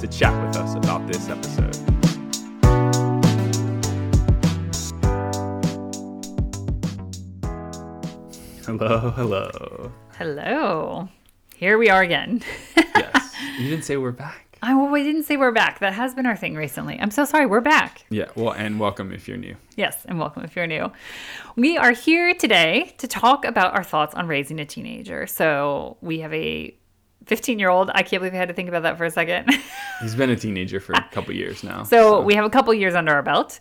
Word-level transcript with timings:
to 0.00 0.06
chat 0.06 0.46
with 0.46 0.56
us 0.56 0.74
about 0.76 1.06
this 1.06 1.28
episode. 1.28 1.74
Hello, 8.64 9.10
hello. 9.10 9.92
Hello. 10.16 11.08
Here 11.56 11.78
we 11.78 11.90
are 11.90 12.02
again. 12.02 12.42
Yes. 12.96 13.34
You 13.58 13.70
didn't 13.70 13.84
say 13.84 13.96
we're 13.96 14.10
back. 14.12 14.48
I, 14.60 14.74
well, 14.74 14.88
we 14.90 15.04
didn't 15.04 15.22
say 15.22 15.36
we're 15.36 15.52
back. 15.52 15.78
That 15.78 15.92
has 15.92 16.14
been 16.14 16.26
our 16.26 16.36
thing 16.36 16.56
recently. 16.56 16.98
I'm 16.98 17.12
so 17.12 17.24
sorry. 17.24 17.46
We're 17.46 17.60
back. 17.60 18.04
Yeah, 18.10 18.26
well, 18.34 18.52
and 18.52 18.80
welcome 18.80 19.12
if 19.12 19.28
you're 19.28 19.36
new. 19.36 19.54
Yes, 19.76 20.04
and 20.06 20.18
welcome 20.18 20.42
if 20.42 20.56
you're 20.56 20.66
new. 20.66 20.90
We 21.54 21.78
are 21.78 21.92
here 21.92 22.34
today 22.34 22.94
to 22.98 23.06
talk 23.06 23.44
about 23.44 23.74
our 23.74 23.84
thoughts 23.84 24.14
on 24.14 24.26
raising 24.26 24.58
a 24.58 24.64
teenager. 24.64 25.28
So 25.28 25.96
we 26.00 26.20
have 26.20 26.34
a 26.34 26.76
15 27.26 27.58
year 27.58 27.68
old. 27.68 27.90
I 27.94 28.02
can't 28.02 28.20
believe 28.20 28.34
I 28.34 28.38
had 28.38 28.48
to 28.48 28.54
think 28.54 28.68
about 28.68 28.82
that 28.82 28.98
for 28.98 29.04
a 29.04 29.10
second. 29.10 29.50
He's 30.00 30.14
been 30.14 30.30
a 30.30 30.36
teenager 30.36 30.80
for 30.80 30.92
a 30.92 31.08
couple 31.12 31.34
years 31.34 31.62
now. 31.62 31.82
So, 31.82 32.20
we 32.20 32.34
have 32.34 32.44
a 32.44 32.50
couple 32.50 32.72
years 32.74 32.94
under 32.94 33.12
our 33.12 33.22
belt. 33.22 33.60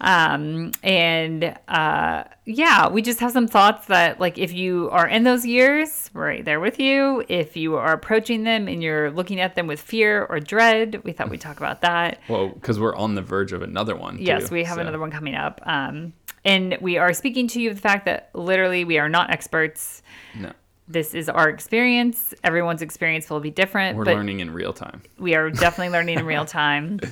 Um, 0.00 0.72
and 0.82 1.56
uh, 1.68 2.24
yeah, 2.44 2.88
we 2.88 3.00
just 3.00 3.20
have 3.20 3.32
some 3.32 3.46
thoughts 3.48 3.86
that, 3.86 4.20
like, 4.20 4.38
if 4.38 4.52
you 4.52 4.90
are 4.90 5.08
in 5.08 5.24
those 5.24 5.46
years, 5.46 6.10
we're 6.12 6.26
right 6.26 6.44
there 6.44 6.60
with 6.60 6.78
you. 6.78 7.24
If 7.28 7.56
you 7.56 7.76
are 7.76 7.92
approaching 7.92 8.44
them 8.44 8.68
and 8.68 8.82
you're 8.82 9.10
looking 9.10 9.40
at 9.40 9.54
them 9.54 9.66
with 9.66 9.80
fear 9.80 10.24
or 10.24 10.40
dread, 10.40 11.02
we 11.04 11.12
thought 11.12 11.30
we'd 11.30 11.40
talk 11.40 11.56
about 11.58 11.80
that. 11.82 12.20
Well, 12.28 12.48
because 12.48 12.78
we're 12.78 12.96
on 12.96 13.14
the 13.14 13.22
verge 13.22 13.52
of 13.52 13.62
another 13.62 13.96
one. 13.96 14.18
Yes, 14.18 14.48
too, 14.48 14.54
we 14.56 14.64
have 14.64 14.76
so- 14.76 14.82
another 14.82 14.98
one 14.98 15.10
coming 15.10 15.34
up. 15.34 15.60
Um, 15.64 16.12
and 16.44 16.76
we 16.82 16.98
are 16.98 17.14
speaking 17.14 17.48
to 17.48 17.60
you 17.60 17.70
of 17.70 17.76
the 17.76 17.82
fact 17.82 18.04
that 18.04 18.28
literally 18.34 18.84
we 18.84 18.98
are 18.98 19.08
not 19.08 19.30
experts. 19.30 20.02
No, 20.38 20.52
This 20.86 21.14
is 21.14 21.28
our 21.28 21.48
experience. 21.48 22.34
Everyone's 22.44 22.82
experience 22.82 23.30
will 23.30 23.40
be 23.40 23.50
different, 23.50 23.96
we're 23.96 24.04
but 24.04 24.14
learning 24.16 24.40
in 24.40 24.52
real 24.52 24.72
time. 24.72 25.02
we 25.18 25.34
are 25.34 25.50
definitely 25.50 25.90
learning 25.90 26.18
in 26.18 26.26
real 26.26 26.44
time. 26.44 27.00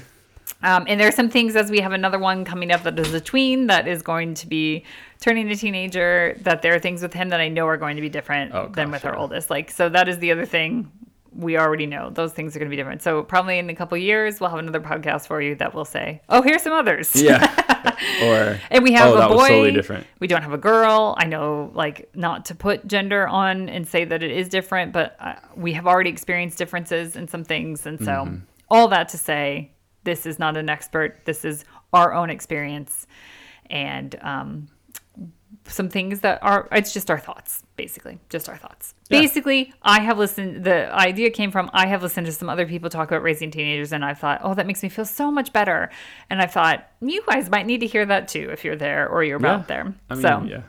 Um, 0.65 0.85
and 0.87 1.01
there 1.01 1.09
are 1.09 1.13
some 1.13 1.29
things 1.29 1.57
as 1.57 1.73
we 1.73 1.81
have 1.81 1.91
another 1.91 2.21
one 2.21 2.45
coming 2.45 2.71
up 2.71 2.85
that 2.85 2.97
is 2.97 3.13
a 3.13 3.21
tween 3.21 3.67
that 3.67 3.89
is 3.89 4.01
going 4.01 4.35
to 4.35 4.47
be 4.47 4.85
turning 5.21 5.51
a 5.51 5.57
teenager. 5.57 6.37
That 6.43 6.63
there 6.63 6.73
are 6.75 6.79
things 6.79 7.03
with 7.03 7.13
him 7.13 7.31
that 7.31 7.41
I 7.41 7.49
know 7.49 7.67
are 7.67 7.77
going 7.77 7.97
to 7.97 8.03
be 8.03 8.09
different 8.09 8.55
Oh, 8.55 8.69
than 8.69 8.91
gosh, 8.91 8.93
with 9.03 9.05
our 9.07 9.17
oldest. 9.17 9.51
Like 9.51 9.73
so, 9.73 9.89
that 9.89 10.09
is 10.09 10.19
the 10.19 10.31
other 10.31 10.47
thing 10.47 10.93
we 11.35 11.57
already 11.59 11.87
know. 11.87 12.11
Those 12.11 12.33
things 12.33 12.55
are 12.55 12.59
going 12.59 12.69
to 12.69 12.71
be 12.71 12.77
different. 12.77 13.03
So 13.03 13.23
probably 13.23 13.59
in 13.59 13.71
a 13.71 13.75
couple 13.75 13.97
years, 13.99 14.41
we'll 14.41 14.51
have 14.51 14.59
another 14.59 14.81
podcast 14.81 15.27
for 15.27 15.41
you 15.41 15.55
that 15.57 15.75
will 15.75 15.85
say, 15.85 16.21
"Oh, 16.29 16.43
here's 16.43 16.63
some 16.63 16.73
others." 16.73 17.15
Yeah. 17.17 17.97
or 18.25 18.61
And 18.71 18.83
we 18.85 18.93
have 18.93 19.15
oh, 19.15 19.21
a 19.21 19.29
boy. 19.29 19.49
totally 19.49 19.73
different. 19.73 20.07
We 20.21 20.27
don't 20.27 20.43
have 20.43 20.53
a 20.53 20.59
girl. 20.59 21.15
I 21.19 21.27
know, 21.27 21.71
like, 21.75 22.11
not 22.15 22.45
to 22.47 22.55
put 22.55 22.87
gender 22.87 23.27
on 23.27 23.69
and 23.69 23.87
say 23.89 24.05
that 24.05 24.23
it 24.23 24.31
is 24.31 24.49
different, 24.49 24.93
but 24.93 25.17
uh, 25.21 25.35
we 25.57 25.73
have 25.73 25.87
already 25.87 26.11
experienced 26.11 26.59
differences 26.59 27.17
in 27.17 27.29
some 27.29 27.45
things. 27.45 27.87
And 27.87 27.99
so, 27.99 28.13
Mm-hmm. 28.13 28.37
all 28.71 28.89
that 28.89 29.09
to 29.11 29.19
say, 29.19 29.73
this 30.05 30.27
is 30.27 30.39
not 30.39 30.57
an 30.57 30.69
expert. 30.69 31.25
This 31.25 31.45
is 31.45 31.65
our 31.93 32.13
own 32.13 32.29
experience. 32.31 33.07
And 33.71 34.15
um, 34.23 34.69
some 35.67 35.89
things 35.89 36.21
that 36.21 36.43
are, 36.43 36.69
it's 36.73 36.93
just 36.93 37.11
our 37.11 37.19
thoughts, 37.19 37.63
basically. 37.77 38.19
Just 38.29 38.49
our 38.49 38.57
thoughts. 38.57 38.95
Yeah. 39.09 39.21
Basically, 39.21 39.73
I 39.83 40.01
have 40.01 40.19
listened, 40.19 40.65
the 40.65 40.93
idea 40.93 41.31
came 41.31 41.51
from 41.51 41.71
I 41.73 41.87
have 41.87 42.03
listened 42.03 42.27
to 42.27 42.33
some 42.33 42.49
other 42.49 42.67
people 42.67 42.91
talk 42.91 43.09
about 43.09 43.23
raising 43.23 43.51
teenagers, 43.51 43.93
and 43.93 44.05
I 44.05 44.15
thought, 44.15 44.41
oh, 44.43 44.55
that 44.55 44.67
makes 44.67 44.83
me 44.83 44.89
feel 44.89 45.05
so 45.05 45.31
much 45.31 45.53
better. 45.53 45.91
And 46.31 46.41
I 46.41 46.47
thought, 46.47 46.89
you 47.01 47.23
guys 47.27 47.51
might 47.51 47.67
need 47.67 47.81
to 47.81 47.87
hear 47.87 48.07
that 48.07 48.29
too 48.29 48.49
if 48.51 48.65
you're 48.65 48.77
there 48.77 49.09
or 49.09 49.23
you're 49.25 49.37
about 49.37 49.69
there. 49.69 49.95
I 50.09 50.15
mean, 50.15 50.23
so 50.23 50.43
yeah. 50.45 50.63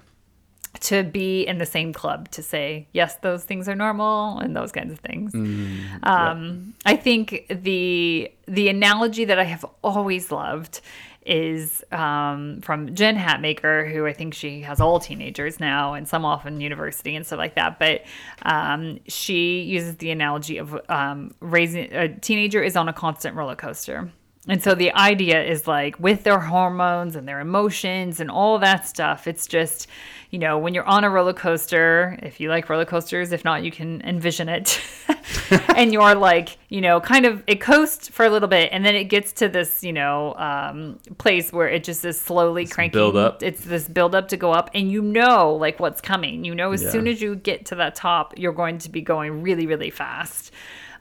to 0.82 1.04
be 1.04 1.44
in 1.44 1.58
the 1.58 1.66
same 1.66 1.94
club 1.94 2.30
to 2.32 2.44
say, 2.44 2.88
yes, 2.92 3.16
those 3.18 3.44
things 3.44 3.70
are 3.70 3.76
normal 3.76 4.40
and 4.40 4.56
those 4.56 4.72
kinds 4.72 4.92
of 4.92 5.00
things. 5.00 5.34
Mm-hmm. 5.34 6.04
Um, 6.04 6.74
I 6.86 6.96
think 6.96 7.46
the 7.50 8.32
the 8.48 8.68
analogy 8.68 9.26
that 9.26 9.40
I 9.40 9.46
have 9.46 9.66
always 9.82 10.32
loved 10.32 10.82
is 11.26 11.84
um, 11.92 12.62
from 12.62 12.94
Jen 12.96 13.18
Hatmaker, 13.18 13.92
who 13.92 14.06
I 14.06 14.14
think 14.14 14.34
she 14.34 14.62
has 14.62 14.80
all 14.80 15.00
teenagers 15.00 15.60
now 15.60 15.94
and 15.94 16.08
some 16.08 16.26
off 16.26 16.46
in 16.46 16.62
university 16.62 17.16
and 17.16 17.26
stuff 17.26 17.38
like 17.38 17.56
that. 17.56 17.80
But 17.80 18.04
um, 18.44 19.00
she 19.08 19.62
uses 19.62 19.98
the 19.98 20.12
analogy 20.12 20.58
of 20.58 20.80
um, 20.90 21.34
raising 21.40 21.94
a 21.94 22.10
teenager 22.10 22.62
is 22.62 22.76
on 22.76 22.90
a 22.90 22.94
constant 22.94 23.36
roller 23.36 23.56
coaster. 23.56 24.12
And 24.48 24.62
so 24.62 24.76
the 24.76 24.92
idea 24.94 25.42
is 25.42 25.68
like 25.68 25.98
with 26.00 26.24
their 26.24 26.40
hormones 26.40 27.16
and 27.16 27.26
their 27.26 27.40
emotions 27.40 28.20
and 28.20 28.30
all 28.30 28.60
that 28.60 28.86
stuff, 28.86 29.26
it's 29.26 29.48
just, 29.48 29.88
you 30.32 30.40
know, 30.40 30.58
when 30.60 30.74
you're 30.74 30.84
on 30.86 31.06
a 31.06 31.10
roller 31.10 31.32
coaster, 31.32 32.20
if 32.22 32.42
you 32.42 32.50
like 32.50 32.68
roller 32.68 32.84
coasters, 32.84 33.32
if 33.32 33.46
not, 33.46 33.64
you 33.64 33.72
can 33.72 34.02
envision 34.02 34.50
it. 34.50 34.82
and 35.78 35.94
you're 35.94 36.16
like, 36.16 36.58
you 36.68 36.82
know, 36.82 37.00
kind 37.00 37.26
of, 37.26 37.42
it 37.48 37.62
coasts 37.62 38.10
for 38.10 38.26
a 38.26 38.30
little 38.30 38.50
bit 38.50 38.68
and 38.74 38.84
then 38.86 38.96
it 38.96 39.06
gets 39.06 39.32
to 39.34 39.48
this, 39.48 39.82
you 39.82 39.94
know, 39.94 40.34
um, 40.36 41.00
place 41.20 41.54
where 41.54 41.70
it 41.70 41.86
just 41.86 42.04
is 42.04 42.20
slowly 42.20 42.66
cranking. 42.66 43.00
build 43.00 43.16
up. 43.16 43.42
It's 43.42 43.64
this 43.64 43.88
build 43.88 44.14
up 44.14 44.28
to 44.28 44.36
go 44.36 44.52
up 44.52 44.70
and 44.74 44.92
you 44.92 45.02
know, 45.02 45.54
like 45.56 45.80
what's 45.80 46.02
coming. 46.02 46.44
You 46.44 46.54
know, 46.54 46.74
as 46.74 46.84
Yeah. 46.84 46.90
soon 46.92 47.08
as 47.08 47.22
you 47.22 47.36
get 47.38 47.66
to 47.68 47.76
that 47.76 47.96
top, 47.96 48.34
you're 48.38 48.52
going 48.52 48.80
to 48.80 48.90
be 48.90 49.00
going 49.02 49.42
really, 49.42 49.68
really 49.68 49.90
fast. 49.90 50.52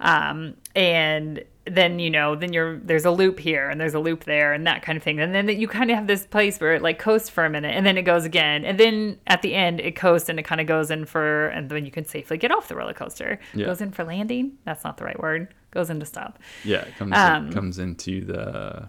Um, 0.03 0.57
and 0.75 1.43
then 1.65 2.01
you 2.01 2.11
know 2.11 2.35
then 2.35 2.53
you're 2.53 2.79
there's 2.79 3.05
a 3.05 3.11
loop 3.13 3.39
here 3.39 3.71
and 3.71 3.81
there's 3.81 3.95
a 3.95 4.01
loop 4.01 4.25
there 4.25 4.53
and 4.53 4.67
that 4.67 4.83
kind 4.83 4.97
of 4.97 5.03
thing. 5.03 5.21
And 5.21 5.33
then 5.33 5.49
you 5.49 5.69
kind 5.69 5.91
of 5.93 5.97
have 5.97 6.09
this 6.09 6.27
place 6.27 6.59
where 6.59 6.75
it 6.75 6.83
like 6.83 6.99
coasts 6.99 7.29
for 7.31 7.45
a 7.45 7.51
minute 7.51 7.75
and 7.77 7.87
then 7.87 7.97
it 7.97 8.03
goes 8.03 8.25
again. 8.25 8.65
And 8.65 8.79
then 8.81 9.19
at 9.29 9.43
the 9.43 9.55
end 9.55 9.79
it 9.79 9.95
coasts 9.95 10.29
and 10.29 10.41
it 10.41 10.43
kind 10.43 10.61
of 10.61 10.67
goes 10.67 10.91
in 10.91 11.05
for 11.05 11.47
and 11.49 11.71
then 11.71 11.85
you 11.85 11.93
can 11.93 12.05
safely 12.05 12.37
get 12.37 12.51
off 12.51 12.67
the 12.67 12.75
roller 12.75 12.93
coaster. 12.93 13.39
Yeah. 13.55 13.67
goes 13.67 13.81
in 13.81 13.93
for 13.93 14.03
landing. 14.03 14.59
That's 14.65 14.83
not 14.83 14.97
the 14.97 15.05
right 15.05 15.19
word. 15.21 15.55
Goes 15.71 15.89
into 15.89 16.05
stop. 16.05 16.41
Yeah, 16.65 16.81
it 16.81 16.97
comes 16.97 17.13
Um, 17.17 17.53
comes 17.53 17.79
into 17.79 18.25
the 18.25 18.89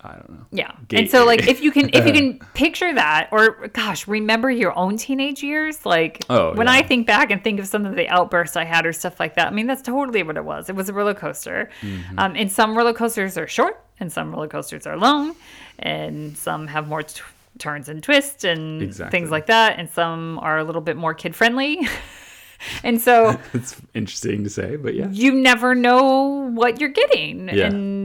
I 0.00 0.12
don't 0.12 0.30
know. 0.30 0.46
yeah 0.52 0.72
Gate 0.86 1.00
and 1.00 1.10
so 1.10 1.24
like 1.26 1.48
if 1.48 1.60
you 1.60 1.72
can 1.72 1.90
if 1.92 2.06
you 2.06 2.12
can 2.12 2.38
picture 2.54 2.94
that 2.94 3.28
or 3.32 3.66
gosh 3.68 4.06
remember 4.06 4.48
your 4.48 4.76
own 4.78 4.96
teenage 4.96 5.42
years 5.42 5.84
like 5.84 6.24
Oh, 6.30 6.54
when 6.54 6.68
yeah. 6.68 6.74
i 6.74 6.82
think 6.82 7.06
back 7.06 7.32
and 7.32 7.42
think 7.42 7.58
of 7.58 7.66
some 7.66 7.84
of 7.84 7.96
the 7.96 8.08
outbursts 8.08 8.56
i 8.56 8.64
had 8.64 8.86
or 8.86 8.92
stuff 8.92 9.18
like 9.18 9.34
that 9.34 9.48
i 9.48 9.50
mean 9.50 9.66
that's 9.66 9.82
totally 9.82 10.22
what 10.22 10.36
it 10.36 10.44
was 10.44 10.68
it 10.68 10.76
was 10.76 10.88
a 10.88 10.92
roller 10.92 11.14
coaster 11.14 11.68
Mm-hmm. 11.82 12.16
um, 12.18 12.36
and 12.36 12.50
some 12.52 12.78
roller 12.78 12.92
coasters 12.92 13.36
are 13.36 13.48
short 13.48 13.82
and 13.98 14.12
some 14.12 14.32
roller 14.32 14.46
coasters 14.46 14.86
are 14.86 14.96
long 14.96 15.34
and 15.80 16.36
some 16.36 16.68
have 16.68 16.86
more 16.86 17.02
t- 17.02 17.20
turns 17.58 17.88
and 17.88 18.00
twists 18.00 18.44
and 18.44 18.80
Exactly. 18.82 19.18
things 19.18 19.30
like 19.32 19.46
that 19.46 19.80
and 19.80 19.90
some 19.90 20.38
are 20.38 20.58
a 20.58 20.64
little 20.64 20.80
bit 20.82 20.96
more 20.96 21.12
kid 21.12 21.34
friendly 21.34 21.88
and 22.84 23.00
so 23.00 23.36
It's 23.54 23.74
interesting 23.94 24.44
to 24.44 24.50
say, 24.50 24.76
but 24.76 24.94
yeah. 24.94 25.08
you 25.10 25.32
never 25.32 25.74
know 25.74 26.50
what 26.54 26.80
you're 26.80 26.88
getting 26.90 27.48
Yeah. 27.48 27.66
and 27.66 27.97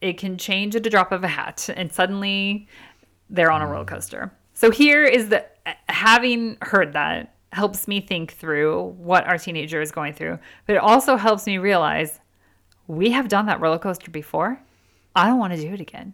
it 0.00 0.18
can 0.18 0.36
change 0.38 0.76
at 0.76 0.82
the 0.82 0.90
drop 0.90 1.12
of 1.12 1.24
a 1.24 1.28
hat 1.28 1.68
and 1.76 1.92
suddenly 1.92 2.68
they're 3.30 3.50
on 3.50 3.62
a 3.62 3.66
roller 3.66 3.84
coaster. 3.84 4.30
So 4.54 4.70
here 4.70 5.04
is 5.04 5.28
the 5.30 5.44
having 5.88 6.56
heard 6.62 6.92
that 6.92 7.34
helps 7.52 7.88
me 7.88 8.00
think 8.00 8.32
through 8.32 8.94
what 8.98 9.26
our 9.26 9.38
teenager 9.38 9.80
is 9.80 9.90
going 9.90 10.12
through 10.12 10.38
but 10.66 10.76
it 10.76 10.82
also 10.82 11.16
helps 11.16 11.46
me 11.46 11.58
realize 11.58 12.20
we 12.86 13.10
have 13.10 13.28
done 13.28 13.46
that 13.46 13.60
roller 13.60 13.78
coaster 13.78 14.10
before. 14.10 14.60
I 15.14 15.26
don't 15.28 15.38
want 15.38 15.54
to 15.54 15.60
do 15.60 15.72
it 15.72 15.80
again. 15.80 16.12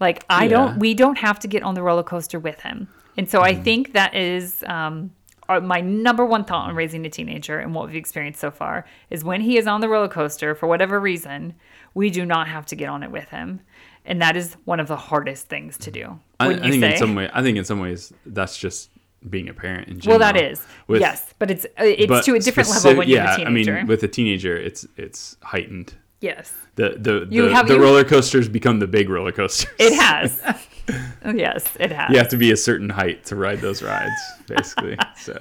Like 0.00 0.24
i 0.30 0.44
Yeah. 0.44 0.50
don't 0.50 0.78
we 0.78 0.94
don't 0.94 1.18
have 1.18 1.38
to 1.40 1.48
get 1.48 1.62
on 1.62 1.74
the 1.74 1.82
roller 1.82 2.04
coaster 2.04 2.38
with 2.38 2.60
him. 2.60 2.88
And 3.18 3.28
so 3.28 3.42
i 3.42 3.54
think 3.54 3.92
that 3.94 4.14
is 4.14 4.62
um, 4.66 5.10
my 5.48 5.80
number 5.80 6.24
one 6.24 6.44
thought 6.44 6.68
on 6.68 6.74
raising 6.74 7.04
a 7.06 7.10
teenager 7.10 7.58
and 7.58 7.74
what 7.74 7.86
we've 7.86 7.96
experienced 7.96 8.40
so 8.40 8.50
far 8.50 8.84
is 9.10 9.24
when 9.24 9.40
he 9.40 9.56
is 9.56 9.66
on 9.66 9.80
the 9.80 9.88
roller 9.88 10.08
coaster 10.08 10.54
for 10.54 10.66
whatever 10.66 10.98
reason 11.00 11.54
we 11.94 12.10
do 12.10 12.24
not 12.26 12.48
have 12.48 12.66
to 12.66 12.76
get 12.76 12.88
on 12.88 13.02
it 13.02 13.10
with 13.10 13.28
him 13.28 13.60
and 14.04 14.20
that 14.22 14.36
is 14.36 14.54
one 14.64 14.80
of 14.80 14.88
the 14.88 14.96
hardest 14.96 15.48
things 15.48 15.76
to 15.78 15.90
do 15.90 16.18
I, 16.40 16.50
I 16.50 16.70
think 16.70 16.82
in 16.82 16.96
some 16.98 17.14
way 17.14 17.30
I 17.32 17.42
think 17.42 17.58
in 17.58 17.64
some 17.64 17.80
ways 17.80 18.12
that's 18.26 18.56
just 18.58 18.90
being 19.30 19.48
a 19.48 19.54
parent 19.54 19.88
in 19.88 19.98
general. 19.98 20.20
well 20.20 20.32
that 20.32 20.40
is 20.40 20.64
With- 20.86 21.00
yes 21.00 21.34
but 21.38 21.50
it's 21.50 21.64
uh, 21.64 21.84
it's 21.84 22.06
but 22.06 22.24
to 22.24 22.34
a 22.34 22.38
different 22.38 22.68
specific- 22.68 22.84
level 22.90 22.98
when 22.98 23.08
you're 23.08 23.18
yeah, 23.18 23.34
a 23.34 23.36
teenager 23.38 23.74
I 23.74 23.78
mean 23.78 23.86
with 23.86 24.02
a 24.02 24.08
teenager 24.08 24.56
it's 24.56 24.86
it's 24.96 25.36
heightened. 25.42 25.94
Yes 26.20 26.52
The 26.76 26.96
the 26.98 27.26
the, 27.28 27.52
have- 27.52 27.68
the 27.68 27.78
roller 27.80 28.04
coasters 28.04 28.48
become 28.48 28.78
the 28.80 28.86
big 28.86 29.08
roller 29.08 29.32
coasters. 29.32 29.70
it 29.78 29.92
has 29.94 30.40
yes 31.34 31.64
it 31.80 31.90
has 31.92 32.10
you 32.10 32.18
have 32.18 32.28
to 32.28 32.36
be 32.36 32.52
a 32.52 32.56
certain 32.56 32.88
height 32.88 33.24
to 33.26 33.36
ride 33.36 33.60
those 33.60 33.82
rides, 33.82 34.12
basically. 34.46 34.96
so 35.16 35.36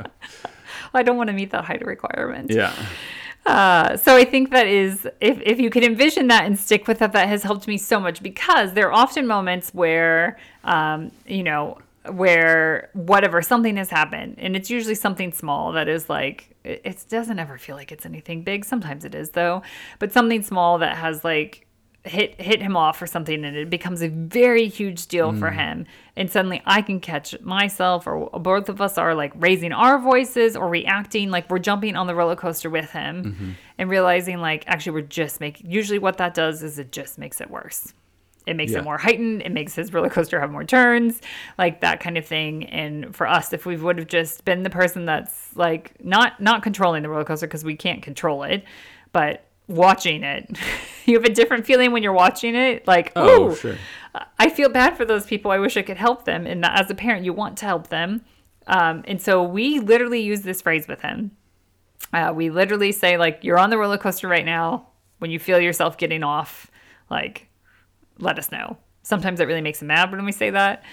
i 0.93 1.03
don't 1.03 1.17
want 1.17 1.27
to 1.27 1.33
meet 1.33 1.51
that 1.51 1.65
height 1.65 1.85
requirement 1.85 2.51
yeah. 2.51 2.73
Uh, 3.45 3.95
so 3.95 4.15
I 4.15 4.25
think 4.25 4.49
that 4.49 4.65
is 4.65 5.07
if 5.21 5.39
if 5.41 5.59
you 5.59 5.69
can 5.69 5.83
envision 5.83 6.29
that 6.29 6.45
and 6.47 6.57
stick 6.57 6.87
with 6.87 6.97
that, 6.97 7.11
that 7.13 7.27
has 7.29 7.43
helped 7.43 7.67
me 7.67 7.77
so 7.77 7.99
much 7.99 8.23
because 8.23 8.73
there 8.73 8.87
are 8.87 8.91
often 8.93 9.27
moments 9.27 9.69
where 9.71 10.39
um, 10.63 11.11
you 11.27 11.43
know 11.43 11.77
where 12.11 12.89
whatever 12.93 13.41
something 13.41 13.77
has 13.77 13.89
happened 13.89 14.35
and 14.37 14.55
it's 14.55 14.69
usually 14.69 14.95
something 14.95 15.31
small 15.31 15.71
that 15.71 15.87
is 15.87 16.09
like 16.09 16.55
it, 16.63 16.81
it 16.83 17.05
doesn't 17.09 17.39
ever 17.39 17.57
feel 17.57 17.75
like 17.75 17.91
it's 17.91 18.05
anything 18.05 18.43
big. 18.43 18.65
Sometimes 18.65 19.05
it 19.05 19.15
is 19.15 19.31
though 19.31 19.61
but 19.99 20.11
something 20.11 20.41
small 20.41 20.77
that 20.79 20.97
has 20.97 21.23
like 21.23 21.65
hit 22.05 22.39
hit 22.39 22.61
him 22.61 22.77
off 22.77 23.01
or 23.01 23.07
something 23.07 23.43
and 23.43 23.57
it 23.57 23.69
becomes 23.69 24.03
a 24.03 24.09
very 24.09 24.67
huge 24.67 25.07
deal 25.07 25.33
for 25.33 25.49
mm. 25.49 25.55
him 25.55 25.85
and 26.15 26.29
suddenly 26.29 26.61
i 26.65 26.81
can 26.81 26.99
catch 26.99 27.39
myself 27.41 28.05
or 28.05 28.29
both 28.39 28.69
of 28.69 28.79
us 28.79 28.97
are 28.97 29.15
like 29.15 29.31
raising 29.35 29.71
our 29.71 29.97
voices 29.97 30.55
or 30.55 30.69
reacting 30.69 31.31
like 31.31 31.49
we're 31.49 31.59
jumping 31.59 31.95
on 31.95 32.05
the 32.05 32.13
roller 32.13 32.35
coaster 32.35 32.69
with 32.69 32.91
him 32.91 33.23
mm-hmm. 33.23 33.49
and 33.79 33.89
realizing 33.89 34.39
like 34.39 34.63
actually 34.67 34.91
we're 34.91 35.01
just 35.01 35.39
making 35.39 35.69
usually 35.69 35.97
what 35.97 36.17
that 36.17 36.35
does 36.35 36.61
is 36.61 36.77
it 36.77 36.91
just 36.91 37.17
makes 37.17 37.41
it 37.41 37.49
worse 37.49 37.91
it 38.47 38.55
makes 38.55 38.71
Yeah. 38.71 38.79
it 38.79 38.83
more 38.83 38.97
heightened 38.97 39.41
it 39.41 39.51
makes 39.51 39.73
his 39.75 39.91
roller 39.93 40.09
coaster 40.09 40.39
have 40.39 40.51
more 40.51 40.63
turns 40.63 41.21
like 41.57 41.81
that 41.81 41.99
kind 41.99 42.17
of 42.17 42.25
thing 42.25 42.65
and 42.65 43.15
for 43.15 43.27
us 43.27 43.53
if 43.53 43.65
we 43.65 43.75
would 43.77 43.97
have 43.97 44.07
just 44.07 44.45
been 44.45 44.63
the 44.63 44.69
person 44.69 45.05
that's 45.05 45.55
like 45.55 45.93
not 46.03 46.39
not 46.41 46.63
controlling 46.63 47.03
the 47.03 47.09
roller 47.09 47.23
coaster 47.25 47.47
because 47.47 47.63
we 47.63 47.75
can't 47.75 48.01
control 48.03 48.43
it 48.43 48.63
but 49.11 49.45
watching 49.67 50.23
it 50.23 50.57
you 51.05 51.15
have 51.15 51.25
a 51.25 51.33
different 51.33 51.65
feeling 51.65 51.91
when 51.91 52.03
you're 52.03 52.13
watching 52.13 52.55
it 52.55 52.85
like 52.87 53.11
Oh, 53.15 53.51
ooh, 53.51 53.55
sure. 53.55 53.75
I 54.39 54.49
feel 54.49 54.69
bad 54.69 54.95
for 54.95 55.03
those 55.03 55.25
people. 55.25 55.51
I 55.51 55.59
wish 55.59 55.75
I 55.75 55.81
could 55.81 55.97
help 55.97 56.23
them. 56.23 56.47
And 56.47 56.63
as 56.65 56.89
a 56.89 56.95
parent, 56.95 57.25
you 57.25 57.33
want 57.33 57.57
to 57.57 57.65
help 57.65 57.87
them. 57.87 58.21
Um, 58.65 59.03
and 59.09 59.21
so 59.21 59.43
we 59.43 59.79
literally 59.81 60.21
use 60.21 60.39
this 60.41 60.61
phrase 60.61 60.87
with 60.87 61.01
him. 61.01 61.31
Uh, 62.13 62.31
we 62.33 62.49
literally 62.49 62.93
say, 62.93 63.17
like, 63.17 63.39
you're 63.43 63.59
on 63.59 63.71
the 63.71 63.77
roller 63.77 63.97
coaster 63.97 64.29
right 64.29 64.45
now. 64.45 64.87
When 65.19 65.31
you 65.31 65.37
feel 65.39 65.59
yourself 65.59 65.97
getting 65.97 66.23
off, 66.23 66.71
like, 67.09 67.49
let 68.19 68.39
us 68.39 68.51
know. 68.51 68.77
Sometimes 69.03 69.39
it 69.39 69.45
really 69.45 69.61
makes 69.61 69.81
him 69.81 69.87
mad 69.87 70.11
when 70.11 70.25
we 70.25 70.31
say 70.31 70.49
that. 70.49 70.83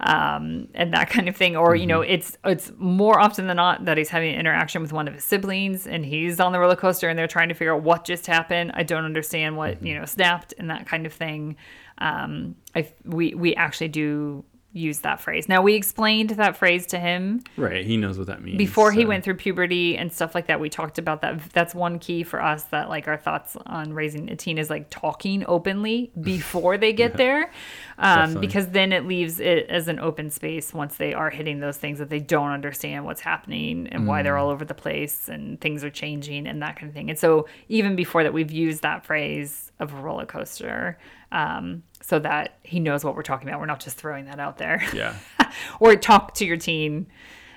Um, 0.00 0.68
and 0.74 0.92
that 0.92 1.08
kind 1.08 1.28
of 1.28 1.36
thing, 1.36 1.56
or 1.56 1.76
you 1.76 1.86
know, 1.86 2.00
it's 2.00 2.36
it's 2.44 2.72
more 2.76 3.20
often 3.20 3.46
than 3.46 3.56
not 3.56 3.84
that 3.84 3.96
he's 3.96 4.08
having 4.08 4.34
an 4.34 4.40
interaction 4.40 4.82
with 4.82 4.92
one 4.92 5.06
of 5.06 5.14
his 5.14 5.24
siblings, 5.24 5.86
and 5.86 6.04
he's 6.04 6.40
on 6.40 6.52
the 6.52 6.58
roller 6.58 6.76
coaster, 6.76 7.08
and 7.08 7.18
they're 7.18 7.28
trying 7.28 7.48
to 7.48 7.54
figure 7.54 7.74
out 7.74 7.82
what 7.82 8.04
just 8.04 8.26
happened. 8.26 8.72
I 8.74 8.82
don't 8.82 9.04
understand 9.04 9.56
what 9.56 9.84
you 9.86 9.98
know 9.98 10.04
snapped, 10.04 10.52
and 10.58 10.68
that 10.68 10.86
kind 10.86 11.06
of 11.06 11.12
thing 11.12 11.56
um, 11.98 12.56
I, 12.74 12.92
we 13.04 13.34
we 13.34 13.54
actually 13.54 13.88
do 13.88 14.44
use 14.76 14.98
that 14.98 15.20
phrase. 15.20 15.48
Now 15.48 15.62
we 15.62 15.74
explained 15.74 16.30
that 16.30 16.56
phrase 16.56 16.84
to 16.88 16.98
him 16.98 17.42
Right. 17.56 17.86
He 17.86 17.96
knows 17.96 18.18
what 18.18 18.26
that 18.26 18.42
means. 18.42 18.58
before 18.58 18.90
he 18.90 19.04
went 19.06 19.22
through 19.22 19.36
puberty 19.36 19.96
and 19.96 20.12
stuff 20.12 20.34
like 20.34 20.48
that. 20.48 20.58
We 20.58 20.68
talked 20.68 20.98
about 20.98 21.22
that. 21.22 21.40
That's 21.52 21.74
one 21.76 22.00
key 22.00 22.24
for 22.24 22.42
us. 22.42 22.64
That 22.64 22.88
like 22.88 23.06
our 23.06 23.16
thoughts 23.16 23.56
on 23.66 23.92
raising 23.92 24.28
a 24.30 24.36
teen 24.36 24.58
is 24.58 24.68
like 24.70 24.90
talking 24.90 25.44
openly 25.46 26.10
before 26.20 26.76
they 26.76 26.92
get 26.92 27.16
there, 27.16 27.52
um, 27.98 28.40
because 28.40 28.66
then 28.68 28.92
it 28.92 29.06
leaves 29.06 29.38
it 29.38 29.68
as 29.70 29.86
an 29.86 30.00
open 30.00 30.28
space 30.28 30.74
once 30.74 30.96
they 30.96 31.14
are 31.14 31.30
hitting 31.30 31.60
those 31.60 31.76
things 31.76 32.00
that 32.00 32.10
they 32.10 32.20
don't 32.20 32.50
understand 32.50 33.04
what's 33.04 33.20
happening 33.20 33.86
and 33.88 34.08
why 34.08 34.20
Mm. 34.20 34.24
they're 34.24 34.36
all 34.38 34.50
over 34.50 34.64
the 34.64 34.74
place 34.74 35.28
and 35.28 35.60
things 35.60 35.84
are 35.84 35.90
changing 35.90 36.46
and 36.48 36.60
that 36.62 36.76
kind 36.76 36.88
of 36.90 36.94
thing. 36.94 37.10
And 37.10 37.18
so 37.18 37.46
even 37.68 37.94
before 37.94 38.24
that, 38.24 38.32
we've 38.32 38.50
used 38.50 38.82
that 38.82 39.04
phrase 39.06 39.70
of 39.78 39.94
a 39.94 39.96
roller 39.96 40.26
coaster. 40.26 40.98
Um, 41.30 41.82
so 42.06 42.18
that 42.18 42.58
he 42.62 42.80
knows 42.80 43.02
what 43.02 43.16
we're 43.16 43.22
talking 43.22 43.48
about. 43.48 43.60
We're 43.60 43.66
not 43.66 43.80
just 43.80 43.96
throwing 43.96 44.26
that 44.26 44.38
out 44.38 44.58
there 44.58 44.82
Yeah. 44.92 45.16
or 45.80 45.96
talk 45.96 46.34
to 46.34 46.44
your 46.44 46.58
teen 46.58 47.06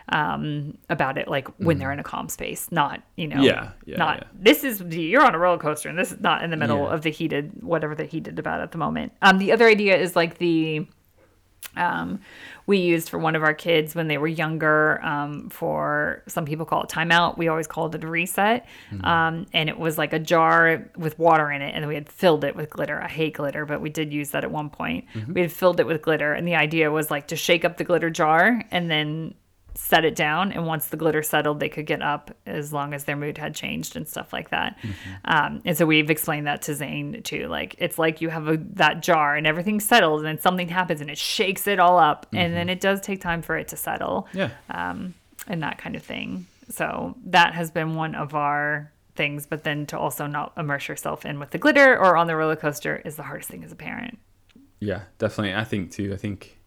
um, 0.10 0.78
about 0.90 1.18
it 1.18 1.28
like 1.28 1.50
when 1.60 1.80
they're 1.80 1.92
in 1.92 2.00
a 2.00 2.04
calm 2.04 2.30
space, 2.30 2.72
not 2.72 3.02
you 3.18 3.28
know. 3.28 3.42
Yeah, 3.42 3.72
yeah, 3.86 3.98
not 3.98 4.20
yeah. 4.20 4.28
this 4.40 4.64
is 4.64 4.80
you're 4.82 5.22
on 5.26 5.36
a 5.36 5.38
roller 5.38 5.58
coaster 5.58 5.90
and 5.90 6.00
this 6.00 6.14
is 6.14 6.22
not 6.22 6.44
in 6.44 6.50
the 6.50 6.56
middle 6.56 6.84
Yeah. 6.86 6.94
of 6.94 7.02
the 7.02 7.10
heated 7.10 7.62
whatever 7.62 7.94
the 7.94 8.06
heated 8.06 8.40
about 8.40 8.62
at 8.62 8.72
the 8.72 8.78
moment. 8.78 9.12
Um, 9.22 9.38
the 9.38 9.52
other 9.52 9.68
idea 9.68 9.98
is 9.98 10.16
like 10.16 10.38
the 10.38 10.88
um, 11.76 12.20
we 12.66 12.80
used 12.80 13.10
for 13.10 13.20
one 13.20 13.36
of 13.36 13.44
our 13.44 13.54
kids 13.54 13.94
when 13.94 14.08
they 14.08 14.18
were 14.18 14.28
younger 14.28 15.00
um, 15.04 15.50
for 15.50 16.24
some 16.28 16.44
people 16.44 16.66
call 16.66 16.84
it 16.84 16.90
timeout. 16.90 17.38
We 17.38 17.48
always 17.48 17.68
called 17.68 17.94
it 17.94 18.04
a 18.04 18.08
reset. 18.08 18.66
Um, 19.04 19.46
and 19.54 19.70
it 19.70 19.78
was 19.78 19.98
like 19.98 20.12
a 20.12 20.20
jar 20.20 20.90
with 20.98 21.20
water 21.20 21.52
in 21.52 21.62
it 21.62 21.76
and 21.76 21.88
we 21.88 21.94
had 21.94 22.10
filled 22.10 22.44
it 22.44 22.56
with 22.56 22.70
glitter. 22.72 23.00
I 23.02 23.08
hate 23.08 23.36
glitter 23.36 23.66
but 23.66 23.80
we 23.80 23.90
did 23.90 24.12
use 24.12 24.32
that 24.32 24.44
at 24.44 24.52
one 24.52 24.70
point. 24.70 25.06
We 25.32 25.42
had 25.42 25.52
filled 25.52 25.80
it 25.80 25.86
with 25.86 26.02
glitter 26.02 26.34
and 26.34 26.48
the 26.48 26.56
idea 26.56 26.90
was 26.90 27.12
like 27.12 27.28
to 27.28 27.36
shake 27.36 27.64
up 27.64 27.78
the 27.78 27.84
glitter 27.84 28.10
jar 28.10 28.64
and 28.72 28.90
then 28.90 29.36
set 29.80 30.04
it 30.04 30.16
down 30.16 30.52
and 30.52 30.66
once 30.66 30.88
the 30.88 30.98
glitter 30.98 31.22
settled 31.22 31.60
they 31.60 31.70
could 31.70 31.86
get 31.86 32.02
up 32.02 32.36
as 32.48 32.74
long 32.74 32.94
as 32.96 33.04
their 33.04 33.16
mood 33.16 33.38
had 33.38 33.54
changed 33.54 33.96
and 33.96 34.08
stuff 34.08 34.34
like 34.34 34.50
that 34.50 34.76
um, 35.26 35.62
and 35.66 35.78
so 35.78 35.86
we've 35.86 36.10
explained 36.10 36.48
that 36.48 36.64
to 36.64 36.74
zane 36.74 37.22
too 37.22 37.48
like 37.48 37.76
it's 37.78 38.00
like 38.00 38.20
you 38.20 38.30
have 38.30 38.48
a, 38.48 38.58
that 38.58 39.04
jar 39.04 39.36
and 39.36 39.46
everything 39.46 39.80
settles, 39.80 40.22
and 40.22 40.28
then 40.28 40.40
something 40.40 40.68
happens 40.68 41.00
and 41.00 41.10
it 41.12 41.18
shakes 41.18 41.68
it 41.68 41.80
all 41.80 42.00
up 42.00 42.26
and 42.34 42.56
then 42.56 42.70
it 42.70 42.82
does 42.82 43.00
take 43.02 43.22
time 43.22 43.42
for 43.44 43.56
it 43.56 43.68
to 43.68 43.78
settle 43.78 44.28
Yeah. 44.34 44.50
um, 44.72 45.14
and 45.48 45.62
that 45.62 45.78
kind 45.78 45.96
of 45.96 46.02
thing 46.04 46.48
so 46.70 47.16
that 47.28 47.54
has 47.54 47.70
been 47.72 47.94
one 47.96 48.16
of 48.16 48.34
our 48.34 48.92
things 49.16 49.46
but 49.46 49.64
then 49.64 49.86
to 49.86 49.98
also 49.98 50.26
not 50.28 50.54
immerse 50.58 50.88
yourself 50.88 51.26
in 51.26 51.40
with 51.40 51.52
the 51.52 51.58
glitter 51.60 51.98
or 51.98 52.18
on 52.18 52.26
the 52.28 52.36
roller 52.36 52.56
coaster 52.56 53.02
is 53.06 53.16
the 53.16 53.24
hardest 53.24 53.50
thing 53.50 53.64
as 53.64 53.72
a 53.72 53.76
parent 53.76 54.18
Yeah, 54.80 55.02
definitely. 55.18 55.56
I 55.56 55.64
think 55.64 55.92
too. 55.92 56.14
I 56.14 56.18
think 56.18 56.60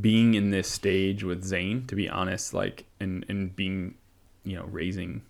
being 0.00 0.34
in 0.34 0.50
this 0.50 0.68
stage 0.68 1.22
with 1.22 1.44
Zane, 1.44 1.86
to 1.86 1.94
be 1.94 2.08
honest, 2.08 2.54
like 2.54 2.84
and 3.00 3.24
and 3.28 3.54
being, 3.54 3.94
you 4.44 4.56
know, 4.56 4.64
raising 4.64 5.22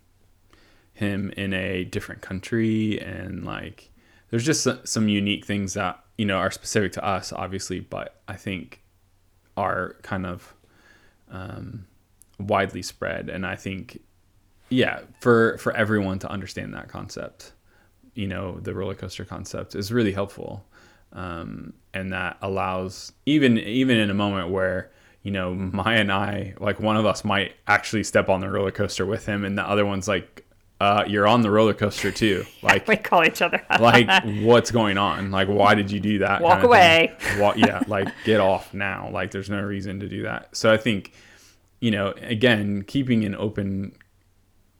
him 0.93 1.29
in 1.31 1.53
a 1.53 1.83
different 1.83 2.21
country 2.21 2.99
and 3.01 3.43
like 3.43 3.91
there's 4.29 4.45
just 4.45 4.67
some 4.87 5.09
unique 5.09 5.45
things 5.45 5.73
that 5.73 6.03
you 6.17 6.25
know 6.25 6.37
are 6.37 6.51
specific 6.51 6.91
to 6.93 7.05
us, 7.05 7.31
obviously, 7.31 7.79
but 7.79 8.21
I 8.27 8.35
think 8.35 8.81
are 9.57 9.95
kind 10.01 10.25
of 10.25 10.53
um, 11.29 11.85
widely 12.39 12.81
spread, 12.81 13.29
and 13.29 13.45
I 13.45 13.55
think 13.55 14.01
yeah, 14.69 15.01
for 15.21 15.57
for 15.57 15.75
everyone 15.75 16.19
to 16.19 16.29
understand 16.29 16.73
that 16.73 16.89
concept, 16.89 17.53
you 18.15 18.27
know, 18.27 18.59
the 18.59 18.73
roller 18.73 18.95
coaster 18.95 19.25
concept 19.25 19.75
is 19.75 19.91
really 19.91 20.11
helpful. 20.11 20.65
Um, 21.13 21.73
and 21.95 22.11
that 22.13 22.37
allows 22.41 23.13
even 23.25 23.57
even 23.57 23.97
in 23.97 24.11
a 24.11 24.13
moment 24.13 24.49
where 24.49 24.91
you 25.23 25.31
know 25.31 25.55
Maya 25.55 26.01
and 26.01 26.11
I 26.11 26.53
like 26.59 26.79
one 26.79 26.97
of 26.97 27.05
us 27.05 27.23
might 27.23 27.53
actually 27.67 28.03
step 28.03 28.29
on 28.29 28.41
the 28.41 28.49
roller 28.49 28.71
coaster 28.71 29.05
with 29.05 29.25
him, 29.25 29.43
and 29.43 29.57
the 29.57 29.67
other 29.67 29.85
one's 29.85 30.07
like, 30.07 30.45
uh, 30.79 31.05
"You're 31.07 31.25
on 31.25 31.41
the 31.41 31.49
roller 31.49 31.73
coaster 31.73 32.11
too." 32.11 32.45
Like, 32.61 32.87
we 32.87 32.97
call 32.97 33.23
each 33.23 33.41
other 33.41 33.63
like 33.79 34.09
what's 34.41 34.71
going 34.71 34.97
on? 34.97 35.31
Like, 35.31 35.47
why 35.47 35.75
did 35.75 35.89
you 35.89 35.99
do 35.99 36.19
that? 36.19 36.41
Walk 36.41 36.63
away. 36.63 37.15
Wa- 37.39 37.53
yeah, 37.55 37.81
like 37.87 38.09
get 38.25 38.39
off 38.41 38.73
now. 38.73 39.09
Like, 39.11 39.31
there's 39.31 39.49
no 39.49 39.61
reason 39.61 39.99
to 40.01 40.09
do 40.09 40.23
that. 40.23 40.55
So 40.55 40.73
I 40.73 40.77
think, 40.77 41.13
you 41.79 41.91
know, 41.91 42.13
again, 42.21 42.83
keeping 42.83 43.23
an 43.23 43.35
open 43.35 43.93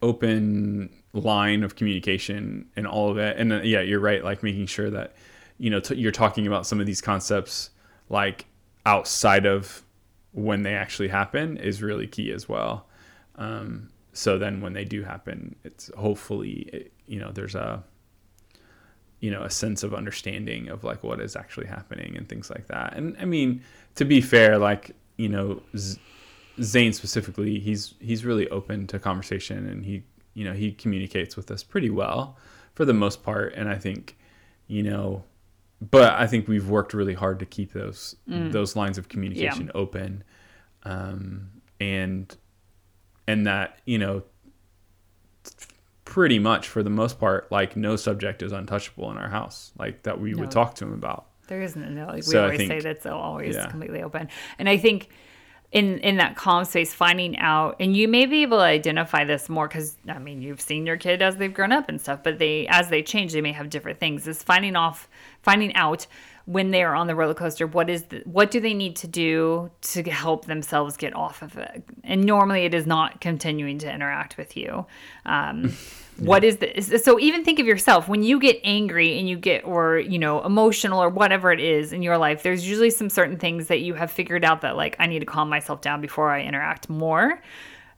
open 0.01 0.89
line 1.13 1.63
of 1.63 1.75
communication 1.75 2.65
and 2.75 2.85
all 2.85 3.09
of 3.09 3.17
it 3.17 3.37
and 3.37 3.53
uh, 3.53 3.61
yeah 3.61 3.79
you're 3.79 4.01
right 4.01 4.21
like 4.23 4.43
making 4.43 4.65
sure 4.65 4.89
that 4.89 5.15
you 5.57 5.69
know 5.69 5.79
t- 5.79 5.95
you're 5.95 6.11
talking 6.11 6.47
about 6.47 6.65
some 6.67 6.79
of 6.79 6.85
these 6.85 7.01
concepts 7.01 7.69
like 8.09 8.45
outside 8.85 9.45
of 9.45 9.83
when 10.31 10.63
they 10.63 10.73
actually 10.73 11.07
happen 11.07 11.57
is 11.57 11.81
really 11.81 12.07
key 12.07 12.31
as 12.31 12.47
well. 12.49 12.87
Um, 13.35 13.89
so 14.13 14.37
then 14.37 14.61
when 14.61 14.73
they 14.73 14.85
do 14.85 15.03
happen 15.03 15.55
it's 15.63 15.91
hopefully 15.97 16.69
it, 16.71 16.93
you 17.05 17.19
know 17.19 17.31
there's 17.31 17.55
a 17.55 17.83
you 19.19 19.31
know 19.31 19.43
a 19.43 19.49
sense 19.49 19.83
of 19.83 19.93
understanding 19.93 20.69
of 20.69 20.83
like 20.83 21.03
what 21.03 21.19
is 21.19 21.35
actually 21.35 21.67
happening 21.67 22.15
and 22.15 22.29
things 22.29 22.49
like 22.49 22.67
that. 22.67 22.93
And 22.95 23.15
i 23.19 23.25
mean 23.25 23.61
to 23.95 24.05
be 24.05 24.21
fair 24.21 24.57
like 24.57 24.91
you 25.17 25.29
know 25.29 25.61
Z- 25.75 25.99
Zane 26.61 26.93
specifically, 26.93 27.59
he's 27.59 27.95
he's 27.99 28.23
really 28.23 28.47
open 28.49 28.87
to 28.87 28.99
conversation 28.99 29.67
and 29.67 29.85
he 29.85 30.03
you 30.33 30.45
know 30.45 30.53
he 30.53 30.71
communicates 30.71 31.35
with 31.35 31.51
us 31.51 31.63
pretty 31.63 31.89
well 31.89 32.37
for 32.73 32.85
the 32.85 32.93
most 32.93 33.23
part. 33.23 33.53
And 33.55 33.69
I 33.69 33.77
think 33.77 34.17
you 34.67 34.83
know 34.83 35.23
but 35.81 36.13
I 36.13 36.25
think 36.27 36.47
we've 36.47 36.67
worked 36.69 36.93
really 36.93 37.13
hard 37.13 37.39
to 37.39 37.45
keep 37.45 37.73
those 37.73 38.15
those 38.27 38.75
lines 38.75 38.97
of 38.97 39.09
communication 39.09 39.71
open 39.75 40.23
um, 40.83 41.49
and 41.79 42.35
and 43.27 43.45
that 43.47 43.79
you 43.85 43.97
know 43.97 44.23
pretty 46.05 46.37
much 46.39 46.67
for 46.67 46.83
the 46.83 46.89
most 46.89 47.19
part 47.19 47.51
like 47.51 47.75
no 47.75 47.95
subject 47.95 48.41
is 48.43 48.51
untouchable 48.51 49.09
in 49.11 49.17
our 49.17 49.29
house 49.29 49.71
like 49.77 50.03
that 50.03 50.19
we 50.19 50.33
No. 50.33 50.41
would 50.41 50.51
talk 50.51 50.75
to 50.75 50.85
him 50.85 50.93
about 50.93 51.25
There 51.47 51.61
isn't 51.61 51.95
no 51.95 52.05
like 52.07 52.15
we 52.17 52.21
So 52.21 52.39
I 52.41 52.43
always 52.43 52.57
think- 52.59 52.71
say 52.71 52.79
that's 52.79 53.05
always 53.05 53.55
yeah. 53.55 53.67
completely 53.67 54.03
open. 54.03 54.29
And 54.59 54.69
I 54.69 54.77
think 54.77 55.09
in 55.71 55.99
in 55.99 56.17
that 56.17 56.35
calm 56.35 56.65
space, 56.65 56.93
finding 56.93 57.37
out, 57.37 57.75
and 57.79 57.95
you 57.95 58.07
may 58.07 58.25
be 58.25 58.43
able 58.43 58.57
to 58.57 58.63
identify 58.63 59.23
this 59.23 59.49
more 59.49 59.67
because 59.67 59.97
I 60.07 60.19
mean 60.19 60.41
you've 60.41 60.61
seen 60.61 60.85
your 60.85 60.97
kid 60.97 61.21
as 61.21 61.37
they've 61.37 61.53
grown 61.53 61.71
up 61.71 61.89
and 61.89 61.99
stuff, 61.99 62.21
but 62.23 62.39
they 62.39 62.67
as 62.67 62.89
they 62.89 63.03
change, 63.03 63.33
they 63.33 63.41
may 63.41 63.51
have 63.51 63.69
different 63.69 63.99
things. 63.99 64.27
Is 64.27 64.41
finding 64.41 64.75
off 64.75 65.09
finding 65.41 65.75
out 65.75 66.07
when 66.45 66.71
they 66.71 66.83
are 66.83 66.95
on 66.95 67.07
the 67.07 67.15
roller 67.15 67.33
coaster 67.33 67.65
what 67.65 67.89
is 67.89 68.03
the, 68.03 68.21
what 68.25 68.51
do 68.51 68.59
they 68.59 68.73
need 68.73 68.95
to 68.95 69.07
do 69.07 69.71
to 69.81 70.03
help 70.03 70.45
themselves 70.45 70.95
get 70.97 71.15
off 71.15 71.41
of 71.41 71.57
it? 71.57 71.83
And 72.03 72.23
normally 72.23 72.65
it 72.65 72.73
is 72.73 72.85
not 72.85 73.19
continuing 73.19 73.79
to 73.79 73.91
interact 73.91 74.37
with 74.37 74.55
you. 74.55 74.85
Um, 75.25 75.73
What 76.17 76.45
is 76.45 76.57
this? 76.57 77.03
So 77.03 77.19
even 77.19 77.43
think 77.43 77.59
of 77.59 77.65
yourself. 77.65 78.07
When 78.07 78.23
you 78.23 78.39
get 78.39 78.59
angry 78.63 79.19
and 79.19 79.27
you 79.27 79.35
get, 79.37 79.65
or, 79.65 79.99
you 79.99 80.17
know, 80.17 80.43
emotional 80.45 81.01
or 81.03 81.09
whatever 81.09 81.51
it 81.51 81.59
is 81.59 81.91
in 81.91 82.01
your 82.01 82.17
life, 82.17 82.41
there's 82.41 82.67
usually 82.67 82.89
some 82.89 83.09
certain 83.09 83.37
things 83.37 83.67
that 83.67 83.81
you 83.81 83.95
have 83.95 84.11
figured 84.11 84.45
out 84.45 84.61
that, 84.61 84.77
like, 84.77 84.95
I 84.97 85.07
need 85.07 85.19
to 85.19 85.25
calm 85.25 85.49
myself 85.49 85.81
down 85.81 85.99
before 85.99 86.31
I 86.31 86.43
interact 86.43 86.89
more 86.89 87.41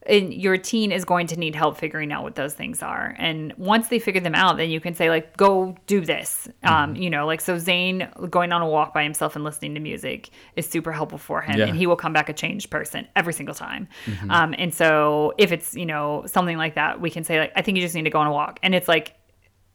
and 0.07 0.33
your 0.33 0.57
teen 0.57 0.91
is 0.91 1.05
going 1.05 1.27
to 1.27 1.37
need 1.37 1.53
help 1.53 1.77
figuring 1.77 2.11
out 2.11 2.23
what 2.23 2.35
those 2.35 2.53
things 2.53 2.81
are. 2.81 3.15
And 3.19 3.53
once 3.57 3.89
they 3.89 3.99
figure 3.99 4.21
them 4.21 4.33
out, 4.35 4.57
then 4.57 4.69
you 4.69 4.79
can 4.79 4.95
say 4.95 5.09
like, 5.09 5.35
go 5.37 5.75
do 5.85 6.01
this. 6.01 6.47
Um, 6.63 6.95
you 6.95 7.09
know, 7.09 7.25
like 7.25 7.41
so 7.41 7.57
Zane 7.57 8.07
going 8.29 8.51
on 8.51 8.61
a 8.61 8.67
walk 8.67 8.93
by 8.93 9.03
himself 9.03 9.35
and 9.35 9.43
listening 9.43 9.73
to 9.75 9.79
music 9.79 10.29
is 10.55 10.67
super 10.67 10.91
helpful 10.91 11.17
for 11.19 11.41
him, 11.41 11.59
Yeah. 11.59 11.65
and 11.67 11.77
he 11.77 11.85
will 11.87 11.95
come 11.97 12.13
back 12.13 12.29
a 12.29 12.33
changed 12.33 12.69
person 12.69 13.07
every 13.15 13.33
single 13.33 13.55
time. 13.55 13.87
Um, 14.29 14.55
and 14.57 14.73
so 14.73 15.33
if 15.37 15.51
it's 15.51 15.75
you 15.75 15.85
know 15.85 16.23
something 16.25 16.57
like 16.57 16.75
that, 16.75 17.01
we 17.01 17.09
can 17.09 17.23
say 17.23 17.39
like, 17.39 17.51
I 17.55 17.61
think 17.61 17.77
you 17.77 17.83
just 17.83 17.95
need 17.95 18.03
to 18.03 18.09
go 18.09 18.19
on 18.19 18.27
a 18.27 18.31
walk, 18.31 18.59
and 18.63 18.73
it's 18.73 18.87
like 18.87 19.13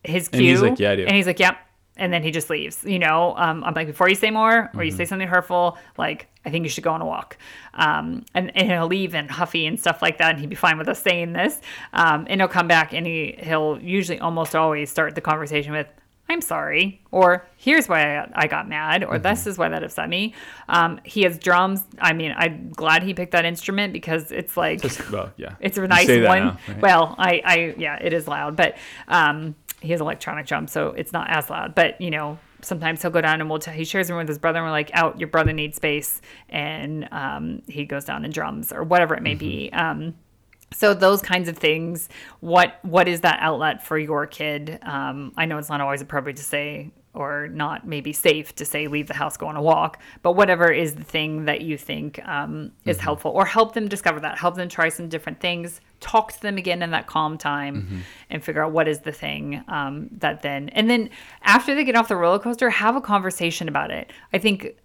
his 0.05 0.29
cue, 0.29 0.41
And 0.41 0.49
he's 0.49 0.63
like, 0.63 0.79
"Yeah, 0.81 0.91
I 0.93 0.97
do." 0.97 1.05
and 1.07 1.15
he's 1.17 1.27
like, 1.27 1.39
yep. 1.39 1.57
And 1.97 2.11
then 2.13 2.23
he 2.23 2.31
just 2.31 2.49
leaves, 2.49 2.83
you 2.85 2.99
know. 2.99 3.35
Um, 3.37 3.63
I'm 3.65 3.75
like, 3.75 3.87
before 3.87 4.09
you 4.09 4.15
say 4.15 4.31
more 4.31 4.71
or 4.75 4.83
you 4.83 4.91
Mm-hmm. 4.91 4.97
say 4.97 5.05
something 5.05 5.29
hurtful, 5.29 5.77
like, 5.99 6.27
I 6.45 6.51
think 6.51 6.65
you 6.65 6.71
should 6.71 6.85
go 6.85 6.91
on 6.93 7.03
a 7.03 7.07
walk. 7.07 7.37
Um, 7.75 8.25
and, 8.35 8.51
and 8.57 8.71
he'll 8.71 8.87
leave 8.87 9.15
and 9.15 9.31
huffy 9.31 9.67
and 9.67 9.79
stuff 9.79 10.01
like 10.01 10.17
that. 10.19 10.31
And 10.31 10.41
he'd 10.41 10.49
be 10.49 10.57
fine 10.57 10.79
with 10.79 10.89
us 10.89 11.03
saying 11.03 11.35
this. 11.35 11.61
Um, 11.93 12.27
and 12.31 12.41
he'll 12.41 12.49
come 12.49 12.67
back 12.67 12.93
and 12.95 13.07
he, 13.07 13.37
he'll 13.39 13.79
usually 13.81 14.19
almost 14.21 14.55
always 14.57 14.91
start 14.91 15.15
the 15.15 15.21
conversation 15.21 15.73
with, 15.73 15.87
I'm 16.29 16.41
sorry, 16.41 17.03
or 17.11 17.47
here's 17.59 17.89
why 17.89 18.17
I, 18.17 18.31
I 18.35 18.47
got 18.47 18.67
mad, 18.67 19.05
or 19.05 19.15
Mm-hmm. 19.15 19.23
this 19.25 19.47
is 19.47 19.59
why 19.59 19.69
that 19.69 19.83
upset 19.85 20.09
me. 20.09 20.33
Um, 20.69 20.99
he 21.05 21.23
has 21.25 21.37
drums. 21.37 21.83
I 21.99 22.15
mean, 22.15 22.33
I'm 22.35 22.71
glad 22.71 23.03
he 23.03 23.13
picked 23.13 23.33
that 23.33 23.45
instrument 23.45 23.93
because 23.93 24.33
it's 24.33 24.57
like, 24.57 24.81
Just, 24.81 25.11
well, 25.11 25.31
yeah. 25.37 25.57
it's 25.61 25.77
a 25.77 25.87
nice 25.87 26.09
one. 26.09 26.17
now, 26.17 26.59
right? 26.69 26.81
Well, 26.81 27.15
I, 27.19 27.43
I, 27.45 27.75
yeah, 27.77 27.97
it 28.01 28.15
is 28.15 28.27
loud, 28.27 28.57
but 28.57 28.79
um, 29.09 29.55
he 29.83 29.93
has 29.93 30.01
electronic 30.01 30.47
drums, 30.47 30.73
so 30.73 30.89
it's 30.89 31.13
not 31.13 31.29
as 31.31 31.51
loud. 31.51 31.75
But 31.75 32.01
you 32.01 32.11
know, 32.11 32.39
sometimes 32.63 33.03
he'll 33.03 33.11
go 33.11 33.21
down 33.21 33.41
and 33.41 33.51
we'll 33.51 33.59
tell, 33.59 33.75
he 33.75 33.85
shares 33.85 34.09
a 34.09 34.13
room 34.13 34.21
with 34.21 34.29
his 34.29 34.39
brother, 34.39 34.59
and 34.59 34.67
we're 34.67 34.73
like, 34.73 34.91
out, 34.95 35.19
your 35.19 35.29
brother 35.29 35.53
needs 35.53 35.77
space, 35.77 36.21
and 36.49 37.09
um, 37.13 37.63
he 37.67 37.85
goes 37.85 38.05
down 38.05 38.25
and 38.25 38.33
drums 38.33 38.73
or 38.73 38.83
whatever 38.85 39.15
it 39.15 39.23
may 39.23 39.35
be. 39.35 39.71
Mm-hmm. 39.73 40.03
Um, 40.03 40.15
so 40.73 40.95
those 40.95 41.21
kinds 41.21 41.49
of 41.49 41.59
things. 41.59 42.09
What 42.41 42.79
what 42.83 43.09
is 43.09 43.21
that 43.21 43.39
outlet 43.41 43.85
for 43.87 43.99
your 43.99 44.27
kid? 44.27 44.79
Um, 44.83 45.33
I 45.37 45.45
know 45.47 45.59
it's 45.59 45.69
not 45.69 45.81
always 45.81 46.01
appropriate 46.01 46.37
to 46.37 46.43
say 46.43 46.93
or 47.15 47.49
not 47.49 47.87
maybe 47.87 48.13
safe 48.13 48.55
to 48.55 48.65
say 48.65 48.89
leave 48.89 49.07
the 49.09 49.15
house 49.15 49.37
go 49.37 49.47
on 49.47 49.57
a 49.57 49.63
walk 49.63 49.99
but 50.23 50.33
whatever 50.33 50.71
is 50.71 50.95
the 50.95 51.05
thing 51.05 51.45
that 51.45 51.61
you 51.61 51.79
think 51.79 52.27
um, 52.27 52.73
is 52.85 52.99
helpful 52.99 53.31
or 53.31 53.45
help 53.45 53.75
them 53.75 53.89
discover 53.89 54.21
that 54.21 54.39
help 54.39 54.55
them 54.55 54.69
try 54.69 54.89
some 54.89 55.09
different 55.09 55.39
things 55.41 55.81
talk 56.01 56.33
to 56.33 56.43
them 56.43 56.57
again 56.59 56.83
in 56.83 56.91
that 56.91 57.07
calm 57.07 57.39
time 57.39 58.03
and 58.29 58.43
figure 58.43 58.65
out 58.65 58.73
what 58.73 58.89
is 58.89 59.01
the 59.01 59.13
thing 59.13 59.63
um, 59.69 60.09
that 60.11 60.43
then 60.43 60.69
and 60.71 60.91
then 60.91 61.09
after 61.43 61.75
they 61.75 61.85
get 61.85 61.95
off 61.95 62.09
the 62.09 62.17
roller 62.17 62.39
coaster 62.39 62.71
have 62.71 62.97
a 62.97 63.01
conversation 63.01 63.69
about 63.69 63.91
it. 63.91 64.13
I 64.33 64.39
think 64.39 64.77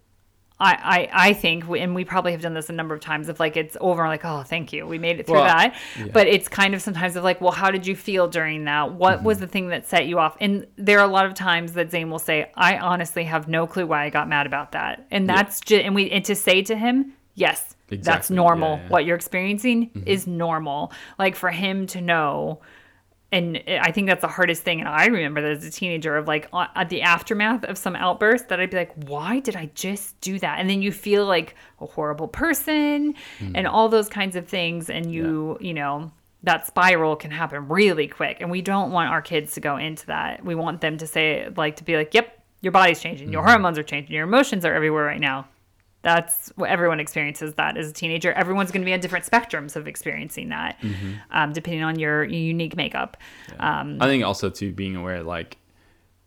I, 0.59 1.07
I, 1.13 1.27
I 1.29 1.33
think, 1.33 1.65
and 1.69 1.93
we 1.93 2.03
probably 2.03 2.31
have 2.31 2.41
done 2.41 2.55
this 2.55 2.67
a 2.69 2.73
number 2.73 2.95
of 2.95 2.99
times, 3.01 3.29
of 3.29 3.39
like 3.39 3.55
it's 3.55 3.77
over, 3.79 4.07
like, 4.07 4.25
oh, 4.25 4.41
thank 4.41 4.73
you, 4.73 4.87
we 4.87 4.97
made 4.97 5.19
it 5.19 5.27
through 5.27 5.35
Well, 5.35 5.43
that. 5.45 5.75
yeah. 5.99 6.07
But 6.11 6.25
it's 6.27 6.47
kind 6.47 6.73
of 6.73 6.81
sometimes 6.81 7.15
of 7.15 7.23
like, 7.23 7.39
well, 7.41 7.51
how 7.51 7.69
did 7.69 7.85
you 7.85 7.95
feel 7.95 8.27
during 8.27 8.65
that? 8.65 8.93
What 8.93 9.17
Mm-hmm. 9.17 9.25
was 9.27 9.39
the 9.39 9.45
thing 9.47 9.67
that 9.69 9.85
set 9.87 10.07
you 10.07 10.17
off? 10.17 10.35
And 10.41 10.65
there 10.75 10.97
are 10.99 11.05
a 11.05 11.11
lot 11.11 11.27
of 11.27 11.35
times 11.35 11.73
that 11.73 11.91
Zane 11.91 12.09
will 12.09 12.17
say, 12.17 12.49
I 12.55 12.77
honestly 12.79 13.23
have 13.25 13.47
no 13.47 13.67
clue 13.67 13.85
why 13.85 14.03
I 14.05 14.09
got 14.09 14.27
mad 14.27 14.47
about 14.47 14.71
that. 14.71 15.05
And 15.11 15.29
that's 15.29 15.59
just, 15.61 15.83
and 15.85 15.93
we, 15.93 16.09
and 16.09 16.25
to 16.25 16.33
say 16.35 16.63
to 16.63 16.75
him, 16.75 17.13
yes, 17.35 17.75
that's 17.89 18.29
normal. 18.31 18.69
Yeah, 18.69 18.75
Mm-hmm. 18.77 18.83
yeah. 18.85 18.89
What 18.89 19.05
you're 19.05 19.15
experiencing 19.15 19.91
is 20.07 20.25
normal. 20.25 20.91
Like 21.19 21.35
for 21.35 21.51
him 21.51 21.85
to 21.87 22.01
know, 22.01 22.61
and 23.31 23.62
I 23.67 23.91
think 23.91 24.07
that's 24.07 24.22
the 24.22 24.27
hardest 24.27 24.63
thing. 24.63 24.79
And 24.79 24.88
I 24.88 25.07
remember 25.07 25.41
that 25.41 25.51
as 25.51 25.65
a 25.65 25.72
teenager 25.72 26.15
of 26.15 26.27
like 26.27 26.48
uh, 26.53 26.67
at 26.75 26.89
the 26.89 27.01
aftermath 27.01 27.65
of 27.65 27.77
some 27.77 27.96
outburst 27.96 28.48
that 28.48 28.60
I'd 28.60 28.69
be 28.69 28.77
like, 28.77 28.93
why 29.03 29.39
did 29.39 29.55
I 29.55 29.69
just 29.75 30.19
do 30.22 30.39
that? 30.39 30.60
And 30.60 30.69
then 30.69 30.81
you 30.81 30.93
feel 30.93 31.25
like 31.25 31.55
a 31.81 31.86
horrible 31.86 32.29
person 32.29 33.15
and 33.55 33.67
all 33.67 33.89
those 33.89 34.07
kinds 34.07 34.38
of 34.38 34.48
things. 34.48 34.89
And 34.89 35.12
you, 35.12 35.57
you 35.60 35.74
know, 35.74 36.10
that 36.43 36.67
spiral 36.67 37.17
can 37.17 37.31
happen 37.31 37.67
really 37.67 38.07
quick. 38.07 38.38
And 38.39 38.50
we 38.50 38.62
don't 38.62 38.91
want 38.91 39.10
our 39.10 39.22
kids 39.22 39.53
to 39.55 39.60
go 39.60 39.75
into 39.75 40.05
that. 40.05 40.46
We 40.46 40.55
want 40.55 40.79
them 40.79 40.98
to 41.00 41.07
say, 41.07 41.50
like, 41.57 41.75
to 41.77 41.84
be 41.84 41.98
like, 41.98 42.13
yep, 42.13 42.41
your 42.62 42.72
body's 42.72 43.01
changing, 43.01 43.31
your 43.31 43.43
hormones 43.43 43.77
are 43.77 43.84
changing, 43.84 44.15
your 44.15 44.24
emotions 44.24 44.63
are 44.63 44.74
everywhere 44.74 45.03
right 45.03 45.19
now. 45.19 45.48
That's 46.07 46.53
what 46.55 46.69
everyone 46.69 47.01
experiences 47.01 47.55
that 47.55 47.75
as 47.75 47.89
a 47.89 47.93
teenager. 47.93 48.31
Everyone's 48.31 48.71
going 48.71 48.81
to 48.81 48.85
be 48.85 48.93
on 48.93 49.01
different 49.01 49.25
spectrums 49.25 49.75
of 49.75 49.89
experiencing 49.89 50.47
that, 50.49 50.77
um, 51.31 51.51
depending 51.51 51.83
on 51.83 51.99
your 51.99 52.23
unique 52.23 52.77
makeup. 52.77 53.17
Um, 53.59 53.97
I 53.99 54.05
think 54.05 54.23
also 54.23 54.49
too 54.49 54.71
being 54.71 54.95
aware 54.95 55.21
like 55.21 55.57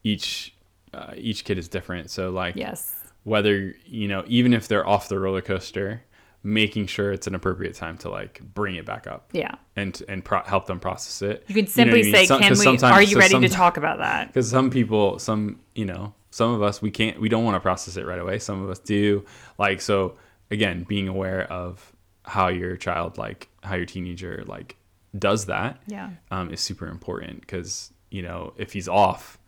each 0.03 0.55
uh, 0.93 1.15
each 1.17 1.45
kid 1.45 1.57
is 1.57 1.67
different. 1.69 2.11
So 2.11 2.29
like 2.29 2.57
yes. 2.57 2.95
whether 3.25 3.75
you 3.87 4.07
know 4.07 4.23
even 4.27 4.53
if 4.53 4.69
they're 4.69 4.87
off 4.87 5.09
the 5.09 5.19
roller 5.19 5.41
coaster, 5.41 6.03
making 6.43 6.87
sure 6.87 7.11
it's 7.11 7.27
an 7.27 7.35
appropriate 7.35 7.75
time 7.75 7.97
to 7.99 8.11
like 8.11 8.43
bring 8.55 8.75
it 8.75 8.85
back 8.85 9.07
up 9.07 9.31
Yeah. 9.33 9.55
and 9.77 10.03
and 10.09 10.23
pro- 10.23 10.43
help 10.43 10.67
them 10.67 10.79
process 10.79 11.23
it. 11.23 11.45
You 11.49 11.55
can 11.55 11.67
simply 11.67 12.13
say, 12.13 12.27
"Can 12.27 12.59
we? 12.59 12.79
Are 12.83 13.03
you 13.03 13.19
ready 13.19 13.41
to 13.41 13.49
talk 13.49 13.79
about 13.79 13.99
that?" 13.99 14.27
Because 14.27 14.51
some 14.51 14.71
people, 14.71 15.19
some 15.19 15.61
you 15.75 15.87
know, 15.87 16.13
some 16.31 16.53
of 16.53 16.63
us 16.63 16.81
we 16.81 16.91
can't, 16.91 17.21
we 17.21 17.29
don't 17.29 17.45
want 17.45 17.57
to 17.57 17.61
process 17.61 17.97
it 17.97 18.07
right 18.07 18.19
away. 18.19 18.39
Some 18.39 18.63
of 18.63 18.71
us 18.71 18.79
do. 18.79 19.25
Like 19.59 19.81
so, 19.81 20.17
again, 20.51 20.85
being 20.89 21.09
aware 21.09 21.43
of 21.53 21.93
how 22.25 22.49
your 22.49 22.77
child, 22.77 23.19
like 23.19 23.49
how 23.63 23.75
your 23.75 23.87
teenager, 23.87 24.45
like 24.47 24.77
does 25.19 25.47
that, 25.47 25.83
Yeah. 25.87 26.11
um, 26.31 26.53
is 26.53 26.61
super 26.61 26.87
important. 26.87 27.41
Because 27.41 27.93
you 28.11 28.23
know, 28.23 28.53
if 28.57 28.73
he's 28.73 28.89
off, 28.89 29.39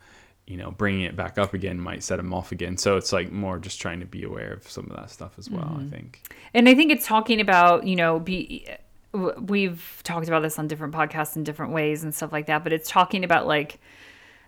you 0.46 0.56
know, 0.56 0.70
bringing 0.70 1.02
it 1.02 1.16
back 1.16 1.38
up 1.38 1.54
again 1.54 1.78
might 1.80 2.02
set 2.02 2.18
him 2.18 2.34
off 2.34 2.52
again. 2.52 2.76
So 2.76 2.96
it's 2.96 3.12
like 3.12 3.30
more 3.30 3.58
just 3.58 3.80
trying 3.80 4.00
to 4.00 4.06
be 4.06 4.24
aware 4.24 4.52
of 4.52 4.68
some 4.68 4.90
of 4.90 4.96
that 4.96 5.10
stuff 5.10 5.32
as 5.38 5.48
well. 5.48 5.64
Mm-hmm. 5.64 5.86
I 5.86 5.90
think. 5.90 6.22
And 6.54 6.68
I 6.68 6.74
think 6.74 6.90
it's 6.92 7.06
talking 7.06 7.40
about, 7.40 7.86
you 7.86 7.96
know, 7.96 8.18
be 8.18 8.66
we've 9.12 10.00
talked 10.04 10.26
about 10.26 10.40
this 10.42 10.58
on 10.58 10.66
different 10.68 10.94
podcasts 10.94 11.36
in 11.36 11.44
different 11.44 11.72
ways 11.72 12.02
and 12.02 12.14
stuff 12.14 12.32
like 12.32 12.46
that, 12.46 12.64
but 12.64 12.72
it's 12.72 12.88
talking 12.88 13.24
about 13.24 13.46
like 13.46 13.78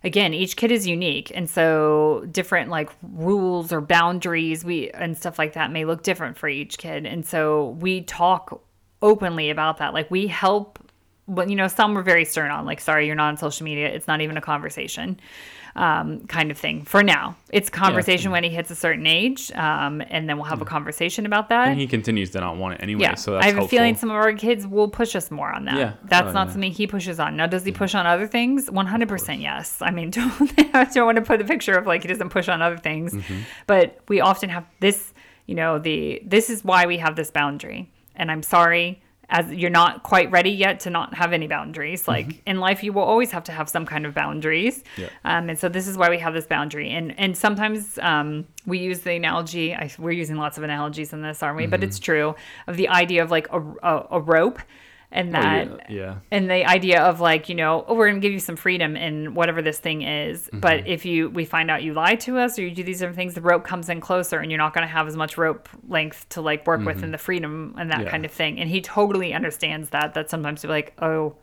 again, 0.05 0.35
each 0.35 0.57
kid 0.57 0.71
is 0.71 0.87
unique 0.87 1.33
and 1.35 1.49
so 1.49 2.27
different 2.31 2.71
like 2.71 2.91
rules 3.03 3.73
or 3.73 3.81
boundaries 3.81 4.65
we 4.65 4.91
and 4.91 5.17
stuff 5.17 5.39
like 5.39 5.55
that 5.55 5.73
may 5.73 5.85
look 5.85 6.03
different 6.03 6.37
for 6.37 6.49
each 6.49 6.79
kid. 6.79 7.07
And 7.07 7.27
so 7.27 7.71
we 7.81 8.03
talk 8.03 8.63
openly 9.01 9.51
about 9.51 9.79
that. 9.79 9.95
Like 9.95 10.11
we 10.11 10.27
help 10.27 10.79
but 11.27 11.49
you 11.49 11.57
know, 11.57 11.69
some 11.69 11.95
were 11.95 12.03
very 12.03 12.27
stern 12.27 12.51
on 12.51 12.67
like, 12.67 12.81
sorry, 12.81 13.07
you're 13.07 13.17
not 13.17 13.29
on 13.29 13.37
social 13.39 13.65
media. 13.65 13.89
It's 13.89 14.07
not 14.07 14.21
even 14.21 14.37
a 14.37 14.43
conversation. 14.43 15.19
Um, 15.77 16.21
kind 16.29 16.53
of 16.53 16.57
thing 16.59 16.85
for 16.85 17.03
now. 17.03 17.35
It's 17.51 17.69
conversation 17.69 18.31
when 18.31 18.45
he 18.45 18.51
hits 18.51 18.71
a 18.71 18.77
certain 18.77 19.09
age, 19.09 19.51
um, 19.57 20.03
and 20.09 20.29
then 20.29 20.37
we'll 20.37 20.45
have 20.45 20.63
a 20.63 20.65
conversation 20.65 21.27
about 21.27 21.49
that. 21.49 21.67
And 21.67 21.81
he 21.81 21.89
continues 21.89 22.31
to 22.31 22.41
not 22.41 22.57
want 22.57 22.75
it 22.75 22.81
anyway. 22.81 23.03
Yeah, 23.03 23.15
So 23.17 23.33
that's 23.33 23.45
I 23.45 23.49
have 23.51 23.59
a 23.65 23.67
feeling 23.67 23.97
some 23.97 24.09
of 24.09 24.15
our 24.15 24.33
kids 24.35 24.69
will 24.69 24.87
push 24.87 25.17
us 25.17 25.33
more 25.33 25.53
on 25.53 25.65
that. 25.65 25.77
Yeah. 25.77 25.95
That's 26.05 26.29
Oh, 26.29 26.33
not 26.33 26.47
yeah. 26.47 26.53
something 26.53 26.71
he 26.71 26.87
pushes 26.87 27.19
on. 27.19 27.37
Now, 27.37 27.47
does 27.47 27.65
he 27.65 27.73
push 27.73 27.93
on 27.97 28.07
other 28.07 28.29
things? 28.29 28.71
One 28.71 28.87
hundred 28.87 29.09
percent, 29.09 29.41
yes. 29.41 29.79
I 29.83 29.91
mean, 29.91 30.11
don't 30.19 30.53
I 30.77 30.85
don't 30.85 31.07
want 31.07 31.17
to 31.17 31.23
put 31.23 31.41
a 31.41 31.45
picture 31.45 31.75
of 31.77 31.89
like 31.89 32.03
he 32.03 32.09
doesn't 32.09 32.29
push 32.29 32.49
on 32.49 32.63
other 32.63 32.79
things, 32.79 33.13
Mm-hmm. 33.13 33.41
but 33.67 33.99
we 34.07 34.21
often 34.21 34.51
have 34.51 34.65
this. 34.79 35.13
You 35.47 35.57
know, 35.57 35.81
the 35.81 36.23
this 36.25 36.51
is 36.51 36.63
why 36.65 36.87
we 36.87 36.99
have 36.99 37.17
this 37.17 37.33
boundary, 37.33 37.91
and 38.15 38.31
I'm 38.31 38.45
sorry. 38.45 39.03
As 39.29 39.51
you're 39.53 39.71
not 39.71 40.03
quite 40.03 40.31
ready 40.31 40.51
yet 40.51 40.81
to 40.81 40.91
not 40.91 41.15
have 41.15 41.33
any 41.33 41.47
boundaries. 41.47 42.07
Like 42.07 42.43
in 42.47 42.61
life, 42.61 42.83
you 42.85 42.93
will 42.93 43.03
always 43.03 43.31
have 43.33 43.45
to 43.45 43.53
have 43.53 43.69
some 43.69 43.87
kind 43.87 44.07
of 44.07 44.15
boundaries. 44.15 44.79
Mm-hmm. 44.83 45.03
Yeah. 45.03 45.09
Um, 45.25 45.49
and 45.49 45.59
so 45.59 45.69
this 45.69 45.89
is 45.89 45.97
why 45.97 46.11
we 46.11 46.19
have 46.19 46.35
this 46.35 46.47
boundary. 46.47 46.91
And 46.91 47.19
and 47.19 47.37
sometimes 47.37 47.99
um, 48.03 48.47
we 48.67 48.79
use 48.79 49.01
the 49.01 49.13
analogy. 49.13 49.75
I, 49.75 49.91
we're 49.99 50.13
using 50.13 50.37
lots 50.37 50.59
of 50.59 50.65
analogies 50.65 51.13
in 51.13 51.23
this, 51.23 51.43
aren't 51.43 51.57
we? 51.57 51.67
But 51.67 51.81
Mm-hmm. 51.81 51.89
it's 51.89 51.99
true 51.99 52.35
of 52.67 52.77
the 52.77 52.89
idea 52.89 53.23
of 53.23 53.31
like 53.31 53.49
a, 53.53 53.61
a, 53.83 54.07
a 54.13 54.21
rope, 54.21 54.59
and 55.15 55.29
Oh, 55.29 55.41
that 55.41 55.91
yeah, 55.91 55.97
yeah. 55.97 56.15
and 56.31 56.51
the 56.51 56.65
idea 56.67 57.01
of 57.03 57.21
like 57.21 57.49
you 57.49 57.55
know 57.55 57.85
oh 57.89 57.95
we're 57.95 58.09
gonna 58.09 58.21
give 58.21 58.33
you 58.33 58.39
some 58.41 58.57
freedom 58.57 58.97
in 58.97 59.35
whatever 59.35 59.63
this 59.63 59.79
thing 59.79 60.03
is 60.03 60.43
Mm-hmm. 60.45 60.61
but 60.61 60.87
if 60.87 61.05
you 61.07 61.31
we 61.31 61.45
find 61.45 61.71
out 61.71 61.83
you 61.83 61.95
lie 61.95 62.17
to 62.17 62.37
us 62.39 62.59
or 62.59 62.63
you 62.63 62.71
do 62.71 62.83
these 62.83 62.99
different 62.99 63.17
things 63.17 63.35
the 63.35 63.41
rope 63.41 63.65
comes 63.65 63.89
in 63.89 64.01
closer 64.01 64.39
and 64.41 64.51
you're 64.51 64.59
not 64.59 64.75
gonna 64.75 64.87
have 64.87 65.07
as 65.09 65.17
much 65.17 65.39
rope 65.39 65.69
length 65.89 66.29
to 66.31 66.41
like 66.43 66.67
work 66.67 66.85
with 66.85 67.03
in 67.03 67.11
the 67.13 67.19
freedom 67.19 67.75
and 67.79 67.91
that 67.91 67.95
Mm-hmm. 67.95 68.05
Yeah. 68.05 68.11
kind 68.11 68.25
of 68.25 68.33
thing 68.33 68.59
and 68.61 68.69
he 68.69 68.81
totally 68.81 69.33
understands 69.33 69.91
that 69.91 70.15
that 70.15 70.29
sometimes 70.31 70.63
you're 70.65 70.71
like 70.73 70.93
oh 71.01 71.37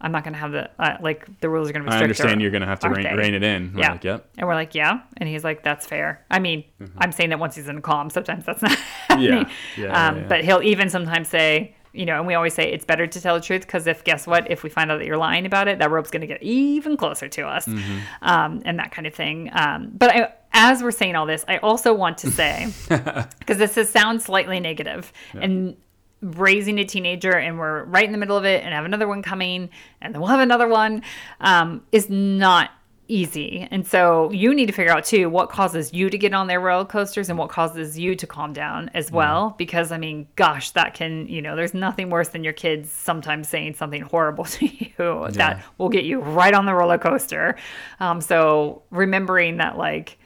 i'm 0.00 0.10
not 0.10 0.24
gonna 0.24 0.36
have 0.36 0.50
the 0.50 0.68
uh, 0.80 0.96
like 1.00 1.40
the 1.40 1.48
rules 1.48 1.70
are 1.70 1.72
gonna 1.72 1.84
be 1.84 1.90
I 1.92 1.98
stricter 1.98 2.22
understand 2.24 2.42
you're 2.42 2.50
gonna 2.50 2.66
have 2.66 2.80
to 2.80 2.90
rein, 2.90 3.16
rein 3.16 3.32
it 3.34 3.42
in. 3.44 3.72
We're 3.74 3.80
yeah 3.80 3.92
Like, 3.92 4.04
yep. 4.04 4.28
and 4.36 4.48
we're 4.48 4.54
like 4.54 4.74
yeah 4.74 5.02
and 5.18 5.28
he's 5.28 5.44
like 5.44 5.62
that's 5.62 5.86
fair 5.86 6.24
i 6.30 6.40
mean 6.40 6.64
Mm-hmm. 6.80 6.98
i'm 6.98 7.12
saying 7.12 7.30
that 7.30 7.38
once 7.38 7.54
he's 7.54 7.68
in 7.68 7.80
calm 7.80 8.10
sometimes 8.10 8.44
that's 8.44 8.60
not 8.60 8.76
Yeah, 9.20 9.48
yeah, 9.78 10.08
um, 10.08 10.16
yeah. 10.18 10.26
but 10.28 10.44
he'll 10.44 10.62
even 10.62 10.90
sometimes 10.90 11.28
say 11.28 11.76
you 11.94 12.04
know 12.04 12.18
and 12.18 12.26
we 12.26 12.34
always 12.34 12.52
say 12.54 12.70
it's 12.70 12.84
better 12.84 13.06
to 13.06 13.20
tell 13.20 13.34
the 13.36 13.40
truth 13.40 13.62
because 13.62 13.86
if 13.86 14.04
guess 14.04 14.26
what? 14.26 14.50
If 14.50 14.62
we 14.62 14.70
find 14.70 14.90
out 14.90 14.98
that 14.98 15.06
you're 15.06 15.16
lying 15.16 15.46
about 15.46 15.68
it 15.68 15.78
that 15.78 15.90
rope's 15.90 16.10
going 16.10 16.20
to 16.22 16.26
get 16.26 16.42
even 16.42 16.96
closer 16.96 17.28
to 17.28 17.42
us 17.46 17.66
Mm-hmm. 17.66 17.98
um, 18.22 18.62
and 18.64 18.78
that 18.78 18.90
kind 18.92 19.06
of 19.06 19.14
thing. 19.14 19.48
Um, 19.52 19.90
but 19.94 20.10
I, 20.10 20.32
as 20.52 20.82
we're 20.82 20.92
saying 20.92 21.16
all 21.16 21.26
this 21.26 21.44
i 21.48 21.56
also 21.58 21.92
want 21.94 22.18
to 22.18 22.30
say 22.30 22.72
because 22.88 23.58
this 23.58 23.76
is, 23.76 23.88
sounds 23.88 24.24
slightly 24.24 24.60
negative. 24.60 25.12
And 25.34 25.76
raising 26.22 26.78
a 26.78 26.84
teenager 26.84 27.32
and 27.32 27.58
we're 27.58 27.84
right 27.84 28.04
in 28.06 28.12
the 28.12 28.18
middle 28.18 28.36
of 28.36 28.44
it 28.46 28.62
and 28.64 28.72
have 28.72 28.86
another 28.86 29.06
one 29.06 29.22
coming 29.22 29.68
and 30.00 30.14
then 30.14 30.20
we'll 30.22 30.30
have 30.30 30.40
another 30.40 30.66
one 30.66 31.02
um, 31.40 31.82
is 31.92 32.08
not 32.08 32.70
easy. 33.08 33.68
And 33.70 33.86
so 33.86 34.30
you 34.30 34.54
need 34.54 34.66
to 34.66 34.72
figure 34.72 34.92
out 34.92 35.04
too 35.04 35.28
what 35.28 35.48
causes 35.48 35.92
you 35.92 36.10
to 36.10 36.18
get 36.18 36.34
on 36.34 36.46
their 36.46 36.60
roller 36.60 36.84
coasters 36.84 37.28
and 37.28 37.38
what 37.38 37.50
causes 37.50 37.98
you 37.98 38.14
to 38.16 38.26
calm 38.26 38.52
down 38.52 38.90
as 38.94 39.10
well. 39.12 39.54
Because 39.58 39.92
I 39.92 39.98
mean, 39.98 40.26
gosh, 40.36 40.70
that 40.70 40.94
can, 40.94 41.26
you 41.28 41.42
know, 41.42 41.56
there's 41.56 41.74
nothing 41.74 42.10
worse 42.10 42.28
than 42.28 42.44
your 42.44 42.52
kids 42.52 42.90
sometimes 42.90 43.48
saying 43.48 43.74
something 43.74 44.02
horrible 44.02 44.44
to 44.44 44.66
you 44.66 45.28
that 45.32 45.64
will 45.78 45.88
get 45.88 46.04
you 46.04 46.20
right 46.20 46.54
on 46.54 46.66
the 46.66 46.74
roller 46.74 46.98
coaster. 46.98 47.56
Um, 48.00 48.20
so 48.20 48.82
remembering 48.90 49.58
that, 49.58 49.76
like, 49.76 50.18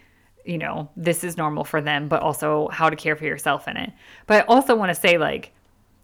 you 0.45 0.59
know, 0.59 0.89
this 0.97 1.25
is 1.25 1.37
normal 1.37 1.65
for 1.65 1.81
them, 1.81 2.09
but 2.09 2.23
also 2.23 2.69
how 2.69 2.89
to 2.89 2.97
care 2.97 3.17
for 3.17 3.25
yourself 3.25 3.69
in 3.69 3.77
it. 3.77 3.93
But 4.27 4.45
I 4.45 4.47
also 4.47 4.75
want 4.75 4.89
to 4.89 4.95
say, 4.95 5.19
like, 5.19 5.53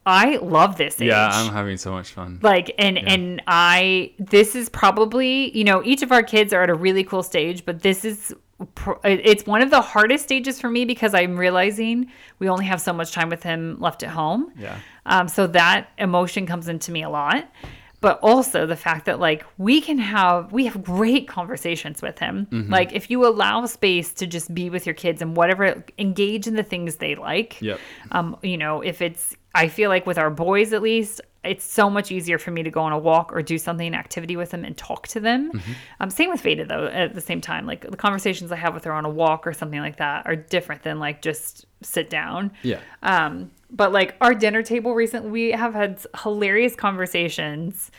I 0.07 0.37
love 0.37 0.77
this 0.77 1.01
age. 1.01 1.09
Yeah, 1.09 1.31
I'm 1.33 1.53
having 1.53 1.77
so 1.77 1.91
much 1.93 2.11
fun. 2.11 2.39
Like 2.43 2.75
and 2.79 2.99
and 2.99 3.43
I 3.47 4.13
this 4.19 4.55
is 4.55 4.69
probably, 4.69 5.57
you 5.57 5.65
know, 5.65 5.83
each 5.85 6.03
of 6.03 6.13
our 6.13 6.23
kids 6.23 6.53
are 6.53 6.63
at 6.63 6.71
a 6.71 6.75
really 6.75 7.05
cool 7.05 7.23
stage, 7.23 7.65
but 7.65 7.83
this 7.83 8.05
is 8.05 8.35
it's 9.05 9.47
one 9.47 9.63
of 9.63 9.71
the 9.71 9.81
hardest 9.81 10.25
stages 10.25 10.61
for 10.61 10.71
me 10.71 10.85
because 10.85 11.15
I'm 11.15 11.37
realizing 11.37 12.11
we 12.39 12.49
only 12.49 12.67
have 12.67 12.81
so 12.81 12.93
much 12.93 13.13
time 13.13 13.29
with 13.29 13.43
him 13.43 13.79
left 13.81 14.03
at 14.03 14.11
home. 14.11 14.53
Yeah. 14.57 14.79
Um, 15.07 15.27
so 15.29 15.47
that 15.49 15.89
emotion 15.99 16.47
comes 16.47 16.69
into 16.69 16.93
me 16.93 17.03
a 17.03 17.11
lot. 17.11 17.51
But 18.01 18.21
also 18.21 18.67
the 18.67 18.77
fact 18.77 19.07
that 19.07 19.19
like 19.19 19.47
we 19.57 19.81
can 19.81 19.97
have 19.97 20.53
we 20.53 20.67
have 20.67 20.85
great 20.85 21.27
conversations 21.27 22.03
with 22.03 22.19
him. 22.19 22.47
Mm-hmm. 22.51 22.71
Like 22.71 22.93
if 22.93 23.11
you 23.11 23.27
allow 23.27 23.65
space 23.65 24.13
to 24.15 24.27
just 24.27 24.55
be 24.55 24.69
with 24.69 24.85
your 24.85 24.95
kids 24.95 25.23
and 25.23 25.35
whatever 25.35 25.83
engage 25.99 26.47
in 26.47 26.55
the 26.55 26.63
things 26.63 26.97
they 26.97 27.15
like. 27.15 27.61
Yep. 27.63 27.81
Um, 28.13 28.37
you 28.43 28.59
know, 28.59 28.83
if 28.83 29.01
it's 29.01 29.35
I 29.55 29.69
feel 29.69 29.89
like 29.89 30.07
with 30.07 30.19
our 30.19 30.31
boys 30.31 30.73
at 30.73 30.83
least, 30.83 31.21
it's 31.45 31.65
so 31.65 31.91
much 31.91 32.11
easier 32.11 32.39
for 32.39 32.51
me 32.51 32.63
to 32.63 32.71
go 32.71 32.81
on 32.81 32.93
a 32.93 32.99
walk 32.99 33.31
or 33.33 33.43
do 33.43 33.59
something 33.59 33.95
activity 33.95 34.35
with 34.35 34.51
them 34.51 34.65
and 34.65 34.77
talk 34.77 35.07
to 35.09 35.21
them. 35.21 35.53
Mm-hmm. 35.53 35.73
Um, 36.01 36.11
same 36.11 36.31
with 36.31 36.41
Veda 36.41 36.65
though. 36.65 36.87
At 36.87 37.15
the 37.15 37.21
same 37.21 37.41
time, 37.41 37.67
like 37.67 37.89
the 37.89 37.97
conversations 37.97 38.51
I 38.51 38.57
have 38.57 38.75
with 38.75 38.85
her 38.85 38.93
on 38.93 39.05
a 39.05 39.11
walk 39.11 39.47
or 39.47 39.53
something 39.53 39.81
like 39.81 39.99
that 39.99 40.27
are 40.27 40.37
different 40.37 40.83
than 40.83 40.99
like 40.99 41.21
just 41.23 41.67
sit 41.83 42.09
down. 42.11 42.51
Yeah. 42.63 42.81
Um, 43.03 43.51
but 43.71 43.93
like 43.93 44.17
our 44.21 44.35
dinner 44.35 44.63
table 44.63 44.95
recently, 44.95 45.31
we 45.31 45.51
have 45.53 45.75
had 45.75 46.01
hilarious 46.23 46.75
conversations 46.77 47.91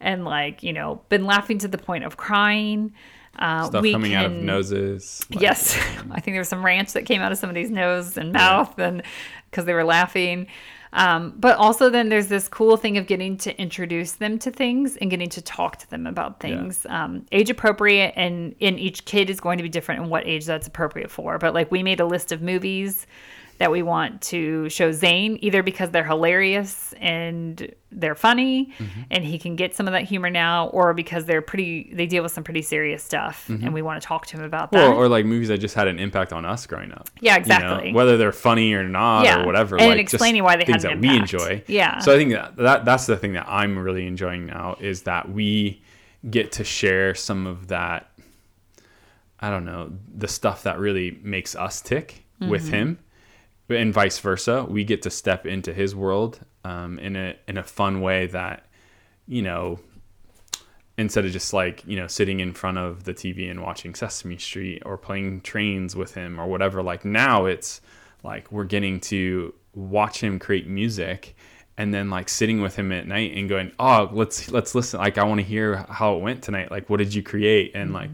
and 0.00 0.24
like 0.24 0.62
you 0.62 0.72
know 0.72 1.00
been 1.10 1.26
laughing 1.26 1.58
to 1.58 1.68
the 1.68 1.78
point 1.78 2.04
of 2.04 2.16
crying. 2.16 2.92
Uh, 3.36 3.64
Stuff 3.64 3.84
coming 3.90 4.14
out 4.14 4.26
of 4.26 4.32
noses. 4.32 5.26
like- 5.30 5.40
Yes, 5.40 5.76
I 6.10 6.20
think 6.20 6.34
there 6.34 6.38
was 6.38 6.48
some 6.48 6.64
ranch 6.64 6.92
that 6.92 7.04
came 7.04 7.20
out 7.20 7.32
of 7.32 7.38
somebody's 7.38 7.68
nose 7.70 8.16
and 8.16 8.32
mouth, 8.32 8.78
and 8.78 9.02
because 9.50 9.64
they 9.64 9.74
were 9.74 9.84
laughing. 9.84 10.46
Um, 10.94 11.34
but 11.36 11.56
also, 11.58 11.90
then 11.90 12.08
there's 12.08 12.28
this 12.28 12.48
cool 12.48 12.76
thing 12.76 12.96
of 12.98 13.06
getting 13.06 13.36
to 13.38 13.60
introduce 13.60 14.12
them 14.12 14.38
to 14.38 14.50
things 14.50 14.96
and 14.96 15.10
getting 15.10 15.28
to 15.30 15.42
talk 15.42 15.76
to 15.78 15.90
them 15.90 16.06
about 16.06 16.38
things. 16.40 16.86
Um, 16.88 17.26
age 17.32 17.50
appropriate, 17.50 18.14
and 18.16 18.54
in 18.60 18.78
each 18.78 19.04
kid 19.04 19.28
is 19.28 19.40
going 19.40 19.58
to 19.58 19.62
be 19.62 19.68
different 19.68 20.04
in 20.04 20.08
what 20.08 20.26
age 20.26 20.46
that's 20.46 20.68
appropriate 20.68 21.10
for. 21.10 21.36
But 21.38 21.52
like 21.52 21.70
we 21.70 21.82
made 21.82 21.98
a 21.98 22.06
list 22.06 22.30
of 22.30 22.42
movies 22.42 23.06
that 23.58 23.70
we 23.70 23.82
want 23.82 24.20
to 24.22 24.68
show 24.68 24.90
Zane, 24.90 25.38
either 25.40 25.62
because 25.62 25.90
they're 25.90 26.04
hilarious 26.04 26.92
and 27.00 27.72
they're 27.92 28.16
funny, 28.16 28.72
Mm-hmm. 28.78 29.00
and 29.12 29.24
he 29.24 29.38
can 29.38 29.54
get 29.54 29.76
some 29.76 29.86
of 29.86 29.92
that 29.92 30.02
humor 30.02 30.28
now, 30.28 30.66
or 30.68 30.92
because 30.94 31.24
they're 31.26 31.40
pretty, 31.42 31.90
they 31.94 32.06
deal 32.06 32.22
with 32.24 32.32
some 32.32 32.42
pretty 32.42 32.62
serious 32.62 33.02
stuff, 33.04 33.48
and 33.48 33.72
we 33.72 33.82
want 33.82 34.02
to 34.02 34.06
talk 34.06 34.26
to 34.26 34.36
him 34.36 34.42
about 34.44 34.72
that. 34.72 34.88
Or, 34.88 34.94
or 35.04 35.08
like 35.08 35.24
movies 35.24 35.48
that 35.48 35.58
just 35.58 35.76
had 35.76 35.86
an 35.86 36.00
impact 36.00 36.32
on 36.32 36.44
us 36.44 36.66
growing 36.66 36.90
up. 36.92 37.08
Yeah, 37.20 37.34
You 37.34 37.36
know, 37.36 37.40
exactly. 37.42 37.92
whether 37.92 38.16
they're 38.16 38.32
funny 38.32 38.72
or 38.74 38.82
not 38.82 39.24
Yeah, 39.24 39.42
or 39.42 39.46
whatever. 39.46 39.76
and 39.76 39.86
like 39.90 39.98
explaining 40.00 40.40
just 40.42 40.44
why 40.46 40.56
they 40.56 40.64
things 40.64 40.82
that 40.82 40.98
we 41.00 41.16
enjoy. 41.16 41.62
Yeah. 41.68 42.00
So 42.00 42.12
I 42.12 42.16
think 42.16 42.32
that, 42.32 42.56
that 42.56 42.84
that's 42.84 43.06
the 43.06 43.16
thing 43.16 43.34
that 43.34 43.46
I'm 43.48 43.78
really 43.78 44.06
enjoying 44.08 44.46
now 44.46 44.76
is 44.80 45.02
that 45.02 45.30
we 45.30 45.80
get 46.28 46.50
to 46.52 46.64
share 46.64 47.14
some 47.14 47.46
of 47.46 47.68
that. 47.68 48.10
I 49.40 49.50
don't 49.50 49.64
know 49.64 49.92
the 50.12 50.28
stuff 50.28 50.62
that 50.64 50.78
really 50.78 51.18
makes 51.22 51.54
us 51.54 51.80
tick 51.80 52.24
with 52.40 52.64
Mm-hmm. 52.64 52.74
him, 52.74 52.98
and 53.68 53.92
vice 53.92 54.18
versa. 54.18 54.66
We 54.68 54.84
get 54.84 55.02
to 55.02 55.10
step 55.10 55.46
into 55.46 55.72
his 55.72 55.94
world 55.94 56.40
um, 56.64 56.98
in 56.98 57.16
a 57.16 57.36
in 57.48 57.58
a 57.58 57.62
fun 57.62 58.00
way 58.00 58.26
that 58.28 58.66
you 59.26 59.42
know 59.42 59.78
instead 60.96 61.24
of 61.24 61.32
just 61.32 61.52
like 61.52 61.82
you 61.86 61.96
know 61.96 62.06
sitting 62.06 62.40
in 62.40 62.52
front 62.52 62.78
of 62.78 63.04
the 63.04 63.14
TV 63.14 63.50
and 63.50 63.62
watching 63.62 63.94
Sesame 63.94 64.38
Street 64.38 64.82
or 64.84 64.96
playing 64.96 65.40
trains 65.40 65.96
with 65.96 66.14
him 66.14 66.40
or 66.40 66.46
whatever 66.46 66.82
like 66.82 67.04
now 67.04 67.46
it's 67.46 67.80
like 68.22 68.50
we're 68.52 68.64
getting 68.64 69.00
to 69.00 69.52
watch 69.74 70.22
him 70.22 70.38
create 70.38 70.68
music 70.68 71.36
and 71.76 71.92
then 71.92 72.10
like 72.10 72.28
sitting 72.28 72.60
with 72.60 72.76
him 72.76 72.92
at 72.92 73.08
night 73.08 73.32
and 73.34 73.48
going 73.48 73.72
oh 73.78 74.08
let's 74.12 74.50
let's 74.50 74.74
listen. 74.74 75.00
Like 75.00 75.18
I 75.18 75.24
want 75.24 75.40
to 75.40 75.46
hear 75.46 75.84
how 75.88 76.16
it 76.16 76.20
went 76.20 76.42
tonight. 76.42 76.70
Like 76.70 76.88
what 76.88 76.98
did 76.98 77.14
you 77.14 77.22
create? 77.22 77.72
And 77.74 77.92
like 77.92 78.10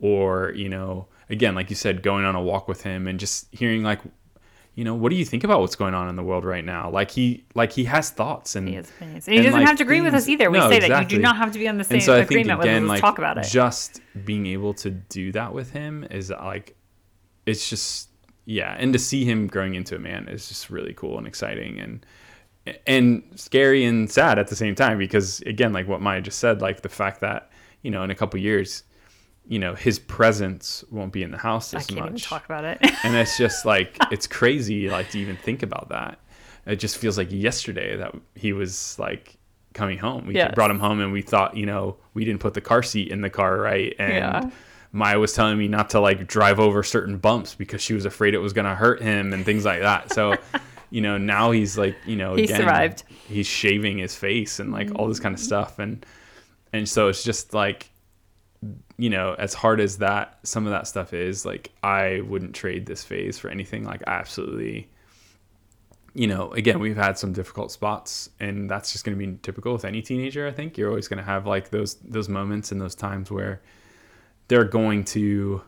or 0.00 0.52
you 0.56 0.68
know 0.68 1.06
again 1.28 1.54
like 1.54 1.70
you 1.70 1.76
said 1.76 2.02
going 2.02 2.24
on 2.24 2.34
a 2.34 2.42
walk 2.42 2.68
with 2.68 2.82
him 2.82 3.06
and 3.06 3.20
just 3.20 3.46
hearing 3.52 3.82
like 3.82 4.00
you 4.74 4.84
know 4.84 4.94
what 4.94 5.10
do 5.10 5.16
you 5.16 5.24
think 5.24 5.44
about 5.44 5.60
what's 5.60 5.76
going 5.76 5.94
on 5.94 6.08
in 6.08 6.16
the 6.16 6.22
world 6.22 6.44
right 6.44 6.64
now 6.64 6.90
like 6.90 7.10
he 7.10 7.44
like 7.54 7.72
he 7.72 7.84
has 7.84 8.10
thoughts 8.10 8.56
and 8.56 8.68
He. 8.68 8.76
And 8.76 8.86
he 8.86 9.04
and, 9.04 9.24
doesn't 9.24 9.52
like, 9.52 9.66
have 9.66 9.76
to 9.76 9.82
agree 9.82 10.00
with 10.00 10.14
us 10.14 10.28
either. 10.28 10.50
We 10.50 10.58
No, 10.58 10.70
say 10.70 10.80
that 10.80 11.02
you 11.02 11.18
do 11.18 11.22
not 11.22 11.36
have 11.36 11.52
to 11.52 11.58
be 11.58 11.68
on 11.68 11.76
the 11.76 11.84
same 11.84 12.00
so 12.00 12.14
I 12.14 12.20
think 12.20 12.30
agreement 12.30 12.58
with 12.58 12.68
us. 12.68 12.70
again, 12.70 12.88
like 12.88 13.00
talk 13.00 13.18
about 13.18 13.38
it. 13.38 13.44
just 13.44 14.00
being 14.24 14.46
able 14.46 14.74
to 14.74 14.90
do 14.90 15.32
that 15.32 15.52
with 15.52 15.70
him 15.70 16.06
is 16.10 16.30
like, 16.30 16.76
it's 17.44 17.68
just 17.68 18.08
yeah, 18.44 18.74
and 18.78 18.92
to 18.92 18.98
see 18.98 19.24
him 19.24 19.46
growing 19.46 19.74
into 19.74 19.94
a 19.94 19.98
man 19.98 20.28
is 20.28 20.48
just 20.48 20.70
really 20.70 20.94
cool 20.94 21.18
and 21.18 21.26
exciting 21.26 21.78
and 21.78 22.04
and 22.86 23.22
scary 23.34 23.84
and 23.84 24.10
sad 24.10 24.38
at 24.38 24.48
the 24.48 24.56
same 24.56 24.74
time 24.74 24.98
because 24.98 25.40
again, 25.42 25.72
like 25.72 25.86
what 25.86 26.00
Maya 26.00 26.20
just 26.20 26.38
said, 26.38 26.60
like 26.60 26.82
the 26.82 26.88
fact 26.88 27.20
that 27.20 27.50
you 27.82 27.90
know 27.90 28.02
in 28.02 28.10
a 28.10 28.14
couple 28.14 28.40
years, 28.40 28.84
you 29.46 29.58
know 29.58 29.74
his 29.74 29.98
presence 29.98 30.84
won't 30.90 31.12
be 31.12 31.22
in 31.22 31.30
the 31.30 31.38
house 31.38 31.74
I 31.74 31.78
as 31.78 31.86
can't 31.86 31.98
even 31.98 32.12
much, 32.12 32.24
talk 32.24 32.44
about 32.44 32.64
it. 32.64 32.78
and 33.04 33.14
it's 33.16 33.36
just 33.36 33.64
like 33.64 33.96
it's 34.10 34.26
crazy 34.26 34.88
like 34.88 35.10
to 35.10 35.18
even 35.18 35.36
think 35.36 35.62
about 35.62 35.88
that. 35.90 36.18
It 36.66 36.76
just 36.76 36.96
feels 36.98 37.18
like 37.18 37.28
yesterday 37.30 37.96
that 37.96 38.14
he 38.34 38.52
was 38.52 38.96
like 38.98 39.36
coming 39.74 39.98
home. 39.98 40.26
We 40.26 40.34
Yes. 40.34 40.54
brought 40.54 40.70
him 40.70 40.78
home 40.78 41.00
and 41.00 41.12
we 41.12 41.22
thought, 41.22 41.56
you 41.56 41.66
know, 41.66 41.96
we 42.14 42.24
didn't 42.24 42.40
put 42.40 42.54
the 42.54 42.60
car 42.60 42.82
seat 42.82 43.08
in 43.08 43.20
the 43.20 43.30
car 43.30 43.58
right. 43.58 43.94
And 43.98 44.12
Yeah. 44.12 44.50
Maya 44.92 45.18
was 45.18 45.32
telling 45.32 45.58
me 45.58 45.68
not 45.68 45.90
to 45.90 46.00
like 46.00 46.26
drive 46.26 46.60
over 46.60 46.82
certain 46.82 47.16
bumps 47.16 47.54
because 47.54 47.80
she 47.80 47.94
was 47.94 48.04
afraid 48.04 48.34
it 48.34 48.38
was 48.38 48.52
going 48.52 48.66
to 48.66 48.74
hurt 48.74 49.00
him 49.00 49.32
and 49.32 49.44
things 49.44 49.64
like 49.64 49.80
that. 49.80 50.12
So, 50.12 50.36
you 50.90 51.00
know, 51.00 51.16
now 51.16 51.50
he's 51.50 51.78
like, 51.78 51.96
you 52.06 52.14
know, 52.16 52.34
He 52.36 52.44
again, 52.44 52.58
survived. 52.60 53.04
He's 53.26 53.46
shaving 53.46 53.98
his 53.98 54.14
face 54.14 54.60
and 54.60 54.70
like 54.70 54.90
all 54.94 55.08
this 55.08 55.18
kind 55.18 55.34
of 55.34 55.40
mm-hmm. 55.40 55.46
stuff. 55.46 55.78
And, 55.78 56.04
and 56.74 56.86
so 56.88 57.08
it's 57.08 57.24
just 57.24 57.54
like, 57.54 57.88
you 58.96 59.10
know, 59.10 59.34
as 59.38 59.54
hard 59.54 59.80
as 59.80 59.98
that, 59.98 60.38
some 60.44 60.66
of 60.66 60.72
that 60.72 60.86
stuff 60.86 61.12
is, 61.12 61.44
like, 61.44 61.72
I 61.82 62.20
wouldn't 62.20 62.54
trade 62.54 62.86
this 62.86 63.02
phase 63.02 63.38
for 63.38 63.48
anything. 63.50 63.84
Like, 63.84 64.02
I 64.06 64.12
absolutely, 64.12 64.88
you 66.14 66.26
know, 66.26 66.52
again, 66.52 66.78
we've 66.78 66.96
had 66.96 67.18
some 67.18 67.32
difficult 67.32 67.72
spots, 67.72 68.30
and 68.38 68.70
that's 68.70 68.92
just 68.92 69.04
going 69.04 69.18
to 69.18 69.26
be 69.26 69.38
typical 69.42 69.72
with 69.72 69.84
any 69.84 70.02
teenager. 70.02 70.46
I 70.46 70.52
think 70.52 70.78
you're 70.78 70.90
always 70.90 71.08
going 71.08 71.18
to 71.18 71.24
have 71.24 71.46
like 71.46 71.70
those 71.70 71.94
those 71.96 72.28
moments 72.28 72.70
and 72.70 72.80
those 72.80 72.94
times 72.94 73.30
where 73.30 73.62
they're 74.48 74.64
going 74.64 75.04
to 75.04 75.62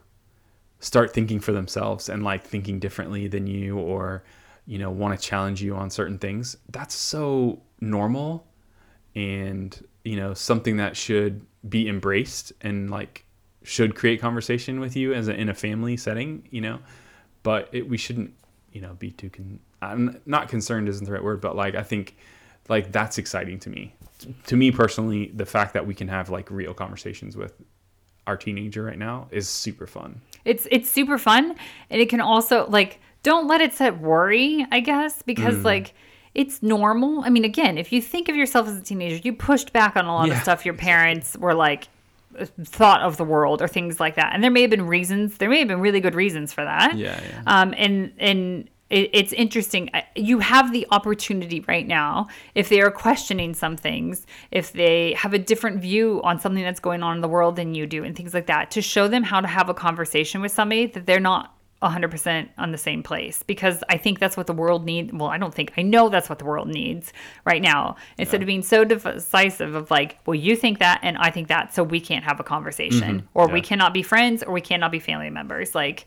start 0.81 1.13
thinking 1.13 1.41
for 1.41 1.53
themselves 1.53 2.09
and 2.09 2.23
like 2.23 2.45
thinking 2.45 2.79
differently 2.79 3.27
than 3.27 3.47
you, 3.47 3.79
or 3.79 4.23
you 4.67 4.79
know, 4.79 4.91
want 4.91 5.19
to 5.19 5.27
challenge 5.27 5.63
you 5.63 5.75
on 5.75 5.91
certain 5.91 6.19
things. 6.19 6.57
That's 6.69 6.95
so 6.95 7.63
normal, 7.81 8.47
and 9.17 9.85
you 10.05 10.17
know, 10.17 10.35
something 10.35 10.77
that 10.77 10.97
should 10.97 11.45
be 11.69 11.89
embraced 11.89 12.53
and 12.61 12.91
like 12.91 13.25
should 13.63 13.95
create 13.95 14.21
conversation 14.21 14.81
with 14.81 14.95
you 14.97 15.15
as 15.15 15.29
a, 15.29 15.35
in 15.35 15.49
a 15.49 15.55
family 15.55 15.97
setting. 15.97 16.47
You 16.51 16.61
know, 16.61 16.79
but 17.43 17.69
it, 17.73 17.89
we 17.89 17.97
shouldn't 17.97 18.33
you 18.73 18.81
know 18.81 18.95
be 18.95 19.13
too 19.13 19.31
con- 19.31 19.61
i'm 19.83 20.21
not 20.27 20.49
concerned 20.49 20.89
isn't 20.89 21.05
the 21.07 21.13
right 21.13 21.23
word 21.23 21.41
but 21.41 21.55
like 21.55 21.77
i 21.77 21.83
think 21.85 22.17
like 22.69 22.91
that's 22.91 23.19
exciting 23.19 23.57
to 23.57 23.71
me 23.71 23.95
to 24.47 24.57
me 24.57 24.73
personally 24.73 25.31
the 25.33 25.47
fact 25.47 25.75
that 25.75 25.87
we 25.87 25.95
can 25.95 26.09
have 26.09 26.29
like 26.29 26.51
real 26.51 26.75
conversations 26.75 27.37
with 27.37 27.53
our 28.27 28.37
teenager 28.37 28.83
right 28.83 28.99
now 28.99 29.29
is 29.31 29.49
super 29.49 29.87
fun 29.87 30.21
It's 30.45 30.67
it's 30.73 30.91
super 30.91 31.19
fun, 31.19 31.55
and 31.89 32.01
it 32.01 32.09
can 32.09 32.21
also 32.21 32.67
like 32.69 32.99
don't 33.23 33.47
let 33.47 33.61
it 33.61 33.73
set 33.75 33.99
worry. 34.01 34.67
I 34.73 34.81
guess 34.81 35.23
because 35.23 35.57
Mm. 35.59 35.65
like 35.65 35.95
it's 36.35 36.63
normal. 36.63 37.23
I 37.25 37.31
mean, 37.31 37.45
again, 37.45 37.79
if 37.79 37.93
you 37.93 38.03
think 38.03 38.29
of 38.29 38.37
yourself 38.37 38.69
as 38.69 38.77
a 38.77 38.83
teenager, 38.83 39.17
you 39.17 39.33
pushed 39.33 39.73
back 39.73 39.97
on 39.97 40.07
a 40.07 40.13
lot 40.13 40.31
of 40.31 40.39
stuff 40.39 40.65
your 40.65 40.75
parents 40.75 41.37
were 41.37 41.55
like 41.55 41.89
thought 42.65 43.01
of 43.03 43.17
the 43.17 43.25
world 43.25 43.63
or 43.63 43.69
things 43.69 44.01
like 44.01 44.17
that, 44.17 44.35
and 44.35 44.43
there 44.43 44.51
may 44.51 44.63
have 44.63 44.71
been 44.71 44.87
reasons. 44.87 45.39
There 45.39 45.49
may 45.49 45.61
have 45.61 45.69
been 45.69 45.81
really 45.81 46.01
good 46.01 46.15
reasons 46.15 46.53
for 46.53 46.65
that. 46.65 46.97
Yeah, 46.97 47.21
yeah. 47.23 47.43
Um, 47.47 47.75
and 47.77 48.13
and 48.19 48.69
it, 48.91 49.11
it's 49.13 49.33
interesting. 49.33 49.91
You 50.17 50.41
have 50.41 50.73
the 50.73 50.87
opportunity 50.91 51.65
right 51.69 51.87
now, 51.87 52.27
if 52.55 52.69
they 52.69 52.81
are 52.81 52.91
questioning 52.91 53.55
some 53.55 53.77
things, 53.77 54.27
if 54.51 54.73
they 54.73 55.13
have 55.15 55.33
a 55.33 55.39
different 55.39 55.81
view 55.81 56.21
on 56.25 56.41
something 56.41 56.65
that's 56.65 56.81
going 56.81 57.03
on 57.05 57.17
in 57.17 57.23
the 57.23 57.29
world 57.29 57.55
than 57.57 57.75
you 57.75 57.87
do, 57.87 58.03
and 58.03 58.17
things 58.17 58.35
like 58.35 58.47
that, 58.47 58.73
to 58.73 58.83
show 58.83 59.07
them 59.07 59.23
how 59.23 59.41
to 59.41 59.47
have 59.47 59.69
a 59.69 59.75
conversation 59.75 60.41
with 60.41 60.51
somebody 60.51 60.87
that 60.87 61.07
they're 61.07 61.21
not 61.21 61.55
100% 61.85 62.49
on 62.59 62.73
the 62.73 62.79
same 62.79 63.03
place 63.03 63.43
because 63.43 63.85
I 63.89 63.99
think 63.99 64.19
that's 64.19 64.37
what 64.37 64.47
the 64.47 64.53
world 64.53 64.85
needs. 64.85 65.13
Well, 65.13 65.29
I 65.29 65.39
don't 65.39 65.55
think, 65.55 65.73
I 65.77 65.83
know 65.83 66.09
that's 66.09 66.29
what 66.29 66.39
the 66.39 66.45
world 66.45 66.69
needs 66.69 67.13
right 67.45 67.63
now. 67.63 67.97
Instead 68.19 68.43
of 68.43 68.47
being 68.47 68.63
so 68.63 68.85
decisive 68.85 69.75
of 69.75 69.91
like, 69.91 70.19
well, 70.27 70.35
you 70.35 70.57
think 70.57 70.79
that 70.79 71.01
and 71.03 71.17
I 71.19 71.31
think 71.31 71.49
that, 71.49 71.75
so 71.75 71.83
we 71.83 72.01
can't 72.01 72.25
have 72.25 72.41
a 72.41 72.45
conversation 72.45 73.21
mm-hmm. 73.21 73.27
or 73.35 73.49
we 73.49 73.61
cannot 73.61 73.93
be 73.93 74.03
friends 74.03 74.43
or 74.43 74.53
we 74.53 74.61
cannot 74.61 74.91
be 74.91 74.99
family 74.99 75.31
members. 75.31 75.75
Like, 75.75 76.07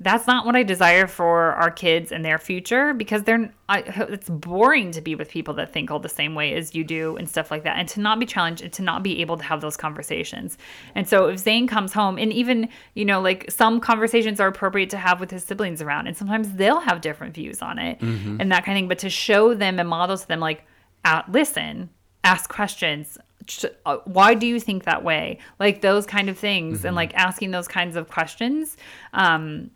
that's 0.00 0.26
not 0.26 0.46
what 0.46 0.56
I 0.56 0.62
desire 0.62 1.06
for 1.06 1.52
our 1.54 1.70
kids 1.70 2.12
and 2.12 2.24
their 2.24 2.38
future 2.38 2.94
because 2.94 3.24
they're, 3.24 3.52
I, 3.68 3.80
it's 3.80 4.28
boring 4.28 4.92
to 4.92 5.00
be 5.00 5.16
with 5.16 5.28
people 5.28 5.54
that 5.54 5.72
think 5.72 5.90
all 5.90 5.98
the 5.98 6.08
same 6.08 6.34
way 6.34 6.54
as 6.54 6.74
you 6.74 6.84
do 6.84 7.16
and 7.16 7.28
stuff 7.28 7.50
like 7.50 7.64
that 7.64 7.78
and 7.78 7.88
to 7.88 8.00
not 8.00 8.20
be 8.20 8.26
challenged 8.26 8.62
and 8.62 8.72
to 8.74 8.82
not 8.82 9.02
be 9.02 9.20
able 9.20 9.36
to 9.36 9.42
have 9.42 9.60
those 9.60 9.76
conversations. 9.76 10.56
And 10.94 11.08
so 11.08 11.26
if 11.26 11.38
Zane 11.38 11.66
comes 11.66 11.92
home 11.92 12.16
and 12.16 12.32
even, 12.32 12.68
you 12.94 13.04
know, 13.04 13.20
like 13.20 13.50
some 13.50 13.80
conversations 13.80 14.38
are 14.40 14.46
appropriate 14.46 14.90
to 14.90 14.96
have 14.96 15.15
with 15.20 15.30
his 15.30 15.44
siblings 15.44 15.80
around 15.82 16.06
and 16.06 16.16
sometimes 16.16 16.52
they'll 16.52 16.80
have 16.80 17.00
different 17.00 17.34
views 17.34 17.62
on 17.62 17.78
it 17.78 18.00
and 18.40 18.52
that 18.52 18.64
kind 18.64 18.76
of 18.76 18.80
thing, 18.80 18.88
but 18.88 18.98
to 19.00 19.10
show 19.10 19.54
them 19.54 19.78
and 19.78 19.88
model 19.88 20.16
to 20.16 20.28
them 20.28 20.40
like, 20.40 20.64
uh, 21.04 21.22
listen, 21.28 21.88
ask 22.24 22.50
questions. 22.50 23.18
Uh, 23.84 23.98
Why 24.04 24.34
do 24.34 24.46
you 24.46 24.58
think 24.58 24.84
that 24.84 25.04
way? 25.04 25.38
Like 25.60 25.80
those 25.80 26.04
kind 26.04 26.28
of 26.28 26.36
things, 26.36 26.84
and 26.84 26.96
like 26.96 27.14
asking 27.14 27.52
those 27.52 27.68
kinds 27.68 27.94
of 27.94 28.08
questions. 28.08 28.76
Um, 29.12 29.70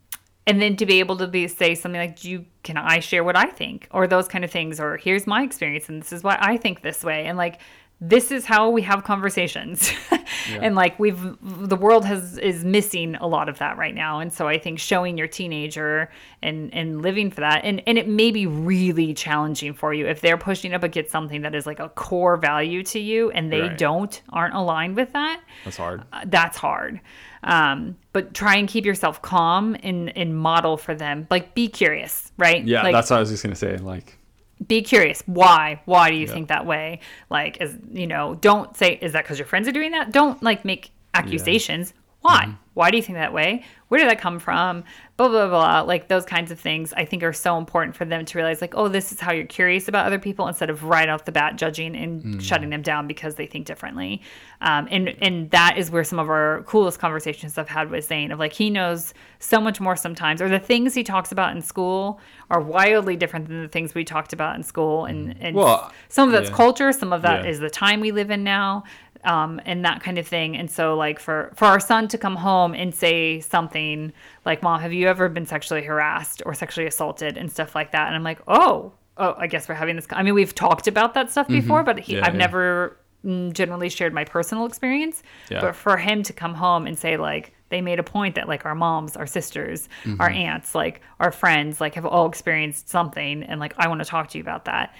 and 0.46 0.60
then 0.60 0.74
to 0.76 0.86
be 0.86 0.98
able 0.98 1.16
to 1.18 1.28
be 1.28 1.46
say 1.46 1.74
something 1.76 2.00
like 2.00 2.18
do 2.18 2.28
you 2.28 2.44
can 2.64 2.76
i 2.76 2.98
share 2.98 3.22
what 3.22 3.36
i 3.36 3.46
think 3.46 3.86
or 3.92 4.06
those 4.06 4.26
kind 4.26 4.44
of 4.44 4.50
things 4.50 4.80
or 4.80 4.96
here's 4.96 5.26
my 5.26 5.42
experience 5.42 5.88
and 5.88 6.02
this 6.02 6.12
is 6.12 6.24
why 6.24 6.36
i 6.40 6.56
think 6.56 6.82
this 6.82 7.04
way 7.04 7.26
and 7.26 7.38
like 7.38 7.60
this 8.02 8.30
is 8.30 8.46
how 8.46 8.70
we 8.70 8.80
have 8.82 9.04
conversations 9.04 9.92
and 10.60 10.74
like 10.74 10.98
we've 10.98 11.20
the 11.42 11.76
world 11.76 12.04
has 12.04 12.38
is 12.38 12.64
missing 12.64 13.14
a 13.16 13.26
lot 13.26 13.48
of 13.48 13.58
that 13.58 13.76
right 13.76 13.94
now 13.94 14.20
and 14.20 14.32
so 14.32 14.48
i 14.48 14.56
think 14.58 14.78
showing 14.78 15.18
your 15.18 15.26
teenager 15.26 16.10
and 16.42 16.72
and 16.72 17.02
living 17.02 17.30
for 17.30 17.40
that 17.42 17.62
and 17.64 17.82
and 17.86 17.98
it 17.98 18.08
may 18.08 18.30
be 18.30 18.46
really 18.46 19.12
challenging 19.12 19.74
for 19.74 19.92
you 19.92 20.06
if 20.06 20.20
they're 20.22 20.38
pushing 20.38 20.72
up 20.72 20.82
against 20.82 21.10
something 21.10 21.42
that 21.42 21.54
is 21.54 21.66
like 21.66 21.78
a 21.78 21.90
core 21.90 22.36
value 22.38 22.82
to 22.82 22.98
you 22.98 23.30
and 23.32 23.52
they 23.52 23.60
Right. 23.60 23.76
don't 23.76 24.22
aren't 24.30 24.54
aligned 24.54 24.96
with 24.96 25.12
that 25.12 25.42
That's 25.64 25.76
hard. 25.76 26.02
uh, 26.12 26.22
that's 26.26 26.56
hard. 26.56 27.00
Um, 27.42 27.96
but 28.12 28.34
try 28.34 28.56
and 28.56 28.68
keep 28.68 28.84
yourself 28.84 29.22
calm 29.22 29.74
and, 29.82 30.14
and 30.16 30.36
model 30.36 30.76
for 30.76 30.94
them. 30.94 31.26
Like, 31.30 31.54
be 31.54 31.68
curious, 31.68 32.32
right? 32.36 32.62
Yeah, 32.62 32.82
like, 32.82 32.92
that's 32.92 33.08
what 33.08 33.16
I 33.16 33.20
was 33.20 33.30
just 33.30 33.42
gonna 33.42 33.54
say. 33.54 33.78
Like, 33.78 34.18
be 34.66 34.82
curious. 34.82 35.22
Why? 35.26 35.80
Why 35.84 36.10
do 36.10 36.16
you 36.16 36.26
think 36.26 36.48
that 36.48 36.66
way? 36.66 37.00
Like, 37.30 37.60
as 37.60 37.76
you 37.92 38.06
know, 38.06 38.34
don't 38.34 38.76
say, 38.76 38.98
is 39.00 39.12
that 39.12 39.24
because 39.24 39.38
your 39.38 39.46
friends 39.46 39.68
are 39.68 39.72
doing 39.72 39.92
that? 39.92 40.12
Don't 40.12 40.42
like 40.42 40.64
make 40.64 40.90
accusations. 41.14 41.94
Why? 42.22 42.42
Mm-hmm. 42.44 42.52
Why 42.74 42.90
do 42.90 42.96
you 42.96 43.02
think 43.02 43.18
that 43.18 43.32
way? 43.32 43.64
Where 43.88 43.98
did 43.98 44.08
that 44.08 44.20
come 44.20 44.38
from? 44.38 44.84
Blah, 45.16 45.28
blah, 45.28 45.48
blah. 45.48 45.80
Like, 45.80 46.06
those 46.08 46.24
kinds 46.24 46.50
of 46.52 46.58
things 46.60 46.92
I 46.92 47.04
think 47.04 47.22
are 47.24 47.32
so 47.32 47.58
important 47.58 47.96
for 47.96 48.04
them 48.04 48.24
to 48.24 48.38
realize, 48.38 48.60
like, 48.60 48.74
oh, 48.76 48.88
this 48.88 49.10
is 49.10 49.18
how 49.20 49.32
you're 49.32 49.44
curious 49.44 49.88
about 49.88 50.06
other 50.06 50.18
people 50.20 50.46
instead 50.46 50.70
of 50.70 50.84
right 50.84 51.08
off 51.08 51.24
the 51.24 51.32
bat 51.32 51.56
judging 51.56 51.96
and 51.96 52.22
Mm. 52.22 52.40
shutting 52.40 52.70
them 52.70 52.80
down 52.82 53.06
because 53.08 53.34
they 53.34 53.46
think 53.46 53.66
differently. 53.66 54.22
Um, 54.60 54.86
and, 54.90 55.14
and 55.20 55.50
that 55.50 55.76
is 55.76 55.90
where 55.90 56.04
some 56.04 56.18
of 56.20 56.30
our 56.30 56.62
coolest 56.62 57.00
conversations 57.00 57.58
I've 57.58 57.68
had 57.68 57.90
with 57.90 58.04
Zane 58.06 58.30
of 58.30 58.38
like, 58.38 58.52
he 58.52 58.70
knows 58.70 59.12
so 59.40 59.60
much 59.60 59.80
more 59.80 59.96
sometimes, 59.96 60.40
or 60.40 60.48
the 60.48 60.60
things 60.60 60.94
he 60.94 61.02
talks 61.02 61.32
about 61.32 61.54
in 61.56 61.60
school 61.60 62.20
are 62.50 62.60
wildly 62.60 63.16
different 63.16 63.48
than 63.48 63.62
the 63.62 63.68
things 63.68 63.94
we 63.94 64.04
talked 64.04 64.32
about 64.32 64.54
in 64.54 64.62
school. 64.62 65.06
And, 65.06 65.34
and 65.40 65.56
Well, 65.56 65.92
some 66.08 66.28
of 66.28 66.32
that's 66.32 66.50
yeah. 66.50 66.56
culture, 66.56 66.92
some 66.92 67.12
of 67.12 67.22
that 67.22 67.44
is 67.44 67.58
Yeah. 67.58 67.64
the 67.64 67.70
time 67.70 68.00
we 68.00 68.12
live 68.12 68.30
in 68.30 68.44
now, 68.44 68.84
um, 69.24 69.60
and 69.64 69.84
that 69.84 70.02
kind 70.02 70.18
of 70.18 70.26
thing. 70.26 70.56
And 70.56 70.70
so, 70.70 70.94
like 70.96 71.18
for 71.18 71.50
for 71.54 71.66
our 71.66 71.80
son 71.80 72.08
to 72.08 72.18
come 72.18 72.36
home 72.36 72.74
and 72.74 72.94
say 72.94 73.40
something 73.40 74.12
like, 74.44 74.62
"Mom, 74.62 74.80
have 74.80 74.92
you 74.92 75.08
ever 75.08 75.28
been 75.28 75.46
sexually 75.46 75.82
harassed 75.82 76.42
or 76.46 76.54
sexually 76.54 76.86
assaulted 76.86 77.36
and 77.36 77.50
stuff 77.50 77.74
like 77.74 77.92
that?" 77.92 78.06
And 78.06 78.16
I'm 78.16 78.24
like, 78.24 78.40
"Oh, 78.48 78.92
oh, 79.16 79.34
I 79.36 79.46
guess 79.46 79.68
we're 79.68 79.74
having 79.74 79.96
this." 79.96 80.06
I 80.10 80.22
mean, 80.22 80.34
we've 80.34 80.54
talked 80.54 80.86
about 80.88 81.14
that 81.14 81.30
stuff 81.30 81.48
before, 81.48 81.82
but 81.82 81.98
he, 81.98 82.14
Mm-hmm. 82.14 82.22
Yeah, 82.22 82.26
I've 82.28 82.34
yeah. 82.34 82.38
never 82.38 82.96
mm, 83.24 83.52
generally 83.52 83.88
shared 83.90 84.14
my 84.14 84.24
personal 84.24 84.64
experience. 84.66 85.22
Yeah. 85.50 85.60
But 85.60 85.76
for 85.76 85.96
him 85.96 86.22
to 86.24 86.32
come 86.32 86.54
home 86.54 86.86
and 86.86 86.98
say 86.98 87.16
like 87.16 87.52
they 87.68 87.80
made 87.80 88.00
a 88.00 88.02
point 88.02 88.34
that 88.34 88.48
like 88.48 88.64
our 88.66 88.74
moms, 88.74 89.16
our 89.16 89.26
sisters, 89.28 89.88
Mm-hmm. 90.04 90.20
our 90.20 90.30
aunts, 90.30 90.74
like 90.74 91.02
our 91.20 91.30
friends, 91.30 91.80
like 91.80 91.94
have 91.94 92.06
all 92.06 92.26
experienced 92.26 92.88
something, 92.88 93.42
and 93.44 93.60
like 93.60 93.74
I 93.78 93.86
want 93.88 94.00
to 94.02 94.08
talk 94.08 94.28
to 94.30 94.38
you 94.38 94.42
about 94.42 94.64
that. 94.64 94.94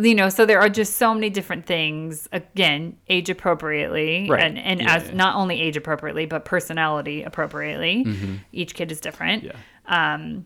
You 0.00 0.14
know, 0.14 0.28
so 0.28 0.44
there 0.44 0.60
are 0.60 0.68
just 0.68 0.96
so 0.96 1.14
many 1.14 1.30
different 1.30 1.66
things. 1.66 2.28
Again, 2.32 2.96
age 3.08 3.30
appropriately, 3.30 4.28
Right. 4.28 4.42
and 4.42 4.58
and 4.58 4.80
Yeah, 4.80 4.96
as 4.96 5.08
yeah. 5.08 5.14
not 5.14 5.36
only 5.36 5.60
age 5.60 5.76
appropriately, 5.76 6.26
but 6.26 6.44
personality 6.44 7.22
appropriately. 7.22 8.04
Each 8.52 8.74
kid 8.74 8.92
is 8.92 9.00
different 9.00 9.44
yeah, 9.44 9.52
um, 9.86 10.44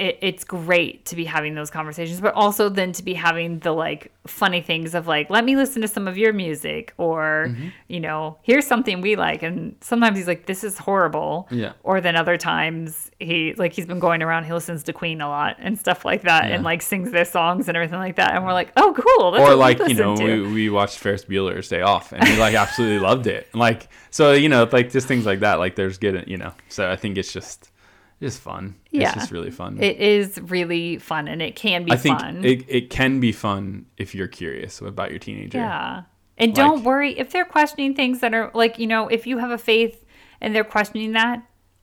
it, 0.00 0.18
it's 0.22 0.44
great 0.44 1.04
to 1.04 1.14
be 1.14 1.26
having 1.26 1.54
those 1.54 1.70
conversations, 1.70 2.22
but 2.22 2.32
also 2.34 2.70
then 2.70 2.90
to 2.92 3.02
be 3.02 3.12
having 3.12 3.58
the 3.58 3.72
like 3.72 4.10
funny 4.26 4.62
things 4.62 4.94
of 4.94 5.06
like, 5.06 5.28
let 5.28 5.44
me 5.44 5.56
listen 5.56 5.82
to 5.82 5.88
some 5.88 6.08
of 6.08 6.16
your 6.16 6.32
music, 6.32 6.94
or 6.96 7.48
Mm-hmm. 7.50 7.68
you 7.88 8.00
know, 8.00 8.38
here's 8.42 8.66
something 8.66 9.00
we 9.02 9.14
like. 9.16 9.42
And 9.42 9.76
sometimes 9.80 10.16
he's 10.16 10.26
like, 10.26 10.46
this 10.46 10.64
is 10.64 10.78
horrible. 10.78 11.48
Yeah. 11.50 11.72
Or 11.82 12.00
then 12.00 12.16
other 12.16 12.36
times 12.38 13.10
he 13.18 13.52
like 13.54 13.72
he's 13.74 13.86
been 13.86 13.98
going 13.98 14.22
around, 14.22 14.44
he 14.44 14.52
listens 14.52 14.82
to 14.84 14.92
Queen 14.94 15.20
a 15.20 15.28
lot 15.28 15.56
and 15.58 15.78
stuff 15.78 16.04
like 16.04 16.22
that, 16.22 16.50
and 16.50 16.64
like 16.64 16.80
sings 16.80 17.10
their 17.12 17.26
songs 17.26 17.68
and 17.68 17.76
everything 17.76 17.98
like 17.98 18.16
that. 18.16 18.34
And 18.34 18.44
we're 18.44 18.54
like, 18.54 18.72
oh, 18.76 18.94
cool. 18.96 19.30
That's 19.32 19.48
or 19.50 19.54
like 19.54 19.78
you 19.86 19.94
know 19.94 20.16
to. 20.16 20.24
we, 20.24 20.52
we 20.52 20.70
watched 20.70 20.98
Ferris 20.98 21.24
Bueller's 21.26 21.68
Day 21.68 21.82
Off 21.82 22.12
and 22.12 22.26
we 22.26 22.38
like 22.38 22.54
absolutely 22.54 23.00
loved 23.00 23.26
it. 23.26 23.54
Like 23.54 23.88
so 24.10 24.32
you 24.32 24.48
know 24.48 24.66
like 24.72 24.90
just 24.90 25.06
things 25.06 25.26
like 25.26 25.40
that. 25.40 25.58
Like 25.58 25.74
there's 25.76 25.98
good 25.98 26.24
you 26.26 26.38
know. 26.38 26.52
So 26.70 26.90
I 26.90 26.96
think 26.96 27.18
it's 27.18 27.32
just 27.32 27.69
just 28.20 28.40
fun. 28.40 28.74
Yeah. 28.90 29.08
It's 29.08 29.14
just 29.14 29.32
really 29.32 29.50
fun. 29.50 29.78
it 29.82 29.96
is 29.98 30.38
really 30.40 30.98
fun, 30.98 31.28
and 31.28 31.40
it 31.40 31.56
can 31.56 31.84
be 31.84 31.92
I 31.92 31.96
think 31.96 32.20
fun. 32.20 32.44
it, 32.44 32.64
it 32.68 32.90
can 32.90 33.20
be 33.20 33.32
fun 33.32 33.86
if 33.96 34.14
you're 34.14 34.28
curious 34.28 34.80
about 34.80 35.10
your 35.10 35.18
teenager. 35.18 35.58
Yeah. 35.58 36.02
And 36.38 36.54
don't 36.54 36.84
worry 36.84 37.18
if 37.18 37.30
they're 37.32 37.44
questioning 37.44 37.94
things 37.94 38.20
that 38.20 38.32
are 38.32 38.50
like, 38.54 38.78
you 38.78 38.86
know, 38.86 39.08
if 39.08 39.26
you 39.26 39.36
have 39.38 39.50
a 39.50 39.58
faith 39.58 40.04
and 40.40 40.54
they're 40.54 40.64
questioning 40.64 41.12
that, 41.12 41.42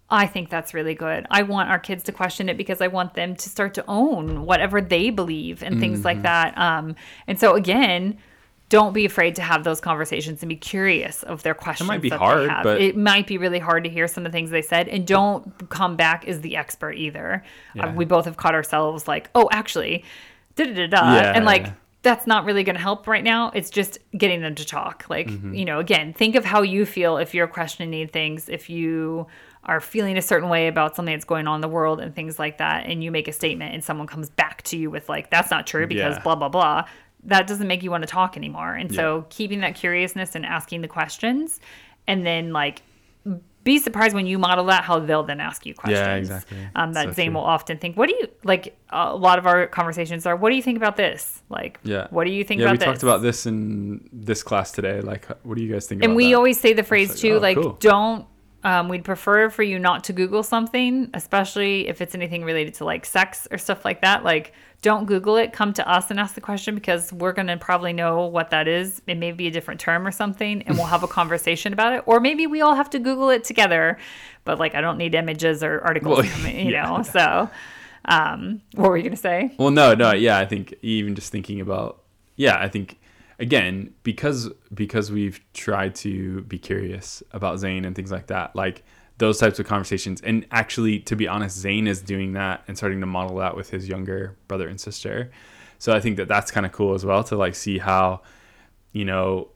I 0.09 0.25
think 0.25 0.49
that's 0.49 0.73
really 0.73 0.95
good. 0.95 1.27
I 1.29 1.43
want 1.43 1.69
our 1.69 1.77
kids 1.77 2.03
to 2.05 2.11
question 2.11 2.49
it 2.49 2.57
because 2.57 2.81
I 2.81 2.87
want 2.87 3.13
them 3.13 3.35
to 3.35 3.49
start 3.49 3.75
to 3.75 3.85
own 3.87 4.45
whatever 4.45 4.81
they 4.81 5.11
believe 5.11 5.61
and 5.61 5.79
things 5.79 5.99
Mm-hmm. 5.99 6.05
like 6.05 6.21
that. 6.23 6.57
Um, 6.57 6.95
and 7.27 7.39
so 7.39 7.53
again, 7.55 8.17
don't 8.69 8.93
be 8.93 9.05
afraid 9.05 9.35
to 9.35 9.41
have 9.41 9.63
those 9.63 9.79
conversations 9.79 10.41
and 10.43 10.49
be 10.49 10.55
curious 10.57 11.23
of 11.23 11.41
their 11.43 11.53
questions. 11.53 11.87
It 11.87 11.93
might 11.93 12.01
be 12.01 12.09
hard, 12.09 12.51
but- 12.63 12.81
it 12.81 12.97
might 12.97 13.25
be 13.27 13.37
really 13.37 13.59
hard 13.59 13.85
to 13.85 13.89
hear 13.89 14.07
some 14.07 14.25
of 14.25 14.31
the 14.31 14.35
things 14.35 14.49
they 14.49 14.61
said, 14.61 14.89
and 14.89 15.07
don't 15.07 15.69
come 15.69 15.95
back 15.95 16.27
as 16.27 16.41
the 16.41 16.57
expert 16.57 16.93
either. 16.93 17.43
Uh, 17.75 17.77
Yeah. 17.87 17.93
we 17.93 18.03
both 18.05 18.25
have 18.25 18.35
caught 18.37 18.53
ourselves 18.55 19.07
like, 19.07 19.29
oh, 19.35 19.47
actually, 19.51 20.03
da 20.55 20.65
da 20.65 20.73
da 20.73 20.87
da, 20.87 21.15
Yeah, 21.15 21.31
and 21.33 21.45
like 21.45 21.63
yeah. 21.67 21.71
that's 22.01 22.27
not 22.27 22.43
really 22.43 22.63
going 22.65 22.75
to 22.75 22.81
help 22.81 23.07
right 23.07 23.23
now. 23.23 23.51
It's 23.55 23.69
just 23.69 23.99
getting 24.17 24.41
them 24.41 24.55
to 24.55 24.65
talk. 24.65 25.05
Like, 25.09 25.27
Mm-hmm. 25.27 25.53
you 25.53 25.63
know, 25.65 25.79
again, 25.79 26.11
think 26.13 26.35
of 26.35 26.43
how 26.43 26.61
you 26.61 26.85
feel 26.85 27.17
if 27.17 27.33
you're 27.33 27.47
questioning 27.47 28.07
things, 28.09 28.49
if 28.49 28.69
you 28.69 29.27
are 29.63 29.79
feeling 29.81 30.17
a 30.17 30.21
certain 30.21 30.47
way 30.49 30.67
about 30.67 30.95
something 30.95 31.13
that's 31.13 31.25
going 31.25 31.47
on 31.47 31.55
in 31.55 31.61
the 31.61 31.67
world 31.67 31.99
and 31.99 32.13
things 32.15 32.37
like 32.39 32.57
that, 32.57 32.85
and 32.85 33.03
you 33.03 33.11
make 33.11 33.27
a 33.27 33.33
statement 33.33 33.73
and 33.73 33.83
someone 33.83 34.07
comes 34.07 34.29
back 34.29 34.61
to 34.63 34.77
you 34.77 34.89
with, 34.89 35.07
like, 35.09 35.29
that's 35.29 35.51
not 35.51 35.67
true 35.67 35.85
because 35.87 36.15
Yeah. 36.15 36.21
blah, 36.23 36.35
blah, 36.35 36.49
blah. 36.49 36.83
That 37.23 37.47
doesn't 37.47 37.67
make 37.67 37.83
you 37.83 37.91
want 37.91 38.03
to 38.03 38.07
talk 38.07 38.37
anymore. 38.37 38.73
And 38.73 38.93
so 38.93 39.25
keeping 39.29 39.59
that 39.61 39.75
curiousness 39.75 40.35
and 40.35 40.45
asking 40.45 40.81
the 40.81 40.87
questions 40.87 41.59
and 42.07 42.25
then, 42.25 42.53
like, 42.53 42.81
be 43.65 43.79
surprised 43.79 44.15
when 44.15 44.25
you 44.25 44.39
model 44.39 44.63
that 44.65 44.85
how 44.85 44.97
they'll 44.99 45.23
then 45.23 45.41
ask 45.41 45.65
you 45.65 45.73
questions. 45.73 45.99
Yeah, 45.99 46.15
exactly. 46.15 46.57
Um, 46.73 46.93
that 46.93 47.07
So 47.07 47.11
Zane 47.11 47.31
true. 47.31 47.35
will 47.35 47.45
often 47.45 47.77
think, 47.77 47.97
"What 47.97 48.07
do 48.07 48.15
you 48.15 48.27
like?" 48.45 48.77
A 48.91 49.13
lot 49.13 49.39
of 49.39 49.45
our 49.45 49.67
conversations 49.67 50.25
are, 50.25 50.37
"What 50.37 50.51
do 50.51 50.55
you 50.55 50.61
think 50.61 50.77
about 50.77 50.95
this?" 50.95 51.43
Like, 51.49 51.77
Yeah. 51.83 52.07
what 52.09 52.23
do 52.23 52.31
you 52.31 52.45
think 52.45 52.61
yeah, 52.61 52.67
about 52.67 52.71
we 52.71 52.77
this? 52.77 52.85
talked 52.85 53.03
about 53.03 53.21
this 53.21 53.45
in 53.45 54.07
this 54.13 54.41
class 54.41 54.71
today. 54.71 55.01
Like, 55.01 55.25
what 55.43 55.57
do 55.57 55.63
you 55.63 55.73
guys 55.73 55.85
think 55.85 56.01
and 56.01 56.15
we 56.15 56.33
always 56.33 56.57
say 56.57 56.71
the 56.71 56.83
phrase 56.83 57.09
like, 57.09 57.17
too, 57.17 57.35
oh, 57.35 57.39
like, 57.39 57.57
cool. 57.57 57.73
don't. 57.81 58.25
Um, 58.67 58.89
we'd 58.89 59.05
prefer 59.05 59.49
for 59.49 59.63
you 59.63 59.79
not 59.79 60.03
to 60.03 60.13
Google 60.13 60.43
something, 60.43 61.09
especially 61.13 61.87
if 61.87 62.01
it's 62.01 62.13
anything 62.13 62.43
related 62.43 62.73
to 62.75 62.83
like 62.83 63.05
sex 63.05 63.47
or 63.49 63.57
stuff 63.57 63.85
like 63.85 64.01
that. 64.01 64.25
Like, 64.25 64.51
don't 64.81 65.05
Google 65.05 65.37
it. 65.37 65.53
Come 65.53 65.71
to 65.71 65.89
us 65.89 66.11
and 66.11 66.19
ask 66.19 66.35
the 66.35 66.41
question 66.41 66.75
because 66.75 67.13
we're 67.13 67.31
going 67.31 67.47
to 67.47 67.55
probably 67.55 67.93
know 67.93 68.25
what 68.25 68.49
that 68.49 68.67
is. 68.67 69.01
It 69.07 69.15
may 69.15 69.31
be 69.31 69.47
a 69.47 69.51
different 69.51 69.79
term 69.79 70.05
or 70.05 70.11
something, 70.11 70.63
and 70.63 70.75
we'll 70.75 70.87
have 70.87 71.03
a 71.03 71.07
conversation 71.19 71.71
about 71.71 71.93
it. 71.93 72.03
Or 72.05 72.19
maybe 72.19 72.45
we 72.45 72.59
all 72.59 72.75
have 72.75 72.89
to 72.89 72.99
Google 72.99 73.29
it 73.29 73.45
together. 73.45 73.97
But 74.43 74.59
like, 74.59 74.75
I 74.75 74.81
don't 74.81 74.97
need 74.97 75.15
images 75.15 75.63
or 75.63 75.79
articles, 75.79 76.17
Well, 76.17 76.27
coming, 76.27 76.59
you 76.67 76.73
yeah. 76.73 76.89
know. 76.89 77.03
So, 77.03 77.49
um, 78.03 78.61
what 78.75 78.89
were 78.89 78.97
you 78.97 79.03
going 79.03 79.15
to 79.15 79.17
say? 79.17 79.55
Well, 79.57 79.71
no, 79.71 79.93
no, 79.93 80.11
yeah, 80.11 80.39
I 80.39 80.45
think 80.45 80.73
even 80.81 81.15
just 81.15 81.31
thinking 81.31 81.61
about, 81.61 82.03
yeah, 82.35 82.57
I 82.59 82.67
think 82.67 82.99
again 83.39 83.93
because 84.03 84.49
because 84.73 85.11
we've 85.11 85.39
tried 85.53 85.95
to 85.95 86.41
be 86.41 86.57
curious 86.57 87.21
about 87.31 87.59
Zane 87.59 87.85
and 87.85 87.95
things 87.95 88.11
like 88.11 88.27
that, 88.27 88.55
like 88.55 88.83
those 89.17 89.39
types 89.39 89.59
of 89.59 89.65
conversations, 89.65 90.21
and 90.21 90.45
actually, 90.51 90.99
to 91.01 91.15
be 91.15 91.27
honest, 91.27 91.57
Zane 91.57 91.87
is 91.87 92.01
doing 92.01 92.33
that 92.33 92.63
and 92.67 92.77
starting 92.77 92.99
to 93.01 93.07
model 93.07 93.37
that 93.37 93.55
with 93.55 93.69
his 93.69 93.87
younger 93.87 94.37
brother 94.47 94.67
and 94.67 94.79
sister. 94.79 95.31
So 95.79 95.93
I 95.93 95.99
think 95.99 96.17
that 96.17 96.27
that's 96.27 96.51
kind 96.51 96.65
of 96.65 96.71
cool 96.71 96.93
as 96.93 97.05
well 97.05 97.23
to 97.25 97.35
like 97.35 97.55
see 97.55 97.77
how, 97.77 98.21
you 98.91 99.05
know, 99.05 99.49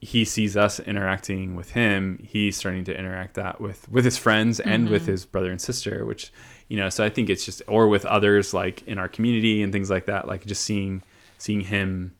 he 0.00 0.24
sees 0.24 0.56
us 0.56 0.80
interacting 0.80 1.54
with 1.54 1.70
him, 1.70 2.18
he's 2.22 2.56
starting 2.56 2.84
to 2.84 2.98
interact 2.98 3.34
that 3.34 3.60
with 3.60 3.88
with 3.88 4.04
his 4.04 4.18
friends 4.18 4.58
and 4.60 4.88
with 4.88 5.02
mm-hmm. 5.02 5.12
his 5.12 5.24
brother 5.24 5.50
and 5.50 5.60
sister, 5.60 6.04
which 6.04 6.32
you 6.68 6.76
know. 6.76 6.88
So 6.88 7.04
I 7.04 7.08
think 7.08 7.30
it's 7.30 7.44
just 7.44 7.62
or 7.68 7.88
with 7.88 8.04
others 8.04 8.52
like 8.52 8.82
in 8.88 8.98
our 8.98 9.08
community 9.08 9.62
and 9.62 9.72
things 9.72 9.90
like 9.90 10.06
that. 10.06 10.26
Like 10.26 10.44
just 10.44 10.64
seeing 10.64 11.02
seeing 11.38 11.60
him, 11.60 12.14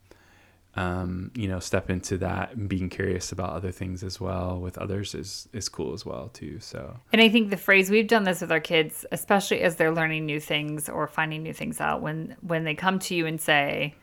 um, 0.74 1.30
you 1.34 1.48
know, 1.48 1.58
step 1.58 1.90
into 1.90 2.16
that 2.18 2.54
and 2.54 2.66
being 2.68 2.88
curious 2.88 3.30
about 3.30 3.50
other 3.50 3.70
things 3.70 4.02
as 4.02 4.18
well 4.18 4.58
with 4.58 4.78
others 4.78 5.14
is 5.14 5.48
is 5.52 5.68
cool 5.68 5.92
as 5.92 6.06
well 6.06 6.30
too. 6.32 6.60
So 6.60 6.96
And 7.12 7.20
I 7.20 7.28
think 7.28 7.50
the 7.50 7.58
phrase 7.58 7.90
we've 7.90 8.08
done 8.08 8.24
this 8.24 8.40
with 8.40 8.50
our 8.50 8.60
kids, 8.60 9.04
especially 9.12 9.60
as 9.60 9.76
they're 9.76 9.92
learning 9.92 10.24
new 10.24 10.40
things 10.40 10.88
or 10.88 11.06
finding 11.06 11.42
new 11.42 11.52
things 11.52 11.80
out, 11.80 12.00
when 12.00 12.36
when 12.40 12.64
they 12.64 12.74
come 12.74 12.98
to 13.00 13.14
you 13.14 13.26
and 13.26 13.38
say, 13.38 13.94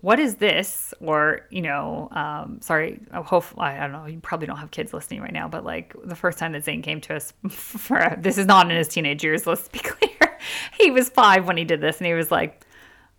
"What 0.00 0.18
is 0.18 0.36
this?" 0.36 0.94
or 1.00 1.42
you 1.50 1.60
know, 1.60 2.08
um, 2.12 2.60
sorry, 2.62 2.98
I 3.12 3.18
I 3.20 3.78
don't 3.80 3.92
know. 3.92 4.06
You 4.06 4.18
probably 4.20 4.46
don't 4.46 4.56
have 4.56 4.70
kids 4.70 4.94
listening 4.94 5.20
right 5.20 5.34
now, 5.34 5.48
but 5.48 5.66
like 5.66 5.94
the 6.02 6.16
first 6.16 6.38
time 6.38 6.52
that 6.52 6.64
Zane 6.64 6.80
came 6.80 7.02
to 7.02 7.16
us 7.16 7.34
for 7.50 8.16
this 8.18 8.38
is 8.38 8.46
not 8.46 8.70
in 8.70 8.76
his 8.76 8.88
teenage 8.88 9.22
years. 9.22 9.46
Let's 9.46 9.68
be 9.68 9.78
clear. 9.84 10.38
he 10.80 10.90
was 10.90 11.10
five 11.10 11.46
when 11.46 11.58
he 11.58 11.64
did 11.64 11.82
this, 11.82 11.98
and 11.98 12.06
he 12.06 12.14
was 12.14 12.30
like. 12.30 12.62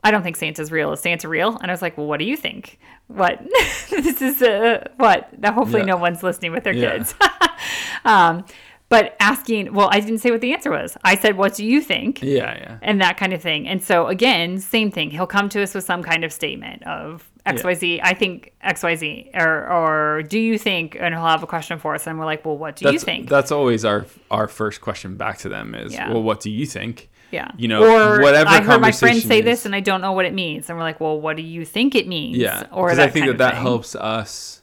I 0.07 0.11
don't 0.11 0.23
think 0.23 0.37
Santa's 0.37 0.71
real. 0.71 0.93
Is 0.93 1.01
Santa 1.01 1.27
real? 1.27 1.57
And 1.61 1.69
I 1.69 1.73
was 1.73 1.81
like, 1.81 1.97
well, 1.97 2.07
what 2.07 2.19
do 2.19 2.25
you 2.25 2.37
think? 2.37 2.79
What? 3.07 3.41
this 3.89 4.21
is 4.21 4.41
uh, 4.41 4.87
what? 4.95 5.37
Now, 5.37 5.51
hopefully, 5.51 5.81
Yeah. 5.81 5.85
no 5.87 5.97
one's 5.97 6.23
listening 6.23 6.53
with 6.53 6.63
their 6.63 6.73
Yeah. 6.73 6.97
kids. 6.97 7.13
um, 8.05 8.45
but 8.89 9.17
asking, 9.19 9.73
well, 9.73 9.89
I 9.91 9.99
didn't 9.99 10.19
say 10.19 10.31
what 10.31 10.39
the 10.39 10.53
answer 10.53 10.71
was. 10.71 10.97
I 11.03 11.17
said, 11.17 11.35
what 11.37 11.55
do 11.55 11.65
you 11.65 11.81
think? 11.81 12.21
yeah, 12.21 12.57
yeah, 12.57 12.77
And 12.81 13.01
that 13.01 13.17
kind 13.17 13.33
of 13.33 13.41
thing. 13.41 13.67
And 13.67 13.83
so, 13.83 14.07
again, 14.07 14.59
same 14.59 14.91
thing. 14.91 15.09
He'll 15.11 15.27
come 15.27 15.49
to 15.49 15.61
us 15.61 15.73
with 15.75 15.83
some 15.83 16.01
kind 16.03 16.23
of 16.23 16.31
statement 16.31 16.83
of 16.87 17.29
XYZ. 17.45 17.99
I 18.01 18.13
think 18.13 18.53
XYZ. 18.65 19.35
Or, 19.35 19.69
or 19.69 20.23
do 20.23 20.39
you 20.39 20.57
think? 20.57 20.95
And 20.97 21.13
he'll 21.13 21.25
have 21.25 21.43
a 21.43 21.47
question 21.47 21.79
for 21.79 21.95
us. 21.95 22.07
And 22.07 22.17
we're 22.17 22.23
like, 22.25 22.45
well, 22.45 22.57
what 22.57 22.77
do 22.77 22.85
that's 22.85 22.93
you 22.93 22.99
think? 22.99 23.27
that's 23.27 23.51
always 23.51 23.83
our 23.83 24.05
our 24.31 24.47
first 24.47 24.79
question 24.79 25.17
back 25.17 25.37
to 25.39 25.49
them 25.49 25.75
is, 25.75 25.91
Yeah. 25.93 26.11
well, 26.13 26.23
what 26.23 26.39
do 26.39 26.49
you 26.49 26.65
think? 26.65 27.09
Yeah. 27.31 27.51
you 27.57 27.67
know, 27.67 27.83
or 27.83 28.21
whatever 28.21 28.49
I 28.49 28.61
heard 28.61 28.81
my 28.81 28.91
friend 28.91 29.21
say 29.21 29.39
is- 29.39 29.45
this 29.45 29.65
and 29.65 29.75
I 29.75 29.79
don't 29.79 30.01
know 30.01 30.13
what 30.13 30.25
it 30.25 30.33
means. 30.33 30.69
And 30.69 30.77
we're 30.77 30.83
like, 30.83 30.99
well, 30.99 31.19
what 31.19 31.35
do 31.37 31.43
you 31.43 31.65
think 31.65 31.95
it 31.95 32.07
means? 32.07 32.37
Yeah, 32.37 32.67
Or 32.71 32.93
that 32.95 33.09
I 33.09 33.11
think 33.11 33.27
that 33.27 33.37
that 33.39 33.53
thing. 33.55 33.61
helps 33.61 33.95
us, 33.95 34.61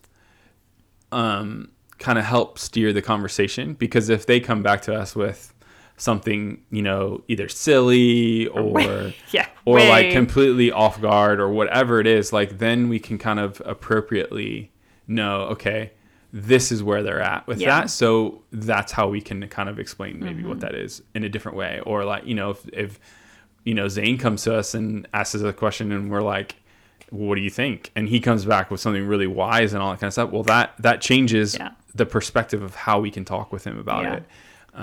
um, 1.12 1.68
kind 1.98 2.18
of 2.18 2.24
help 2.24 2.58
steer 2.58 2.92
the 2.92 3.02
conversation. 3.02 3.74
Because 3.74 4.08
if 4.08 4.26
they 4.26 4.40
come 4.40 4.62
back 4.62 4.82
to 4.82 4.94
us 4.94 5.14
with 5.14 5.52
something, 5.96 6.60
you 6.70 6.82
know, 6.82 7.22
either 7.28 7.48
silly 7.48 8.46
or 8.48 9.12
Yeah. 9.30 9.46
or 9.64 9.78
like 9.78 10.12
completely 10.12 10.72
off 10.72 11.00
guard 11.00 11.40
or 11.40 11.48
whatever 11.50 12.00
it 12.00 12.06
is, 12.06 12.32
like 12.32 12.58
then 12.58 12.88
we 12.88 12.98
can 12.98 13.16
kind 13.18 13.38
of 13.38 13.62
appropriately 13.64 14.72
know, 15.06 15.42
okay, 15.42 15.92
this 16.36 16.72
is 16.72 16.82
where 16.82 17.00
they're 17.04 17.20
at 17.22 17.46
with 17.46 17.60
Yeah. 17.60 17.82
that. 17.82 17.90
So 17.90 18.42
that's 18.50 18.90
how 18.90 19.08
we 19.08 19.20
can 19.20 19.46
kind 19.48 19.68
of 19.68 19.78
explain 19.78 20.18
maybe 20.18 20.40
Mm-hmm. 20.40 20.48
what 20.48 20.60
that 20.60 20.74
is 20.74 21.00
in 21.14 21.22
a 21.22 21.28
different 21.28 21.56
way. 21.56 21.80
Or 21.86 22.04
like, 22.04 22.26
you 22.26 22.34
know, 22.34 22.50
if, 22.50 22.68
if 22.72 22.98
you 23.62 23.72
know, 23.72 23.86
Zane 23.86 24.18
comes 24.18 24.42
to 24.42 24.56
us 24.56 24.74
and 24.74 25.06
asks 25.14 25.36
us 25.36 25.42
a 25.42 25.52
question 25.52 25.92
and 25.92 26.10
we're 26.10 26.22
like, 26.22 26.56
what 27.10 27.36
do 27.36 27.40
you 27.40 27.50
think? 27.50 27.92
And 27.94 28.08
he 28.08 28.18
comes 28.18 28.44
back 28.44 28.68
with 28.68 28.80
something 28.80 29.06
really 29.06 29.28
wise 29.28 29.74
and 29.74 29.80
all 29.82 29.92
that 29.92 30.00
kind 30.00 30.08
of 30.08 30.12
stuff. 30.12 30.30
Well, 30.32 30.42
that, 30.42 30.74
that 30.80 31.00
changes 31.00 31.54
Yeah. 31.54 31.70
the 31.94 32.04
perspective 32.04 32.62
of 32.64 32.74
how 32.74 32.98
we 32.98 33.12
can 33.12 33.24
talk 33.24 33.52
with 33.52 33.64
him 33.64 33.78
about 33.78 34.02
Yeah. 34.02 34.14
it. 34.14 34.24